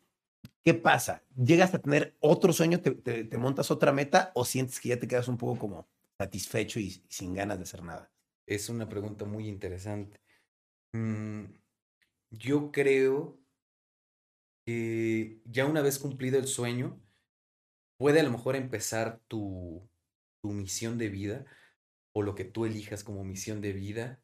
¿qué 0.64 0.74
pasa? 0.74 1.24
¿Llegas 1.34 1.74
a 1.74 1.80
tener 1.80 2.14
otro 2.20 2.52
sueño, 2.52 2.80
te, 2.80 2.92
te- 2.92 3.24
te 3.24 3.36
montas 3.38 3.72
otra 3.72 3.90
meta 3.92 4.30
o 4.36 4.44
sientes 4.44 4.78
que 4.78 4.90
ya 4.90 4.98
te 5.00 5.08
quedas 5.08 5.26
un 5.26 5.38
poco 5.38 5.58
como 5.58 5.88
satisfecho 6.18 6.78
y, 6.78 6.84
y 6.86 7.02
sin 7.08 7.34
ganas 7.34 7.56
de 7.58 7.64
hacer 7.64 7.82
nada? 7.82 8.12
Es 8.46 8.68
una 8.68 8.88
pregunta 8.88 9.24
muy 9.24 9.48
interesante. 9.48 10.20
Mm, 10.92 11.46
yo 12.30 12.70
creo 12.70 13.38
que 14.66 15.40
ya 15.44 15.66
una 15.66 15.82
vez 15.82 15.98
cumplido 15.98 16.38
el 16.38 16.46
sueño, 16.46 17.00
puede 17.98 18.20
a 18.20 18.22
lo 18.22 18.30
mejor 18.30 18.56
empezar 18.56 19.20
tu, 19.28 19.88
tu 20.42 20.52
misión 20.52 20.98
de 20.98 21.08
vida 21.08 21.44
o 22.14 22.22
lo 22.22 22.34
que 22.34 22.44
tú 22.44 22.64
elijas 22.64 23.04
como 23.04 23.24
misión 23.24 23.60
de 23.60 23.72
vida, 23.72 24.22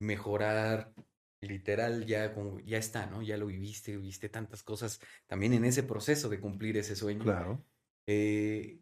mejorar 0.00 0.92
literal 1.40 2.06
ya 2.06 2.34
como 2.34 2.58
ya 2.60 2.78
está, 2.78 3.06
¿no? 3.06 3.22
Ya 3.22 3.36
lo 3.36 3.46
viviste, 3.46 3.96
viviste 3.96 4.28
tantas 4.28 4.62
cosas 4.62 5.00
también 5.26 5.52
en 5.52 5.64
ese 5.64 5.82
proceso 5.82 6.28
de 6.28 6.40
cumplir 6.40 6.76
ese 6.76 6.96
sueño. 6.96 7.22
Claro. 7.22 7.64
Eh, 8.06 8.80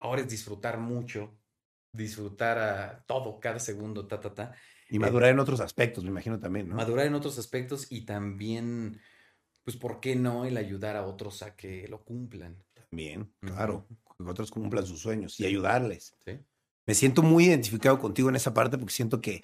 ahora 0.00 0.22
es 0.22 0.28
disfrutar 0.28 0.78
mucho, 0.78 1.39
disfrutar 1.92 2.58
a 2.58 3.04
todo, 3.06 3.40
cada 3.40 3.58
segundo, 3.58 4.06
ta, 4.06 4.20
ta, 4.20 4.34
ta. 4.34 4.52
Y 4.88 4.98
madurar 4.98 5.30
en 5.30 5.38
otros 5.38 5.60
aspectos, 5.60 6.04
me 6.04 6.10
imagino 6.10 6.38
también, 6.38 6.68
¿no? 6.68 6.74
Madurar 6.74 7.06
en 7.06 7.14
otros 7.14 7.38
aspectos 7.38 7.86
y 7.90 8.02
también, 8.02 9.00
pues, 9.64 9.76
¿por 9.76 10.00
qué 10.00 10.16
no 10.16 10.44
el 10.44 10.56
ayudar 10.56 10.96
a 10.96 11.06
otros 11.06 11.42
a 11.42 11.54
que 11.54 11.86
lo 11.88 12.02
cumplan? 12.02 12.56
También, 12.74 13.32
claro. 13.40 13.86
Que 14.18 14.24
otros 14.24 14.50
cumplan 14.50 14.84
sus 14.84 15.00
sueños 15.00 15.38
y 15.38 15.46
ayudarles. 15.46 16.14
¿Sí? 16.24 16.38
Me 16.86 16.94
siento 16.94 17.22
muy 17.22 17.44
identificado 17.44 17.98
contigo 17.98 18.28
en 18.28 18.36
esa 18.36 18.52
parte 18.52 18.76
porque 18.76 18.92
siento 18.92 19.20
que 19.20 19.42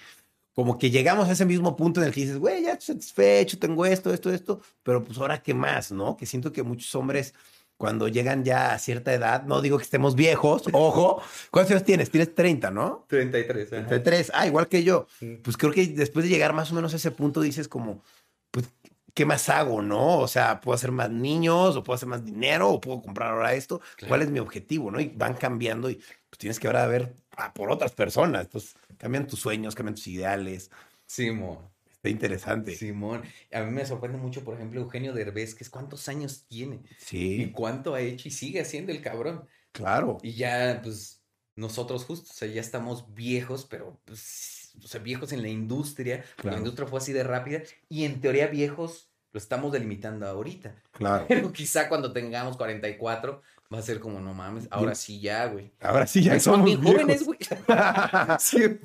como 0.53 0.79
que 0.79 0.91
llegamos 0.91 1.29
a 1.29 1.33
ese 1.33 1.45
mismo 1.45 1.77
punto 1.77 2.01
en 2.01 2.07
el 2.07 2.15
que 2.15 2.23
dices, 2.23 2.39
güey, 2.39 2.63
ya 2.63 2.73
estoy 2.73 2.95
satisfecho, 2.95 3.59
tengo 3.59 3.85
esto, 3.85 4.13
esto, 4.13 4.33
esto, 4.33 4.63
pero 4.83 5.05
pues 5.05 5.19
ahora 5.19 5.43
qué 5.43 5.53
más, 5.53 5.93
¿no? 5.93 6.17
Que 6.17 6.25
siento 6.25 6.51
que 6.51 6.63
muchos 6.63 6.95
hombres 6.95 7.35
cuando 7.77 8.09
llegan 8.09 8.45
ya 8.45 8.73
a 8.73 8.79
cierta 8.79 9.13
edad, 9.13 9.45
no 9.45 9.61
digo 9.61 9.79
que 9.79 9.85
estemos 9.85 10.15
viejos, 10.15 10.65
ojo, 10.73 11.23
¿cuántos 11.51 11.73
años 11.73 11.85
tienes? 11.85 12.11
Tienes 12.11 12.35
30, 12.35 12.71
¿no? 12.71 13.05
33, 13.09 13.69
33, 13.69 14.33
ah, 14.35 14.47
igual 14.47 14.69
que 14.69 14.83
yo. 14.83 15.07
Sí. 15.19 15.39
Pues 15.43 15.57
creo 15.57 15.73
que 15.73 15.87
después 15.87 16.25
de 16.25 16.31
llegar 16.31 16.53
más 16.53 16.73
o 16.73 16.75
menos 16.75 16.93
a 16.95 16.97
ese 16.97 17.11
punto 17.11 17.41
dices 17.41 17.69
como, 17.69 18.03
pues, 18.51 18.67
¿qué 19.15 19.25
más 19.25 19.49
hago, 19.49 19.83
no? 19.83 20.19
O 20.19 20.29
sea, 20.29 20.61
¿puedo 20.61 20.75
hacer 20.75 20.93
más 20.93 21.11
niños 21.11 21.77
o 21.77 21.83
puedo 21.83 21.97
hacer 21.97 22.09
más 22.09 22.25
dinero 22.25 22.71
o 22.71 22.81
puedo 22.81 23.03
comprar 23.03 23.33
ahora 23.33 23.55
esto? 23.55 23.81
¿Cuál 24.07 24.23
es 24.23 24.31
mi 24.31 24.39
objetivo, 24.39 24.91
no? 24.91 25.01
Y 25.01 25.09
van 25.09 25.35
cambiando 25.35 25.91
y 25.91 25.95
pues 25.97 26.39
tienes 26.39 26.61
que 26.61 26.67
ahora 26.67 26.87
ver 26.87 27.15
ah, 27.37 27.53
por 27.53 27.71
otras 27.71 27.93
personas. 27.93 28.45
Entonces, 28.45 28.75
cambian 28.99 29.27
tus 29.27 29.41
sueños, 29.41 29.75
cambian 29.75 29.95
tus 29.95 30.07
ideales. 30.07 30.71
Simón, 31.07 31.59
Está 32.07 32.11
interesante. 32.11 32.75
Simón. 32.75 33.23
A 33.53 33.63
mí 33.63 33.71
me 33.73 33.85
sorprende 33.85 34.19
mucho, 34.19 34.45
por 34.45 34.55
ejemplo, 34.55 34.81
Eugenio 34.81 35.13
Derbez, 35.13 35.55
que 35.55 35.65
es 35.65 35.71
cuántos 35.71 36.09
años 36.09 36.45
tiene 36.49 36.83
y 36.85 36.95
Sí, 36.99 37.53
cuánto 37.55 37.95
ha 37.95 38.01
hecho 38.01 38.29
y 38.29 38.31
sigue 38.31 38.61
haciendo 38.61 38.93
el 38.93 39.03
cabrón. 39.03 39.47
claro. 39.73 40.19
Y 40.23 40.35
ya, 40.35 40.81
pues, 40.83 41.23
nosotros 41.57 42.05
justo, 42.05 42.31
o 42.31 42.35
sea, 42.35 42.49
ya 42.49 42.61
estamos 42.61 43.13
viejos, 43.15 43.67
pero, 43.67 44.01
pues, 44.05 44.73
o 44.83 44.87
sea, 44.87 45.01
viejos 45.01 45.33
en 45.33 45.43
la 45.43 45.49
industria, 45.49 46.25
Claro. 46.37 46.57
la 46.57 46.59
industria 46.59 46.87
fue 46.87 46.99
así 46.99 47.13
de 47.13 47.25
rápida, 47.25 47.63
y 47.89 48.05
en 48.05 48.21
teoría 48.21 48.47
viejos 48.47 49.11
lo 49.33 49.39
estamos 49.39 49.73
delimitando 49.73 50.27
ahorita. 50.27 50.83
Claro. 50.93 51.27
Pero 51.29 51.53
quizá 51.53 51.89
cuando 51.89 52.13
tengamos 52.13 52.57
44 52.57 53.43
va 53.73 53.79
a 53.79 53.83
ser 53.83 54.01
como, 54.01 54.21
no 54.21 54.35
mames, 54.35 54.69
ahora 54.71 54.95
sí 54.95 55.21
ya, 55.21 55.47
güey. 55.47 55.73
Ahora 55.81 56.07
sí 56.07 56.23
ya 56.23 56.35
Ay, 56.35 56.41
son 56.41 56.55
somos 56.55 56.67
bien 56.67 56.83
jóvenes, 56.83 57.25
güey. 57.25 57.39
Sí. 58.39 58.79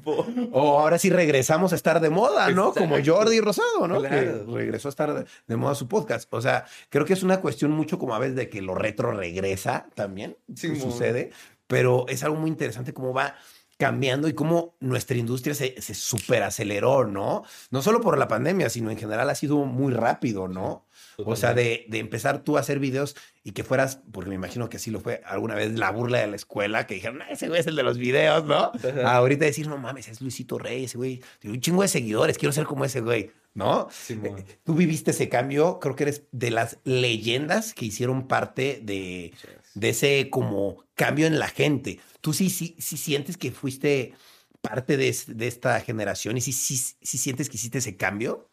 O 0.52 0.80
ahora 0.80 0.98
sí 0.98 1.10
regresamos 1.10 1.74
a 1.74 1.76
estar 1.76 2.00
de 2.00 2.10
moda, 2.10 2.50
¿no? 2.52 2.74
Como. 2.74 2.98
Jordi 3.04 3.40
Rosado, 3.40 3.88
¿no? 3.88 4.00
Claro. 4.00 4.46
Que 4.46 4.54
regresó 4.54 4.88
a 4.88 4.92
estar 4.92 5.26
de, 5.48 5.56
moda 5.56 5.76
su 5.76 5.88
podcast. 5.88 6.32
O 6.34 6.42
sea, 6.42 6.66
creo 6.90 7.06
que 7.06 7.14
es 7.14 7.24
una 7.24 7.42
cuestión 7.42 7.72
mucho 7.72 7.98
como 8.00 8.16
a 8.16 8.20
veces 8.20 8.36
de 8.36 8.50
que 8.50 8.62
lo 8.62 8.76
retro 8.76 9.12
regresa 9.12 9.88
también. 9.96 10.38
Sí, 10.56 10.74
que 10.74 10.80
sucede. 10.80 11.32
Pero 11.68 12.06
es 12.10 12.24
algo 12.24 12.38
muy 12.38 12.50
interesante 12.50 12.94
cómo 12.94 13.14
va 13.14 13.36
cambiando 13.82 14.28
y 14.28 14.34
cómo 14.34 14.76
nuestra 14.80 15.18
industria 15.18 15.56
se, 15.56 15.82
se 15.82 15.96
superaceleró, 15.96 17.06
¿no? 17.06 17.44
No 17.72 17.82
solo 17.82 18.00
por 18.00 18.16
la 18.16 18.28
pandemia, 18.28 18.70
sino 18.70 18.92
en 18.92 18.98
general 18.98 19.28
ha 19.28 19.34
sido 19.34 19.58
muy 19.66 19.92
rápido, 19.92 20.48
¿no? 20.48 20.86
O 21.18 21.36
sea, 21.36 21.56
de, 21.56 21.86
de 21.90 21.98
empezar 21.98 22.44
tú 22.44 22.58
a 22.58 22.60
hacer 22.60 22.78
videos 22.78 23.16
y 23.44 23.54
que 23.54 23.64
fueras, 23.64 24.00
porque 24.12 24.30
me 24.30 24.36
imagino 24.36 24.70
que 24.70 24.78
así 24.78 24.92
lo 24.92 25.00
fue 25.00 25.22
alguna 25.26 25.56
vez, 25.56 25.72
la 25.74 25.90
burla 25.92 26.20
de 26.20 26.28
la 26.28 26.36
escuela, 26.36 26.86
que 26.86 26.94
dijeron, 26.96 27.22
"Ah, 27.22 27.28
ese 27.32 27.48
güey 27.48 27.60
es 27.60 27.68
el 27.68 27.76
de 27.76 27.84
los 27.84 27.98
videos, 27.98 28.46
¿no? 28.46 28.72
Ajá. 28.74 29.16
Ahorita 29.16 29.46
decir, 29.46 29.68
no 29.68 29.78
mames, 29.78 30.08
es 30.08 30.22
Luisito 30.22 30.58
Rey, 30.60 30.84
ese 30.84 30.98
güey, 30.98 31.22
tiene 31.40 31.56
un 31.56 31.62
chingo 31.62 31.82
de 31.82 31.88
seguidores, 31.88 32.38
quiero 32.38 32.54
ser 32.54 32.66
como 32.66 32.86
ese 32.86 33.02
güey, 33.02 33.32
¿no? 33.56 33.88
Simón. 33.92 34.38
Eh, 34.38 34.60
Tú 34.64 34.76
viviste 34.76 35.10
ese 35.12 35.28
cambio, 35.28 35.80
creo 35.80 35.96
que 35.96 36.04
eres 36.04 36.24
de 36.32 36.52
las 36.52 36.78
leyendas 36.84 37.74
que 37.74 37.86
hicieron 37.86 38.28
parte 38.28 38.80
de, 38.84 39.34
de 39.74 39.90
ese 39.90 40.30
como 40.30 40.86
cambio 40.94 41.26
en 41.26 41.40
la 41.40 41.48
gente. 41.48 42.00
Tú 42.22 42.34
sí, 42.34 42.50
sí, 42.52 42.76
sí 42.78 42.96
sientes 42.98 43.38
que 43.38 43.52
fuiste 43.52 44.14
parte 44.62 44.96
de, 44.98 45.16
de 45.28 45.48
esta 45.48 45.80
generación 45.82 46.38
y 46.38 46.42
sí, 46.42 46.54
sí, 46.54 46.78
sí 47.02 47.18
sientes 47.18 47.50
que 47.50 47.58
hiciste 47.58 47.80
ese 47.80 47.98
cambio. 47.98 48.51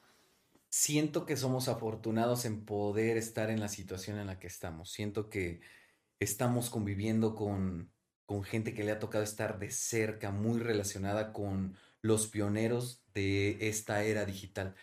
Siento 0.70 1.24
que 1.26 1.36
somos 1.36 1.68
afortunados 1.68 2.44
en 2.44 2.64
poder 2.64 3.16
estar 3.16 3.50
en 3.50 3.60
la 3.60 3.68
situación 3.68 4.18
en 4.18 4.26
la 4.26 4.38
que 4.38 4.46
estamos. 4.46 4.90
Siento 4.92 5.30
que 5.30 5.60
estamos 6.20 6.70
conviviendo 6.70 7.34
con, 7.34 7.92
con 8.26 8.42
gente 8.44 8.74
que 8.74 8.84
le 8.84 8.92
ha 8.92 8.98
tocado 8.98 9.24
estar 9.24 9.58
de 9.58 9.70
cerca, 9.70 10.30
muy 10.30 10.60
relacionada 10.60 11.32
con 11.32 11.76
los 12.02 12.28
pioneros 12.28 13.04
de 13.14 13.68
esta 13.68 14.02
era 14.04 14.24
digital. 14.26 14.74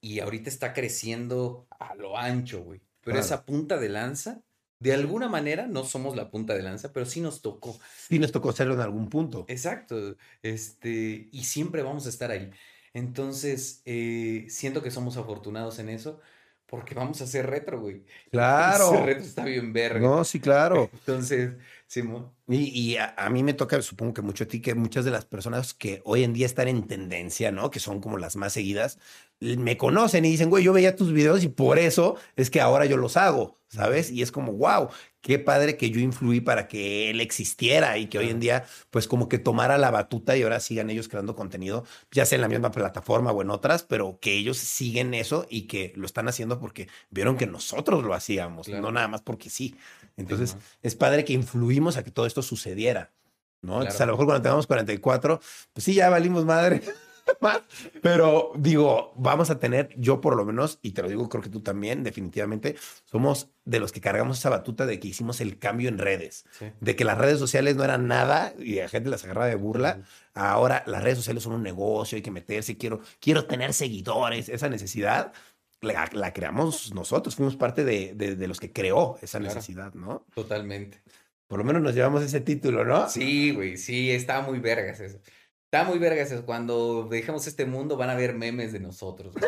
Y 0.00 0.20
ahorita 0.20 0.50
está 0.50 0.72
creciendo 0.74 1.68
a 1.78 1.94
lo 1.94 2.18
ancho, 2.18 2.62
güey. 2.62 2.82
Pero 3.04 3.18
Claro. 3.18 3.20
esa 3.20 3.44
punta 3.46 3.78
de 3.78 3.88
lanza, 3.88 4.44
de 4.78 4.92
alguna 4.94 5.28
manera, 5.28 5.66
no 5.66 5.84
somos 5.84 6.16
la 6.16 6.30
punta 6.30 6.54
de 6.54 6.62
lanza, 6.62 6.92
pero 6.92 7.06
sí 7.06 7.20
nos 7.20 7.42
tocó. 7.42 7.78
Sí 8.08 8.18
nos 8.18 8.32
tocó 8.32 8.50
hacerlo 8.50 8.74
en 8.74 8.80
algún 8.80 9.08
punto. 9.08 9.46
Exacto, 9.46 10.16
este, 10.42 11.28
y 11.32 11.44
siempre 11.44 11.82
vamos 11.82 12.06
a 12.06 12.08
estar 12.10 12.30
ahí. 12.30 12.50
Entonces, 12.92 13.82
eh, 13.84 14.46
siento 14.48 14.82
que 14.82 14.90
somos 14.90 15.16
afortunados 15.16 15.78
en 15.78 15.88
eso, 15.88 16.20
porque 16.66 16.94
vamos 16.94 17.20
a 17.20 17.24
hacer 17.24 17.46
retro, 17.48 17.80
güey. 17.80 18.04
Claro. 18.30 19.04
retro 19.04 19.24
está 19.24 19.44
bien 19.44 19.72
verga. 19.72 20.00
No, 20.00 20.24
sí, 20.24 20.40
claro. 20.40 20.88
Entonces, 20.92 21.52
Simón. 21.86 22.30
Y, 22.48 22.96
a, 22.96 23.28
mí 23.30 23.42
me 23.42 23.54
toca, 23.54 23.80
supongo 23.82 24.14
que 24.14 24.22
mucho 24.22 24.44
a 24.44 24.46
ti, 24.46 24.60
que 24.60 24.74
muchas 24.74 25.04
de 25.04 25.10
las 25.10 25.24
personas 25.24 25.74
que 25.74 26.00
hoy 26.04 26.24
en 26.24 26.32
día 26.32 26.46
están 26.46 26.68
en 26.68 26.86
tendencia, 26.86 27.50
¿no? 27.50 27.70
Que 27.70 27.80
son 27.80 28.00
como 28.00 28.18
las 28.18 28.36
más 28.36 28.52
seguidas, 28.52 28.98
me 29.40 29.76
conocen 29.76 30.24
y 30.24 30.30
dicen, 30.30 30.50
güey, 30.50 30.64
yo 30.64 30.72
veía 30.72 30.96
tus 30.96 31.12
videos 31.12 31.42
y 31.42 31.48
por 31.48 31.78
eso 31.78 32.16
es 32.36 32.50
que 32.50 32.60
ahora 32.60 32.86
yo 32.86 32.96
los 32.96 33.16
hago, 33.16 33.58
¿sabes? 33.68 34.10
Y 34.10 34.22
es 34.22 34.30
como, 34.30 34.52
wow, 34.52 34.88
qué 35.20 35.38
padre 35.38 35.76
que 35.76 35.90
yo 35.90 36.00
influí 36.00 36.40
para 36.40 36.68
que 36.68 37.10
él 37.10 37.20
existiera 37.20 37.98
y 37.98 38.06
que 38.06 38.18
hoy 38.18 38.30
en 38.30 38.40
día, 38.40 38.64
pues 38.90 39.06
como 39.06 39.28
que 39.28 39.38
tomara 39.38 39.78
la 39.78 39.90
batuta 39.90 40.36
y 40.36 40.42
ahora 40.42 40.60
sigan 40.60 40.90
ellos 40.90 41.08
creando 41.08 41.36
contenido, 41.36 41.84
ya 42.10 42.24
sea 42.26 42.36
en 42.36 42.42
la 42.42 42.48
misma 42.48 42.70
plataforma 42.70 43.30
o 43.32 43.42
en 43.42 43.50
otras, 43.50 43.82
pero 43.82 44.18
que 44.20 44.34
ellos 44.34 44.58
siguen 44.58 45.14
eso 45.14 45.46
y 45.50 45.62
que 45.62 45.92
lo 45.96 46.06
están 46.06 46.28
haciendo 46.28 46.58
porque 46.58 46.88
vieron 47.10 47.36
que 47.36 47.46
nosotros 47.46 48.02
lo 48.02 48.14
hacíamos, 48.14 48.68
no 48.68 48.92
nada 48.92 49.08
más 49.08 49.22
porque 49.22 49.50
sí. 49.50 49.76
Entonces, 50.16 50.56
es 50.82 50.94
padre 50.94 51.24
que 51.24 51.32
influimos 51.32 51.96
a 51.96 52.04
que 52.04 52.10
todo 52.10 52.26
esto 52.26 52.42
sucediera, 52.42 53.12
¿no? 53.62 53.78
Entonces, 53.78 54.00
a 54.00 54.06
lo 54.06 54.12
mejor 54.12 54.26
cuando 54.26 54.42
tengamos 54.42 54.66
44, 54.66 55.40
pues 55.72 55.84
sí, 55.84 55.94
ya 55.94 56.08
valimos 56.08 56.44
madre. 56.44 56.82
Pero 58.02 58.52
digo, 58.56 59.12
vamos 59.16 59.50
a 59.50 59.58
tener, 59.58 59.90
yo 59.96 60.20
por 60.20 60.36
lo 60.36 60.44
menos, 60.44 60.78
y 60.82 60.92
te 60.92 61.02
lo 61.02 61.08
digo, 61.08 61.28
creo 61.28 61.42
que 61.42 61.48
tú 61.48 61.60
también, 61.60 62.02
definitivamente, 62.02 62.76
somos 63.04 63.50
de 63.64 63.80
los 63.80 63.92
que 63.92 64.00
cargamos 64.00 64.38
esa 64.38 64.50
batuta 64.50 64.86
de 64.86 64.98
que 64.98 65.08
hicimos 65.08 65.40
el 65.40 65.58
cambio 65.58 65.88
en 65.88 65.98
redes, 65.98 66.44
de 66.80 66.96
que 66.96 67.04
las 67.04 67.18
redes 67.18 67.38
sociales 67.38 67.76
no 67.76 67.84
eran 67.84 68.08
nada 68.08 68.54
y 68.58 68.76
la 68.76 68.88
gente 68.88 69.10
las 69.10 69.24
agarraba 69.24 69.46
de 69.46 69.54
burla. 69.54 70.02
Ahora 70.34 70.82
las 70.86 71.02
redes 71.02 71.18
sociales 71.18 71.42
son 71.42 71.54
un 71.54 71.62
negocio, 71.62 72.16
hay 72.16 72.22
que 72.22 72.30
meterse, 72.30 72.76
quiero, 72.76 73.00
quiero 73.20 73.46
tener 73.46 73.72
seguidores, 73.72 74.48
esa 74.48 74.68
necesidad. 74.68 75.32
La, 75.80 76.32
creamos 76.34 76.92
nosotros, 76.94 77.36
fuimos 77.36 77.56
parte 77.56 77.84
de, 77.84 78.12
de, 78.14 78.46
los 78.46 78.60
que 78.60 78.70
creó 78.70 79.18
esa 79.22 79.40
necesidad, 79.40 79.94
¿no? 79.94 80.26
Totalmente. 80.34 81.00
Por 81.46 81.58
lo 81.58 81.64
menos 81.64 81.82
nos 81.82 81.94
llevamos 81.94 82.22
ese 82.22 82.40
título, 82.40 82.84
¿no? 82.84 83.08
Sí, 83.08 83.52
güey, 83.52 83.76
sí, 83.76 84.10
está 84.10 84.42
muy 84.42 84.58
vergas 84.58 85.00
eso. 85.00 85.18
Está 85.72 85.84
muy 85.84 86.00
vergas. 86.00 86.34
Cuando 86.44 87.06
dejemos 87.08 87.46
este 87.46 87.64
mundo 87.64 87.96
van 87.96 88.10
a 88.10 88.16
ver 88.16 88.34
memes 88.34 88.72
de 88.72 88.80
nosotros. 88.80 89.32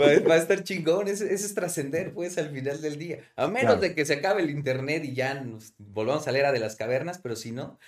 va, 0.00 0.06
a 0.06 0.36
estar 0.38 0.64
chingón. 0.64 1.06
Ese, 1.06 1.34
es 1.34 1.54
trascender, 1.54 2.14
pues, 2.14 2.38
al 2.38 2.48
final 2.48 2.80
del 2.80 2.98
día. 2.98 3.18
A 3.36 3.46
menos 3.46 3.82
de 3.82 3.94
que 3.94 4.06
se 4.06 4.14
acabe 4.14 4.40
el 4.40 4.48
internet 4.48 5.04
y 5.04 5.12
ya 5.12 5.34
nos 5.34 5.74
volvamos 5.76 6.26
a 6.26 6.32
leer 6.32 6.46
a 6.46 6.52
de 6.52 6.60
las 6.60 6.76
cavernas, 6.76 7.18
pero 7.18 7.36
si 7.36 7.52
no, 7.52 7.78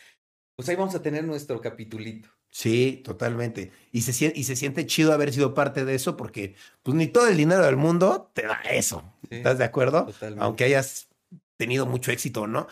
pues 0.54 0.68
ahí 0.68 0.76
vamos 0.76 0.94
a 0.94 1.00
tener 1.00 1.24
nuestro 1.24 1.62
capitulito. 1.62 2.28
Sí, 2.50 3.00
totalmente. 3.02 3.72
Y 3.92 4.02
se, 4.02 4.30
y 4.34 4.44
se 4.44 4.54
siente 4.54 4.84
chido 4.84 5.14
haber 5.14 5.32
sido 5.32 5.54
parte 5.54 5.86
de 5.86 5.94
eso 5.94 6.18
porque, 6.18 6.56
pues, 6.82 6.94
ni 6.94 7.06
todo 7.06 7.26
el 7.26 7.38
dinero 7.38 7.64
del 7.64 7.76
mundo 7.76 8.30
te 8.34 8.42
da 8.42 8.60
eso. 8.70 9.02
¿Estás 9.30 9.56
de 9.56 9.64
acuerdo? 9.64 10.04
Totalmente. 10.04 10.44
Aunque 10.44 10.64
hayas 10.64 11.08
tenido 11.56 11.86
mucho 11.86 12.12
éxito, 12.12 12.46
¿no? 12.46 12.66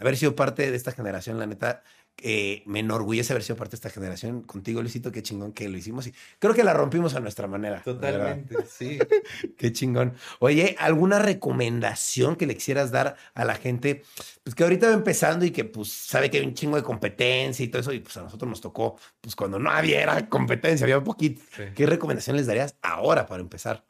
Haber 0.00 0.16
sido 0.16 0.34
parte 0.36 0.70
de 0.70 0.76
esta 0.76 0.92
generación, 0.92 1.38
la 1.38 1.46
neta, 1.46 1.82
eh, 2.20 2.64
me 2.66 2.80
enorgullece 2.80 3.32
haber 3.32 3.44
sido 3.44 3.56
parte 3.56 3.72
de 3.72 3.76
esta 3.76 3.90
generación. 3.90 4.42
Contigo, 4.42 4.82
Luisito, 4.82 5.12
qué 5.12 5.22
chingón 5.22 5.52
que 5.52 5.68
lo 5.68 5.78
hicimos. 5.78 6.08
Y 6.08 6.14
creo 6.40 6.52
que 6.52 6.64
la 6.64 6.74
rompimos 6.74 7.14
a 7.14 7.20
nuestra 7.20 7.46
manera. 7.46 7.80
Totalmente, 7.82 8.56
sí. 8.66 8.98
qué 9.56 9.72
chingón. 9.72 10.14
Oye, 10.40 10.74
¿alguna 10.80 11.20
recomendación 11.20 12.34
que 12.34 12.46
le 12.46 12.56
quisieras 12.56 12.90
dar 12.90 13.16
a 13.34 13.44
la 13.44 13.54
gente? 13.54 14.02
Pues 14.42 14.56
que 14.56 14.64
ahorita 14.64 14.88
va 14.88 14.94
empezando 14.94 15.44
y 15.44 15.52
que 15.52 15.64
pues 15.64 15.92
sabe 15.92 16.28
que 16.28 16.38
hay 16.38 16.46
un 16.46 16.54
chingo 16.54 16.76
de 16.76 16.82
competencia 16.82 17.64
y 17.64 17.68
todo 17.68 17.82
eso. 17.82 17.92
Y 17.92 18.00
pues 18.00 18.16
a 18.16 18.22
nosotros 18.22 18.48
nos 18.48 18.60
tocó, 18.60 18.98
pues 19.20 19.36
cuando 19.36 19.60
no 19.60 19.70
había 19.70 20.28
competencia, 20.28 20.84
había 20.84 20.98
un 20.98 21.04
poquito. 21.04 21.42
¿Qué 21.74 21.86
recomendación 21.86 22.36
les 22.36 22.48
darías 22.48 22.76
ahora 22.82 23.26
para 23.26 23.42
empezar? 23.42 23.84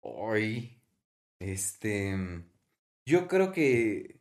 Hoy, 0.00 0.78
este, 1.38 2.16
yo 3.04 3.28
creo 3.28 3.52
que 3.52 4.13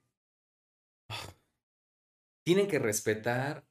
tienen 2.43 2.67
que 2.67 2.79
respetar 2.79 3.65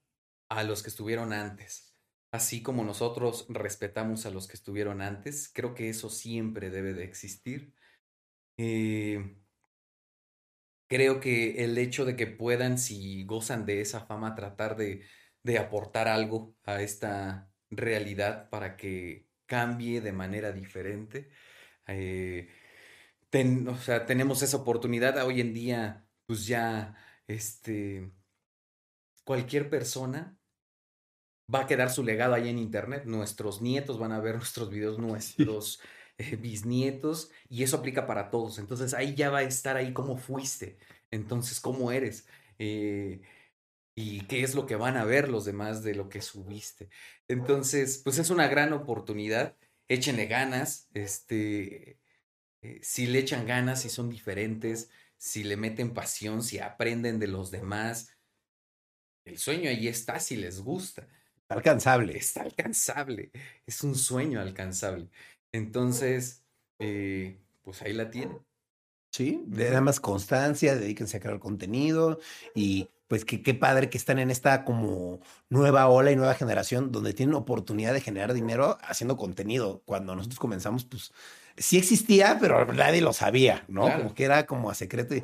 a 0.48 0.62
los 0.64 0.82
que 0.82 0.90
estuvieron 0.90 1.32
antes. 1.32 1.94
Así 2.30 2.62
como 2.62 2.84
nosotros 2.84 3.46
respetamos 3.48 4.24
a 4.24 4.30
los 4.30 4.48
que 4.48 4.56
estuvieron 4.56 5.02
antes, 5.02 5.50
creo 5.52 5.74
que 5.74 5.90
eso 5.90 6.08
siempre 6.08 6.70
debe 6.70 6.94
de 6.94 7.04
existir. 7.04 7.74
Eh, 8.56 9.36
creo 10.88 11.20
que 11.20 11.64
el 11.64 11.76
hecho 11.78 12.04
de 12.04 12.16
que 12.16 12.26
puedan, 12.26 12.78
si 12.78 13.24
gozan 13.24 13.66
de 13.66 13.82
esa 13.82 14.06
fama, 14.06 14.34
tratar 14.34 14.76
de, 14.76 15.04
de 15.42 15.58
aportar 15.58 16.08
algo 16.08 16.56
a 16.64 16.80
esta 16.82 17.52
realidad 17.70 18.48
para 18.50 18.76
que 18.76 19.28
cambie 19.46 20.00
de 20.00 20.12
manera 20.12 20.52
diferente. 20.52 21.30
Eh, 21.86 22.48
o 23.68 23.76
sea, 23.76 24.06
tenemos 24.06 24.42
esa 24.42 24.58
oportunidad 24.58 25.24
hoy 25.26 25.40
en 25.40 25.54
día, 25.54 26.06
pues 26.26 26.46
ya, 26.46 26.94
este, 27.34 28.10
cualquier 29.24 29.70
persona 29.70 30.38
va 31.52 31.60
a 31.60 31.66
quedar 31.66 31.90
su 31.90 32.02
legado 32.02 32.34
ahí 32.34 32.48
en 32.48 32.58
Internet. 32.58 33.04
Nuestros 33.04 33.60
nietos 33.60 33.98
van 33.98 34.12
a 34.12 34.20
ver 34.20 34.34
nuestros 34.36 34.70
videos, 34.70 34.98
nuestros 34.98 35.80
eh, 36.18 36.36
bisnietos, 36.36 37.30
y 37.48 37.62
eso 37.62 37.78
aplica 37.78 38.06
para 38.06 38.30
todos. 38.30 38.58
Entonces 38.58 38.94
ahí 38.94 39.14
ya 39.14 39.30
va 39.30 39.38
a 39.38 39.42
estar 39.42 39.76
ahí 39.76 39.92
cómo 39.92 40.16
fuiste, 40.16 40.78
entonces 41.10 41.60
cómo 41.60 41.92
eres. 41.92 42.26
Eh, 42.58 43.20
y 43.94 44.22
qué 44.22 44.42
es 44.42 44.54
lo 44.54 44.66
que 44.66 44.76
van 44.76 44.96
a 44.96 45.04
ver 45.04 45.28
los 45.28 45.44
demás 45.44 45.82
de 45.82 45.94
lo 45.94 46.08
que 46.08 46.22
subiste. 46.22 46.88
Entonces, 47.28 47.98
pues 47.98 48.18
es 48.18 48.30
una 48.30 48.48
gran 48.48 48.72
oportunidad. 48.72 49.56
Échenle 49.88 50.26
ganas. 50.26 50.88
Este, 50.94 51.98
eh, 52.62 52.78
si 52.82 53.06
le 53.06 53.18
echan 53.18 53.46
ganas, 53.46 53.82
si 53.82 53.90
son 53.90 54.08
diferentes, 54.08 54.90
si 55.22 55.44
le 55.44 55.56
meten 55.56 55.94
pasión, 55.94 56.42
si 56.42 56.58
aprenden 56.58 57.20
de 57.20 57.28
los 57.28 57.52
demás, 57.52 58.18
el 59.24 59.38
sueño 59.38 59.70
ahí 59.70 59.86
está 59.86 60.18
si 60.18 60.34
les 60.34 60.60
gusta. 60.60 61.06
Está 61.36 61.54
alcanzable. 61.54 62.16
Está 62.18 62.42
alcanzable. 62.42 63.30
Es 63.64 63.84
un 63.84 63.94
sueño 63.94 64.40
alcanzable. 64.40 65.08
Entonces, 65.52 66.42
eh, 66.80 67.38
pues 67.62 67.82
ahí 67.82 67.92
la 67.92 68.10
tienen. 68.10 68.44
Sí, 69.12 69.44
le 69.48 69.70
da 69.70 69.80
más 69.80 70.00
constancia, 70.00 70.74
dedíquense 70.74 71.18
a 71.18 71.20
crear 71.20 71.38
contenido 71.38 72.18
y 72.52 72.90
pues 73.06 73.24
qué, 73.24 73.42
qué 73.44 73.54
padre 73.54 73.90
que 73.90 73.98
están 73.98 74.18
en 74.18 74.30
esta 74.30 74.64
como 74.64 75.20
nueva 75.48 75.86
ola 75.86 76.10
y 76.10 76.16
nueva 76.16 76.34
generación 76.34 76.90
donde 76.90 77.14
tienen 77.14 77.36
oportunidad 77.36 77.92
de 77.92 78.00
generar 78.00 78.32
dinero 78.32 78.76
haciendo 78.82 79.16
contenido. 79.16 79.82
Cuando 79.84 80.16
nosotros 80.16 80.40
comenzamos, 80.40 80.84
pues 80.84 81.12
sí 81.56 81.78
existía, 81.78 82.38
pero 82.40 82.72
nadie 82.72 83.00
lo 83.00 83.12
sabía, 83.12 83.64
¿no? 83.68 83.92
Como 83.92 84.14
que 84.14 84.24
era 84.24 84.46
como 84.46 84.70
a 84.70 84.74
secreto 84.74 85.14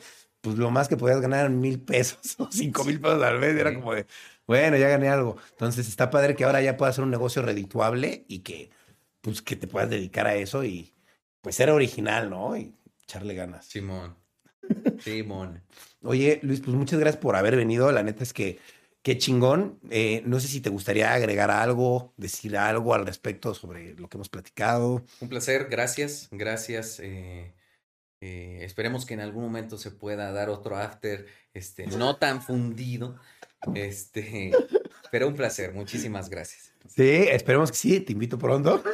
pues 0.40 0.56
lo 0.56 0.70
más 0.70 0.88
que 0.88 0.96
podías 0.96 1.20
ganar 1.20 1.40
eran 1.40 1.60
mil 1.60 1.80
pesos 1.80 2.36
o 2.38 2.48
cinco 2.50 2.84
mil 2.84 3.00
pesos 3.00 3.22
al 3.22 3.38
mes. 3.38 3.56
Era 3.56 3.74
como 3.74 3.94
de, 3.94 4.06
bueno, 4.46 4.76
ya 4.76 4.88
gané 4.88 5.08
algo. 5.08 5.36
Entonces 5.50 5.88
está 5.88 6.10
padre 6.10 6.34
que 6.34 6.44
ahora 6.44 6.62
ya 6.62 6.76
puedas 6.76 6.94
hacer 6.94 7.04
un 7.04 7.10
negocio 7.10 7.42
redituable 7.42 8.24
y 8.28 8.40
que, 8.40 8.70
pues, 9.20 9.42
que 9.42 9.56
te 9.56 9.66
puedas 9.66 9.90
dedicar 9.90 10.26
a 10.26 10.34
eso 10.34 10.64
y 10.64 10.94
pues 11.40 11.56
ser 11.56 11.70
original, 11.70 12.30
¿no? 12.30 12.56
Y 12.56 12.74
echarle 13.02 13.34
ganas. 13.34 13.66
Simón. 13.66 14.16
Simón. 15.00 15.62
Oye, 16.02 16.40
Luis, 16.42 16.60
pues 16.60 16.76
muchas 16.76 16.98
gracias 16.98 17.20
por 17.20 17.36
haber 17.36 17.56
venido. 17.56 17.90
La 17.92 18.02
neta 18.02 18.22
es 18.22 18.32
que 18.32 18.58
qué 19.08 19.16
chingón. 19.16 19.80
Eh, 19.88 20.22
no 20.26 20.38
sé 20.38 20.48
si 20.48 20.60
te 20.60 20.68
gustaría 20.68 21.14
agregar 21.14 21.50
algo, 21.50 22.12
decir 22.18 22.58
algo 22.58 22.92
al 22.92 23.06
respecto 23.06 23.54
sobre 23.54 23.94
lo 23.94 24.06
que 24.06 24.18
hemos 24.18 24.28
platicado. 24.28 25.02
Un 25.20 25.30
placer, 25.30 25.68
gracias, 25.70 26.28
gracias. 26.30 27.00
Eh, 27.00 27.54
eh, 28.20 28.58
esperemos 28.60 29.06
que 29.06 29.14
en 29.14 29.20
algún 29.20 29.44
momento 29.44 29.78
se 29.78 29.92
pueda 29.92 30.30
dar 30.30 30.50
otro 30.50 30.76
after, 30.76 31.26
este, 31.54 31.86
no 31.86 32.16
tan 32.18 32.42
fundido. 32.42 33.18
Este, 33.74 34.52
pero 35.10 35.26
un 35.28 35.34
placer, 35.34 35.72
muchísimas 35.72 36.28
gracias. 36.28 36.74
Sí, 36.86 37.08
esperemos 37.30 37.70
que 37.70 37.78
sí, 37.78 38.00
te 38.00 38.12
invito 38.12 38.38
pronto 38.38 38.84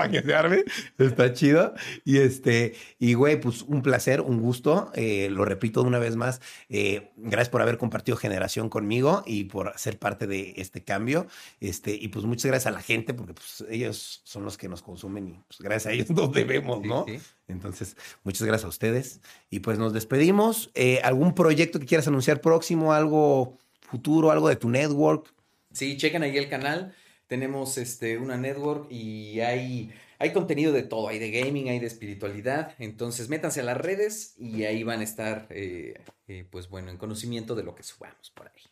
para 0.00 0.10
que 0.10 0.22
se 0.22 0.34
arme, 0.34 0.64
está 0.98 1.32
chido. 1.34 1.74
Y 2.04 2.18
este, 2.18 2.74
y 2.98 3.14
güey, 3.14 3.38
pues 3.38 3.62
un 3.62 3.82
placer, 3.82 4.22
un 4.22 4.40
gusto, 4.40 4.90
eh, 4.94 5.28
lo 5.30 5.44
repito 5.44 5.82
una 5.82 5.98
vez 5.98 6.16
más, 6.16 6.40
eh, 6.70 7.10
gracias 7.16 7.50
por 7.50 7.60
haber 7.60 7.76
compartido 7.76 8.16
generación 8.16 8.70
conmigo 8.70 9.22
y 9.26 9.44
por 9.44 9.72
ser 9.76 9.98
parte 9.98 10.26
de 10.26 10.54
este 10.56 10.82
cambio. 10.82 11.26
Este, 11.60 11.94
y 11.94 12.08
pues 12.08 12.24
muchas 12.24 12.46
gracias 12.46 12.66
a 12.66 12.70
la 12.70 12.82
gente, 12.82 13.12
porque 13.12 13.34
pues 13.34 13.64
ellos 13.68 14.22
son 14.24 14.44
los 14.44 14.56
que 14.56 14.68
nos 14.68 14.80
consumen 14.82 15.28
y 15.28 15.32
pues 15.46 15.60
gracias 15.60 15.86
a 15.86 15.92
ellos 15.92 16.10
nos 16.10 16.32
debemos, 16.32 16.80
¿no? 16.82 17.04
Entonces, 17.46 17.96
muchas 18.24 18.46
gracias 18.46 18.64
a 18.64 18.68
ustedes. 18.68 19.20
Y 19.50 19.60
pues 19.60 19.78
nos 19.78 19.92
despedimos. 19.92 20.70
Eh, 20.74 21.00
¿Algún 21.02 21.34
proyecto 21.34 21.78
que 21.78 21.86
quieras 21.86 22.08
anunciar 22.08 22.40
próximo, 22.40 22.94
algo 22.94 23.58
futuro, 23.80 24.30
algo 24.30 24.48
de 24.48 24.56
tu 24.56 24.70
network? 24.70 25.34
Sí, 25.72 25.96
chequen 25.96 26.22
ahí 26.22 26.36
el 26.38 26.48
canal 26.48 26.94
tenemos 27.30 27.78
este, 27.78 28.18
una 28.18 28.36
network 28.36 28.90
y 28.90 29.38
hay, 29.38 29.94
hay 30.18 30.32
contenido 30.32 30.72
de 30.72 30.82
todo, 30.82 31.06
hay 31.06 31.20
de 31.20 31.30
gaming, 31.30 31.68
hay 31.68 31.78
de 31.78 31.86
espiritualidad, 31.86 32.74
entonces 32.80 33.28
métanse 33.28 33.60
a 33.60 33.62
las 33.62 33.76
redes 33.76 34.34
y 34.36 34.64
ahí 34.64 34.82
van 34.82 34.98
a 34.98 35.04
estar, 35.04 35.46
eh, 35.50 35.94
eh, 36.26 36.44
pues 36.50 36.68
bueno, 36.68 36.90
en 36.90 36.96
conocimiento 36.96 37.54
de 37.54 37.62
lo 37.62 37.76
que 37.76 37.84
subamos 37.84 38.30
por 38.30 38.48
ahí. 38.48 38.62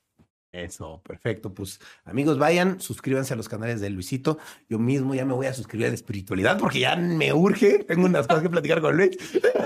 Eso, 0.51 1.03
perfecto. 1.03 1.53
Pues 1.53 1.79
amigos, 2.05 2.39
vayan, 2.39 2.81
suscríbanse 2.81 3.35
a 3.35 3.37
los 3.37 3.51
canales 3.51 3.83
de 3.83 3.91
Luisito. 3.91 4.39
Yo 4.69 4.79
mismo 4.79 5.15
ya 5.15 5.27
me 5.27 5.35
voy 5.35 5.47
a 5.47 5.53
suscribir 5.53 5.87
a 5.87 5.89
la 5.91 5.95
espiritualidad 5.95 6.59
porque 6.59 6.81
ya 6.81 6.97
me 6.97 7.35
urge. 7.35 7.85
Tengo 7.85 8.07
unas 8.07 8.27
cosas 8.27 8.43
que 8.43 8.49
platicar 8.49 8.81
con 8.81 8.97
Luis. 8.97 9.19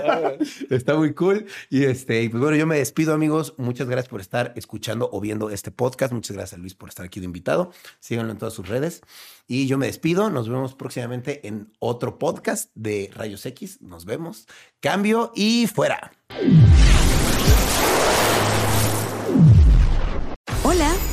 Está 0.69 0.95
muy 0.95 1.13
cool. 1.13 1.45
Y 1.69 1.85
este, 1.85 2.29
pues 2.29 2.41
bueno, 2.41 2.57
yo 2.57 2.67
me 2.67 2.77
despido, 2.77 3.13
amigos. 3.13 3.53
Muchas 3.57 3.87
gracias 3.87 4.09
por 4.09 4.19
estar 4.19 4.51
escuchando 4.57 5.09
o 5.13 5.21
viendo 5.21 5.49
este 5.49 5.71
podcast. 5.71 6.11
Muchas 6.11 6.35
gracias, 6.35 6.59
Luis, 6.59 6.75
por 6.75 6.89
estar 6.89 7.05
aquí 7.05 7.21
de 7.21 7.27
invitado. 7.27 7.71
Síganlo 8.01 8.33
en 8.33 8.37
todas 8.37 8.53
sus 8.53 8.67
redes. 8.67 9.01
Y 9.47 9.67
yo 9.67 9.77
me 9.77 9.85
despido. 9.85 10.29
Nos 10.29 10.49
vemos 10.49 10.75
próximamente 10.75 11.47
en 11.47 11.71
otro 11.79 12.19
podcast 12.19 12.71
de 12.75 13.09
Rayos 13.13 13.45
X. 13.45 13.81
Nos 13.81 14.03
vemos. 14.03 14.47
Cambio 14.81 15.31
y 15.33 15.67
fuera. 15.67 16.11